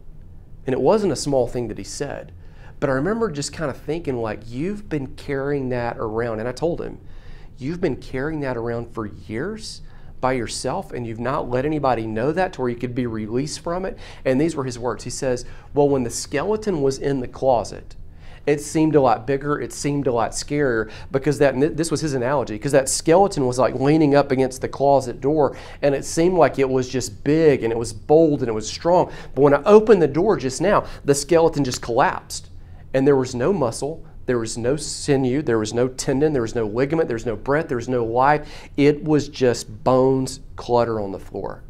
And 0.67 0.75
it 0.75 0.81
wasn't 0.81 1.13
a 1.13 1.17
small 1.17 1.47
thing 1.47 1.69
that 1.69 1.79
he 1.79 1.85
said. 1.85 2.33
But 2.81 2.91
I 2.91 2.93
remember 2.93 3.31
just 3.31 3.53
kind 3.53 3.71
of 3.71 3.77
thinking, 3.77 4.21
like, 4.21 4.41
you've 4.47 4.89
been 4.89 5.09
carrying 5.09 5.71
that 5.71 5.97
around. 5.99 6.41
And 6.41 6.49
I 6.49 6.53
told 6.53 6.81
him, 6.81 7.01
you've 7.59 7.81
been 7.81 7.97
carrying 7.97 8.41
that 8.41 8.57
around 8.57 8.93
for 8.95 9.07
years 9.07 9.83
by 10.21 10.33
yourself 10.33 10.93
and 10.93 11.07
you've 11.07 11.21
not 11.21 11.49
let 11.49 11.65
anybody 11.65 12.07
know 12.07 12.33
that 12.33 12.53
to 12.53 12.61
where 12.61 12.71
you 12.71 12.77
could 12.77 12.95
be 12.95 13.07
released 13.07 13.61
from 13.61 13.85
it. 13.85 13.99
And 14.25 14.41
these 14.41 14.57
were 14.57 14.65
his 14.65 14.79
words. 14.79 15.05
He 15.05 15.11
says, 15.11 15.45
Well, 15.75 15.89
when 15.89 16.05
the 16.05 16.11
skeleton 16.11 16.83
was 16.83 16.99
in 16.99 17.21
the 17.21 17.29
closet, 17.29 17.95
it 18.47 18.63
seemed 18.63 18.95
a 18.95 19.01
lot 19.01 19.27
bigger, 19.27 19.61
it 19.61 19.75
seemed 19.75 20.07
a 20.07 20.13
lot 20.13 20.31
scarier 20.31 20.91
because 21.13 21.39
that, 21.39 21.77
this 21.77 21.91
was 21.91 22.01
his 22.01 22.15
analogy, 22.15 22.55
because 22.55 22.73
that 22.73 22.89
skeleton 22.89 23.47
was 23.47 23.59
like 23.59 23.75
leaning 23.75 24.15
up 24.15 24.33
against 24.33 24.63
the 24.63 24.69
closet 24.69 25.21
door 25.21 25.55
and 25.83 25.95
it 25.95 26.05
seemed 26.05 26.39
like 26.39 26.59
it 26.59 26.69
was 26.69 26.89
just 26.89 27.23
big 27.25 27.63
and 27.63 27.73
it 27.73 27.79
was 27.79 27.93
bold 27.93 28.41
and 28.41 28.49
it 28.49 28.55
was 28.55 28.67
strong. 28.67 29.13
But 29.35 29.43
when 29.43 29.55
I 29.55 29.63
opened 29.65 30.01
the 30.01 30.09
door 30.09 30.39
just 30.39 30.63
now, 30.63 30.87
the 31.05 31.15
skeleton 31.15 31.63
just 31.63 31.83
collapsed 31.83 32.49
and 32.95 33.07
there 33.07 33.17
was 33.17 33.35
no 33.35 33.53
muscle, 33.53 34.03
there 34.29 34.39
was 34.39 34.59
no 34.59 34.77
sinew, 34.77 35.41
there 35.41 35.59
was 35.59 35.73
no 35.73 35.89
tendon, 35.89 36.35
there 36.35 36.43
was 36.43 36.55
no 36.55 36.67
ligament, 36.67 37.09
there 37.09 37.15
was 37.15 37.25
no 37.25 37.35
breath, 37.35 37.67
there 37.67 37.79
was 37.79 37.89
no 37.89 38.05
life. 38.05 38.69
It 38.77 39.03
was 39.03 39.27
just 39.27 39.83
bones 39.83 40.41
clutter 40.55 41.01
on 41.01 41.13
the 41.13 41.19
floor. 41.19 41.63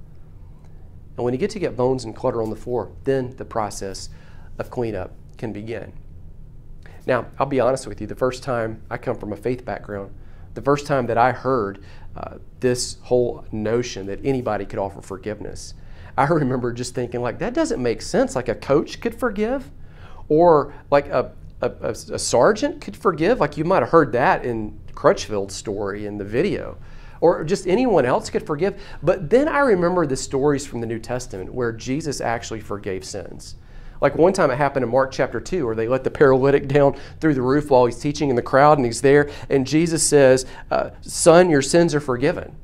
And 1.16 1.24
when 1.24 1.32
you 1.32 1.38
get 1.38 1.50
to 1.50 1.60
get 1.60 1.76
bones 1.76 2.02
and 2.02 2.16
clutter 2.16 2.42
on 2.42 2.50
the 2.50 2.56
floor, 2.56 2.90
then 3.04 3.36
the 3.36 3.44
process 3.44 4.08
of 4.58 4.72
cleanup 4.72 5.12
can 5.36 5.52
begin. 5.52 5.92
Now, 7.06 7.26
I'll 7.38 7.46
be 7.46 7.60
honest 7.60 7.86
with 7.86 8.00
you, 8.00 8.08
the 8.08 8.16
first 8.16 8.42
time 8.42 8.82
I 8.90 8.98
come 8.98 9.16
from 9.16 9.32
a 9.32 9.36
faith 9.36 9.64
background, 9.64 10.12
the 10.54 10.62
first 10.62 10.84
time 10.84 11.06
that 11.06 11.16
I 11.16 11.30
heard 11.30 11.84
uh, 12.16 12.38
this 12.58 12.96
whole 13.02 13.46
notion 13.52 14.06
that 14.06 14.18
anybody 14.24 14.66
could 14.66 14.80
offer 14.80 15.00
forgiveness, 15.00 15.74
I 16.16 16.24
remember 16.28 16.72
just 16.72 16.92
thinking, 16.92 17.22
like, 17.22 17.38
that 17.38 17.54
doesn't 17.54 17.80
make 17.80 18.02
sense. 18.02 18.34
Like, 18.34 18.48
a 18.48 18.56
coach 18.56 19.00
could 19.00 19.14
forgive? 19.14 19.70
Or 20.28 20.74
like 20.90 21.06
a, 21.06 21.32
a, 21.60 21.70
a, 21.80 21.90
a 21.90 22.18
sergeant 22.18 22.80
could 22.80 22.96
forgive? 22.96 23.40
Like, 23.40 23.56
you 23.56 23.64
might 23.64 23.80
have 23.82 23.90
heard 23.90 24.12
that 24.12 24.44
in 24.44 24.78
Crutchfield's 24.94 25.54
story 25.54 26.06
in 26.06 26.18
the 26.18 26.24
video 26.24 26.78
or 27.20 27.44
just 27.44 27.66
anyone 27.66 28.04
else 28.04 28.30
could 28.30 28.46
forgive. 28.46 28.80
But 29.02 29.30
then 29.30 29.48
I 29.48 29.60
remember 29.60 30.06
the 30.06 30.16
stories 30.16 30.66
from 30.66 30.80
the 30.80 30.86
New 30.86 30.98
Testament 30.98 31.52
where 31.52 31.72
Jesus 31.72 32.20
actually 32.20 32.60
forgave 32.60 33.04
sins. 33.04 33.56
Like 34.00 34.14
one 34.14 34.32
time 34.32 34.50
it 34.50 34.56
happened 34.56 34.84
in 34.84 34.90
Mark 34.90 35.10
chapter 35.10 35.40
2 35.40 35.66
where 35.66 35.74
they 35.74 35.88
let 35.88 36.04
the 36.04 36.10
paralytic 36.10 36.68
down 36.68 36.96
through 37.20 37.34
the 37.34 37.42
roof 37.42 37.70
while 37.70 37.86
he's 37.86 37.98
teaching 37.98 38.30
in 38.30 38.36
the 38.36 38.42
crowd 38.42 38.78
and 38.78 38.86
he's 38.86 39.00
there 39.00 39.30
and 39.50 39.66
Jesus 39.66 40.06
says, 40.06 40.46
uh, 40.70 40.90
Son, 41.00 41.50
your 41.50 41.62
sins 41.62 41.94
are 41.94 42.00
forgiven. 42.00 42.54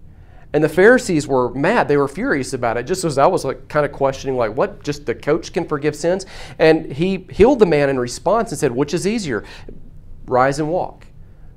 And 0.55 0.63
the 0.63 0.69
Pharisees 0.69 1.27
were 1.27 1.53
mad. 1.53 1.89
They 1.89 1.97
were 1.97 2.07
furious 2.07 2.53
about 2.53 2.77
it, 2.77 2.85
just 2.85 3.03
as 3.03 3.19
I 3.19 3.27
was 3.27 3.45
like 3.45 3.67
kind 3.69 3.85
of 3.85 3.91
questioning, 3.91 4.37
like, 4.37 4.57
what? 4.57 4.85
Just 4.85 5.05
the 5.05 5.15
coach 5.15 5.53
can 5.53 5.67
forgive 5.67 5.97
sins? 5.97 6.27
And 6.61 6.93
he 6.93 7.27
healed 7.29 7.59
the 7.59 7.67
man 7.67 7.91
in 7.91 7.99
response 7.99 8.53
and 8.53 8.59
said, 8.59 8.71
Which 8.71 8.95
is 8.95 9.05
easier? 9.05 9.43
Rise 10.27 10.61
and 10.61 10.71
walk. 10.71 11.09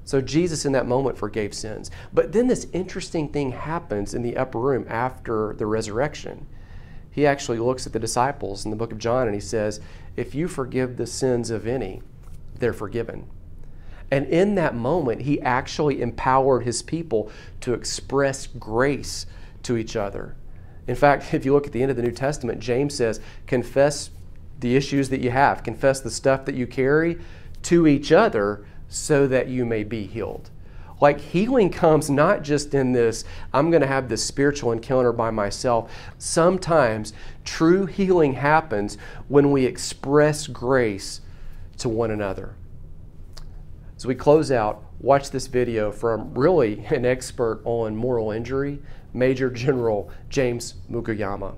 So 0.03 0.19
Jesus 0.19 0.65
in 0.65 0.71
that 0.71 0.87
moment 0.87 1.15
forgave 1.15 1.53
sins. 1.53 1.91
But 2.11 2.31
then 2.31 2.47
this 2.47 2.65
interesting 2.73 3.29
thing 3.29 3.51
happens 3.51 4.15
in 4.15 4.23
the 4.23 4.35
upper 4.35 4.59
room 4.59 4.87
after 4.89 5.53
the 5.53 5.67
resurrection. 5.67 6.47
He 7.11 7.27
actually 7.27 7.59
looks 7.59 7.85
at 7.85 7.93
the 7.93 7.99
disciples 7.99 8.65
in 8.65 8.71
the 8.71 8.77
book 8.77 8.91
of 8.91 8.97
John 8.97 9.27
and 9.27 9.35
he 9.35 9.41
says, 9.41 9.79
If 10.15 10.33
you 10.33 10.47
forgive 10.47 10.97
the 10.97 11.05
sins 11.05 11.51
of 11.51 11.67
any, 11.67 12.01
they're 12.57 12.73
forgiven. 12.73 13.29
And 14.09 14.25
in 14.27 14.55
that 14.55 14.75
moment, 14.75 15.21
he 15.21 15.41
actually 15.41 16.01
empowered 16.01 16.63
his 16.63 16.81
people 16.81 17.29
to 17.61 17.73
express 17.73 18.47
grace 18.47 19.25
to 19.63 19.77
each 19.77 19.95
other. 19.95 20.35
In 20.87 20.95
fact, 20.95 21.33
if 21.33 21.45
you 21.45 21.53
look 21.53 21.67
at 21.67 21.73
the 21.73 21.81
end 21.81 21.91
of 21.91 21.97
the 21.97 22.03
New 22.03 22.11
Testament, 22.11 22.59
James 22.59 22.95
says, 22.95 23.19
confess 23.45 24.09
the 24.59 24.75
issues 24.75 25.09
that 25.09 25.21
you 25.21 25.29
have, 25.31 25.63
confess 25.63 25.99
the 25.99 26.09
stuff 26.09 26.45
that 26.45 26.55
you 26.55 26.65
carry 26.65 27.19
to 27.63 27.85
each 27.85 28.11
other 28.11 28.65
so 28.87 29.27
that 29.27 29.47
you 29.47 29.65
may 29.65 29.83
be 29.83 30.05
healed. 30.05 30.49
Like 30.99 31.19
healing 31.19 31.69
comes 31.69 32.09
not 32.09 32.41
just 32.41 32.73
in 32.73 32.93
this, 32.93 33.23
I'm 33.53 33.69
going 33.69 33.81
to 33.81 33.87
have 33.87 34.09
this 34.09 34.25
spiritual 34.25 34.71
encounter 34.71 35.13
by 35.13 35.29
myself. 35.29 35.91
Sometimes 36.17 37.13
true 37.45 37.85
healing 37.85 38.33
happens 38.33 38.97
when 39.27 39.51
we 39.51 39.65
express 39.65 40.47
grace 40.47 41.21
to 41.77 41.89
one 41.89 42.09
another. 42.09 42.55
As 43.97 44.05
we 44.05 44.13
close 44.13 44.51
out, 44.51 44.83
watch 44.99 45.31
this 45.31 45.47
video 45.47 45.91
from 45.91 46.31
really 46.35 46.85
an 46.91 47.03
expert 47.03 47.63
on 47.65 47.95
moral 47.95 48.29
injury, 48.29 48.77
Major 49.11 49.49
General 49.49 50.11
James 50.29 50.75
Mukoyama. 50.87 51.55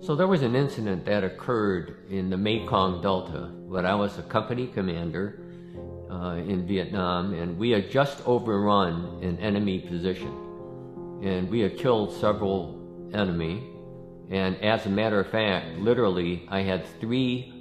So 0.00 0.14
there 0.14 0.28
was 0.28 0.42
an 0.42 0.54
incident 0.54 1.04
that 1.06 1.24
occurred 1.24 1.96
in 2.10 2.30
the 2.30 2.36
Mekong 2.36 3.02
Delta 3.02 3.50
when 3.66 3.84
I 3.84 3.96
was 3.96 4.18
a 4.18 4.22
company 4.22 4.68
commander 4.68 5.40
uh, 6.08 6.36
in 6.36 6.64
Vietnam, 6.64 7.34
and 7.34 7.58
we 7.58 7.70
had 7.70 7.90
just 7.90 8.24
overrun 8.24 9.18
an 9.24 9.36
enemy 9.40 9.80
position. 9.80 10.30
And 11.24 11.50
we 11.50 11.58
had 11.58 11.76
killed 11.76 12.12
several 12.20 12.78
enemy, 13.12 13.64
and 14.30 14.54
as 14.62 14.86
a 14.86 14.90
matter 14.90 15.18
of 15.18 15.28
fact, 15.28 15.76
literally, 15.78 16.46
I 16.48 16.60
had 16.60 16.86
three 17.00 17.52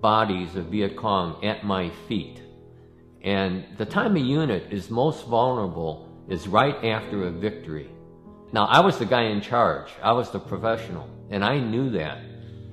bodies 0.00 0.56
of 0.56 0.64
Viet 0.64 0.96
Cong 0.96 1.44
at 1.44 1.62
my 1.62 1.90
feet 2.08 2.42
and 3.22 3.64
the 3.76 3.86
time 3.86 4.16
a 4.16 4.20
unit 4.20 4.72
is 4.72 4.90
most 4.90 5.26
vulnerable 5.26 6.08
is 6.28 6.48
right 6.48 6.84
after 6.84 7.26
a 7.26 7.30
victory. 7.30 7.90
Now, 8.52 8.66
I 8.66 8.80
was 8.80 8.98
the 8.98 9.04
guy 9.04 9.24
in 9.24 9.40
charge. 9.40 9.90
I 10.02 10.12
was 10.12 10.30
the 10.30 10.40
professional, 10.40 11.08
and 11.30 11.44
I 11.44 11.58
knew 11.58 11.90
that. 11.90 12.18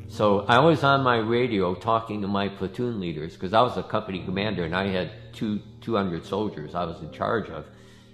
So 0.10 0.46
I 0.48 0.60
was 0.60 0.84
on 0.84 1.04
my 1.04 1.18
radio 1.18 1.76
talking 1.76 2.22
to 2.22 2.28
my 2.28 2.48
platoon 2.48 3.00
leaders 3.00 3.34
because 3.34 3.54
I 3.54 3.62
was 3.62 3.78
a 3.78 3.84
company 3.84 4.24
commander 4.24 4.64
and 4.64 4.74
I 4.74 4.88
had 4.88 5.12
two, 5.34 5.60
200 5.82 6.26
soldiers 6.26 6.76
I 6.76 6.86
was 6.86 7.02
in 7.02 7.12
charge 7.12 7.50
of. 7.50 7.66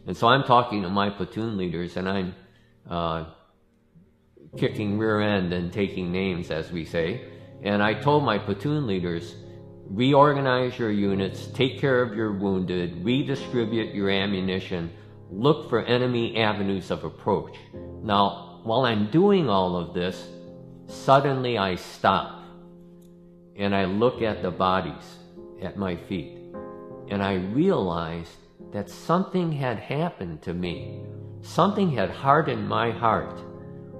And 0.07 0.17
so 0.17 0.27
I'm 0.27 0.43
talking 0.43 0.81
to 0.81 0.89
my 0.89 1.11
platoon 1.11 1.55
leaders 1.55 1.95
and 1.95 2.09
I'm 2.09 2.35
uh, 2.89 3.25
kicking 4.57 4.97
rear 4.97 5.21
end 5.21 5.53
and 5.53 5.71
taking 5.71 6.11
names, 6.11 6.49
as 6.49 6.71
we 6.71 6.83
say. 6.83 7.29
And 7.61 7.81
I 7.81 7.93
told 7.93 8.23
my 8.23 8.39
platoon 8.39 8.87
leaders, 8.87 9.35
reorganize 9.89 10.77
your 10.79 10.91
units, 10.91 11.47
take 11.47 11.79
care 11.79 12.01
of 12.01 12.15
your 12.15 12.33
wounded, 12.33 13.03
redistribute 13.03 13.93
your 13.93 14.09
ammunition, 14.09 14.91
look 15.29 15.69
for 15.69 15.83
enemy 15.83 16.37
avenues 16.37 16.91
of 16.91 17.03
approach. 17.03 17.55
Now, 18.01 18.61
while 18.63 18.85
I'm 18.85 19.11
doing 19.11 19.49
all 19.49 19.75
of 19.75 19.93
this, 19.93 20.27
suddenly 20.87 21.57
I 21.57 21.75
stop 21.75 22.43
and 23.55 23.75
I 23.75 23.85
look 23.85 24.21
at 24.21 24.41
the 24.41 24.51
bodies 24.51 25.17
at 25.61 25.77
my 25.77 25.95
feet 25.95 26.39
and 27.09 27.21
I 27.21 27.35
realize 27.35 28.27
that 28.71 28.89
something 28.89 29.51
had 29.51 29.77
happened 29.77 30.41
to 30.43 30.53
me. 30.53 31.01
Something 31.41 31.91
had 31.91 32.09
hardened 32.09 32.67
my 32.67 32.91
heart. 32.91 33.39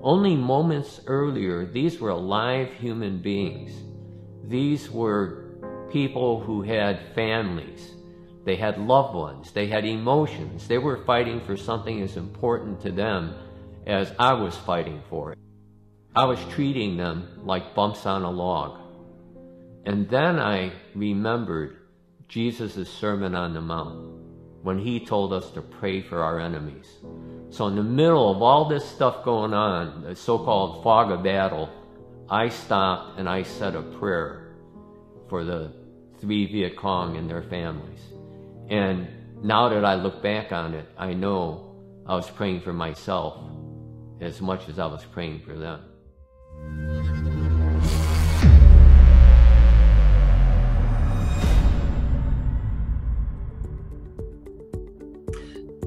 Only 0.01 0.35
moments 0.35 1.01
earlier, 1.07 1.65
these 1.65 1.99
were 1.99 2.09
alive 2.09 2.73
human 2.73 3.21
beings. 3.21 3.71
These 4.45 4.89
were 4.89 5.42
people 5.93 6.39
who 6.41 6.63
had 6.63 6.99
families. 7.13 7.93
They 8.43 8.55
had 8.55 8.79
loved 8.79 9.15
ones. 9.15 9.51
They 9.51 9.67
had 9.67 9.85
emotions. 9.85 10.67
They 10.67 10.79
were 10.79 11.05
fighting 11.05 11.39
for 11.39 11.55
something 11.55 12.01
as 12.01 12.17
important 12.17 12.81
to 12.81 12.91
them 12.91 13.35
as 13.85 14.11
I 14.17 14.33
was 14.33 14.57
fighting 14.57 15.03
for 15.07 15.31
it. 15.31 15.37
I 16.15 16.25
was 16.25 16.39
treating 16.49 16.97
them 16.97 17.41
like 17.43 17.75
bumps 17.75 18.07
on 18.07 18.23
a 18.23 18.31
log. 18.31 18.79
And 19.85 20.09
then 20.09 20.39
I 20.39 20.73
remembered 20.95 21.77
Jesus' 22.27 22.89
Sermon 22.89 23.35
on 23.35 23.53
the 23.53 23.61
Mount 23.61 24.19
when 24.63 24.79
he 24.79 25.05
told 25.05 25.31
us 25.31 25.51
to 25.51 25.61
pray 25.61 26.01
for 26.01 26.23
our 26.23 26.39
enemies. 26.39 26.87
So 27.49 27.67
in 27.67 27.75
the 27.75 27.83
middle 27.83 28.31
of 28.31 28.41
all 28.41 28.67
this 28.67 28.83
stuff 28.83 29.23
going 29.23 29.53
on, 29.53 30.03
the 30.03 30.15
so-called 30.15 30.83
fog 30.83 31.11
of 31.11 31.21
battle, 31.21 31.69
I 32.29 32.49
stopped 32.49 33.19
and 33.19 33.29
I 33.29 33.43
said 33.43 33.75
a 33.75 33.83
prayer 33.83 34.55
for 35.29 35.43
the 35.43 35.82
three 36.23 36.45
Viet 36.45 36.77
Cong 36.77 37.17
and 37.17 37.29
their 37.29 37.43
families. 37.43 37.99
And 38.69 39.07
now 39.43 39.67
that 39.67 39.83
I 39.83 39.95
look 39.95 40.23
back 40.23 40.53
on 40.53 40.73
it, 40.73 40.87
I 40.97 41.13
know 41.13 41.75
I 42.07 42.15
was 42.15 42.29
praying 42.29 42.61
for 42.61 42.71
myself 42.71 43.43
as 44.21 44.39
much 44.39 44.69
as 44.69 44.79
I 44.79 44.85
was 44.85 45.03
praying 45.03 45.41
for 45.41 45.53
them. 45.53 47.42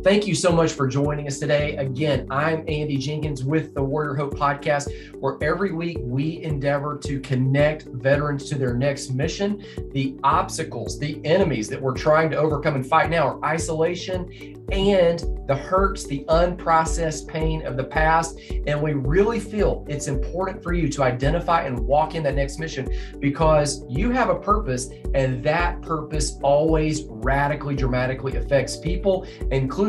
Thank 0.07 0.29
you 0.29 0.37
so 0.37 0.53
much 0.53 0.75
for 0.75 0.87
joining 0.87 1.27
us 1.27 1.41
today. 1.41 1.75
Again, 1.79 2.29
I'm 2.31 2.61
Andy 2.69 2.97
Jenkins 2.97 3.43
with 3.43 3.75
the 3.75 3.83
Warrior 3.83 4.15
Hope 4.15 4.35
podcast, 4.35 4.89
where 5.19 5.37
every 5.43 5.73
week 5.73 5.99
we 6.01 6.45
endeavor 6.45 6.97
to 6.99 7.19
connect 7.19 7.87
veterans 7.87 8.49
to 8.51 8.55
their 8.55 8.73
next 8.73 9.11
mission. 9.11 9.65
The 9.93 10.17
obstacles, 10.23 10.97
the 11.01 11.21
enemies 11.25 11.69
that 11.71 11.83
we're 11.83 11.97
trying 11.97 12.31
to 12.31 12.37
overcome 12.37 12.77
and 12.77 12.87
fight 12.87 13.11
now 13.11 13.27
are 13.31 13.45
isolation 13.45 14.55
and 14.71 15.25
the 15.47 15.55
hurts, 15.55 16.07
the 16.07 16.25
unprocessed 16.25 17.29
pain 17.29 17.65
of 17.67 17.77
the 17.77 17.85
past. 17.85 18.39
And 18.67 18.83
we 18.83 18.95
really 18.95 19.39
feel 19.39 19.85
it's 19.89 20.09
important 20.09 20.63
for 20.63 20.73
you 20.73 20.89
to 20.89 21.03
identify 21.05 21.63
and 21.63 21.79
walk 21.79 22.15
in 22.15 22.23
that 22.25 22.35
next 22.35 22.59
mission 22.59 22.89
because 23.21 23.85
you 23.89 24.11
have 24.11 24.29
a 24.29 24.35
purpose, 24.35 24.91
and 25.15 25.43
that 25.45 25.81
purpose 25.83 26.39
always 26.43 27.05
radically, 27.09 27.77
dramatically 27.77 28.37
affects 28.37 28.77
people, 28.77 29.27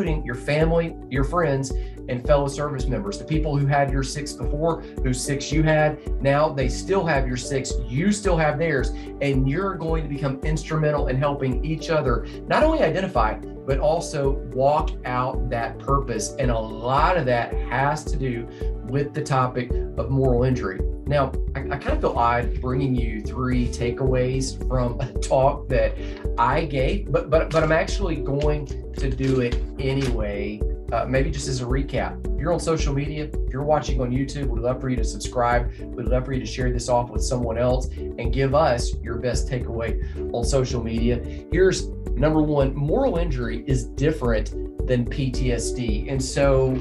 including 0.07 0.25
your 0.25 0.35
family, 0.35 0.95
your 1.09 1.23
friends, 1.23 1.71
and 2.09 2.25
fellow 2.25 2.47
service 2.47 2.85
members. 2.87 3.17
The 3.17 3.25
people 3.25 3.57
who 3.57 3.65
had 3.65 3.91
your 3.91 4.03
six 4.03 4.33
before, 4.33 4.81
whose 5.03 5.21
six 5.21 5.51
you 5.51 5.63
had, 5.63 5.99
now 6.21 6.49
they 6.49 6.69
still 6.69 7.05
have 7.05 7.27
your 7.27 7.37
six, 7.37 7.73
you 7.87 8.11
still 8.11 8.37
have 8.37 8.57
theirs, 8.57 8.89
and 9.21 9.49
you're 9.49 9.75
going 9.75 10.03
to 10.03 10.09
become 10.09 10.39
instrumental 10.43 11.07
in 11.07 11.17
helping 11.17 11.63
each 11.65 11.89
other 11.89 12.25
not 12.47 12.63
only 12.63 12.79
identify, 12.79 13.37
but 13.67 13.79
also 13.79 14.31
walk 14.53 14.91
out 15.05 15.49
that 15.49 15.77
purpose. 15.77 16.33
And 16.39 16.49
a 16.49 16.57
lot 16.57 17.17
of 17.17 17.25
that 17.25 17.53
has 17.53 18.03
to 18.05 18.15
do 18.15 18.47
with 18.85 19.13
the 19.13 19.21
topic 19.21 19.69
of 19.97 20.09
moral 20.09 20.45
injury. 20.45 20.79
Now, 21.05 21.33
I, 21.53 21.59
I, 21.59 21.77
kind 21.77 21.89
of 21.89 22.01
feel 22.01 22.13
odd 22.17 22.59
bringing 22.61 22.95
you 22.95 23.21
three 23.21 23.67
takeaways 23.67 24.57
from 24.67 24.99
a 24.99 25.13
talk 25.19 25.67
that 25.69 25.95
I 26.37 26.65
gave, 26.65 27.11
but 27.11 27.29
but 27.29 27.49
but 27.49 27.63
I'm 27.63 27.71
actually 27.71 28.17
going 28.17 28.65
to 28.93 29.09
do 29.09 29.41
it 29.41 29.61
anyway. 29.79 30.61
Uh, 30.91 31.05
maybe 31.05 31.29
just 31.29 31.47
as 31.47 31.61
a 31.61 31.65
recap. 31.65 32.25
If 32.33 32.39
you're 32.39 32.53
on 32.53 32.59
social 32.59 32.93
media, 32.93 33.25
if 33.25 33.51
you're 33.51 33.63
watching 33.63 33.99
on 33.99 34.11
YouTube, 34.11 34.47
we'd 34.47 34.61
love 34.61 34.79
for 34.79 34.89
you 34.89 34.95
to 34.95 35.03
subscribe. 35.03 35.69
We'd 35.79 36.07
love 36.07 36.25
for 36.25 36.31
you 36.31 36.39
to 36.39 36.45
share 36.45 36.71
this 36.71 36.87
off 36.87 37.09
with 37.09 37.21
someone 37.21 37.57
else 37.57 37.87
and 37.87 38.31
give 38.31 38.55
us 38.55 38.95
your 39.01 39.15
best 39.15 39.49
takeaway 39.49 40.01
on 40.33 40.45
social 40.45 40.81
media. 40.81 41.21
Here's 41.51 41.89
number 42.15 42.41
one 42.41 42.73
moral 42.73 43.17
injury 43.17 43.65
is 43.67 43.83
different 43.83 44.51
than 44.87 45.05
PTSD. 45.05 46.09
And 46.09 46.23
so, 46.23 46.71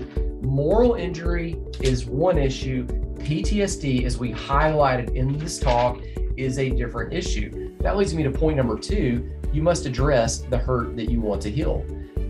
moral 0.40 0.94
injury 0.94 1.56
is 1.80 2.06
one 2.06 2.38
issue. 2.38 2.86
PTSD, 2.86 4.04
as 4.04 4.18
we 4.18 4.32
highlighted 4.32 5.16
in 5.16 5.36
this 5.36 5.58
talk, 5.58 6.00
is 6.36 6.58
a 6.58 6.70
different 6.70 7.12
issue. 7.12 7.76
That 7.80 7.96
leads 7.96 8.14
me 8.14 8.22
to 8.22 8.30
point 8.30 8.56
number 8.56 8.78
two 8.78 9.32
you 9.52 9.62
must 9.62 9.86
address 9.86 10.38
the 10.38 10.58
hurt 10.58 10.96
that 10.96 11.10
you 11.10 11.20
want 11.20 11.40
to 11.42 11.50
heal. 11.50 11.84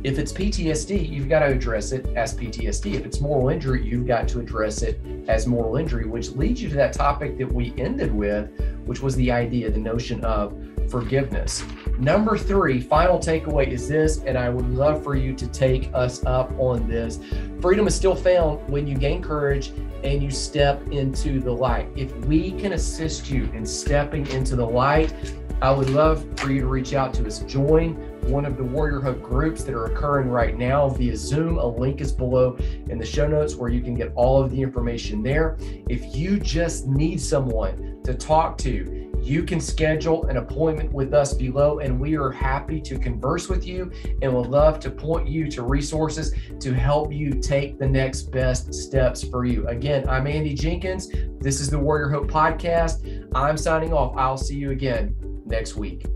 If 0.07 0.21
it's 0.21 0.33
PTSD, 0.33 1.11
you've 1.11 1.29
got 1.29 1.41
to 1.41 1.47
address 1.47 1.91
it 1.91 2.07
as 2.15 2.33
PTSD. 2.33 2.95
If 2.95 3.05
it's 3.05 3.21
moral 3.21 3.49
injury, 3.49 3.85
you've 3.85 4.07
got 4.07 4.29
to 4.29 4.39
address 4.39 4.83
it 4.83 5.01
as 5.27 5.49
moral 5.49 5.79
injury, 5.79 6.07
which 6.07 6.31
leads 6.31 6.63
you 6.63 6.69
to 6.69 6.77
that 6.77 6.93
topic 6.93 7.37
that 7.39 7.53
we 7.53 7.75
ended 7.77 8.15
with, 8.15 8.49
which 8.85 9.03
was 9.03 9.17
the 9.17 9.33
idea, 9.33 9.69
the 9.69 9.81
notion 9.81 10.25
of 10.25 10.57
forgiveness. 10.89 11.65
Number 11.99 12.39
three, 12.39 12.81
final 12.81 13.19
takeaway 13.19 13.67
is 13.67 13.89
this, 13.89 14.19
and 14.19 14.39
I 14.39 14.49
would 14.49 14.69
love 14.69 15.03
for 15.03 15.17
you 15.17 15.35
to 15.35 15.49
take 15.49 15.91
us 15.93 16.25
up 16.25 16.53
on 16.57 16.87
this. 16.89 17.19
Freedom 17.61 17.89
is 17.89 17.97
still 17.97 18.15
found 18.15 18.61
when 18.69 18.87
you 18.87 18.95
gain 18.97 19.21
courage 19.21 19.73
and 20.05 20.23
you 20.23 20.31
step 20.31 20.81
into 20.93 21.41
the 21.41 21.51
light. 21.51 21.89
If 21.97 22.15
we 22.27 22.53
can 22.53 22.75
assist 22.75 23.29
you 23.29 23.51
in 23.55 23.67
stepping 23.67 24.25
into 24.29 24.55
the 24.55 24.67
light, 24.67 25.13
I 25.61 25.73
would 25.73 25.91
love 25.91 26.25
for 26.37 26.53
you 26.53 26.61
to 26.61 26.67
reach 26.69 26.93
out 26.95 27.13
to 27.15 27.27
us. 27.27 27.41
Join 27.41 28.16
one 28.27 28.45
of 28.45 28.57
the 28.57 28.65
Warrior 28.65 29.01
Hope 29.01 29.23
groups 29.23 29.63
that 29.65 29.75
are 29.75 29.87
occurring 29.87 30.29
right 30.29 30.57
now 30.57 30.89
via 30.89 31.17
Zoom. 31.17 31.59
A 31.59 31.67
link 31.67 32.01
is 32.01 32.13
below 32.13 32.57
in 32.89 32.99
the 32.99 33.07
show 33.07 33.27
notes 33.27 33.55
where 33.55 33.71
you 33.71 33.81
can 33.81 33.95
get 33.95 34.13
all 34.15 34.43
of 34.43 34.51
the 34.51 34.61
information 34.61 35.23
there. 35.23 35.57
If 35.89 36.17
you 36.17 36.39
just 36.39 36.87
need 36.87 37.21
someone 37.21 38.01
to 38.05 38.15
talk 38.15 38.59
to, 38.59 39.07
you 39.23 39.43
can 39.43 39.61
schedule 39.61 40.27
an 40.27 40.37
appointment 40.37 40.93
with 40.93 41.13
us 41.13 41.35
below, 41.35 41.81
and 41.81 41.99
we 41.99 42.17
are 42.17 42.31
happy 42.31 42.81
to 42.83 42.97
converse 42.97 43.49
with 43.49 43.67
you 43.67 43.91
and 44.23 44.33
would 44.33 44.47
love 44.47 44.79
to 44.81 44.91
point 44.91 45.29
you 45.29 45.51
to 45.51 45.63
resources 45.63 46.33
to 46.61 46.73
help 46.73 47.13
you 47.13 47.33
take 47.33 47.79
the 47.79 47.89
next 47.89 48.31
best 48.31 48.73
steps 48.73 49.25
for 49.25 49.45
you. 49.45 49.67
Again, 49.67 50.09
I'm 50.09 50.29
Andy 50.29 50.55
Jenkins. 50.55 51.09
This 51.41 51.61
is 51.61 51.71
the 51.71 51.79
Warrior 51.79 52.09
Hope 52.09 52.29
Podcast. 52.29 53.29
I'm 53.35 53.57
signing 53.57 53.93
off. 53.93 54.17
I'll 54.17 54.39
see 54.39 54.57
you 54.57 54.71
again 54.71 55.17
next 55.45 55.75
week. 55.75 56.07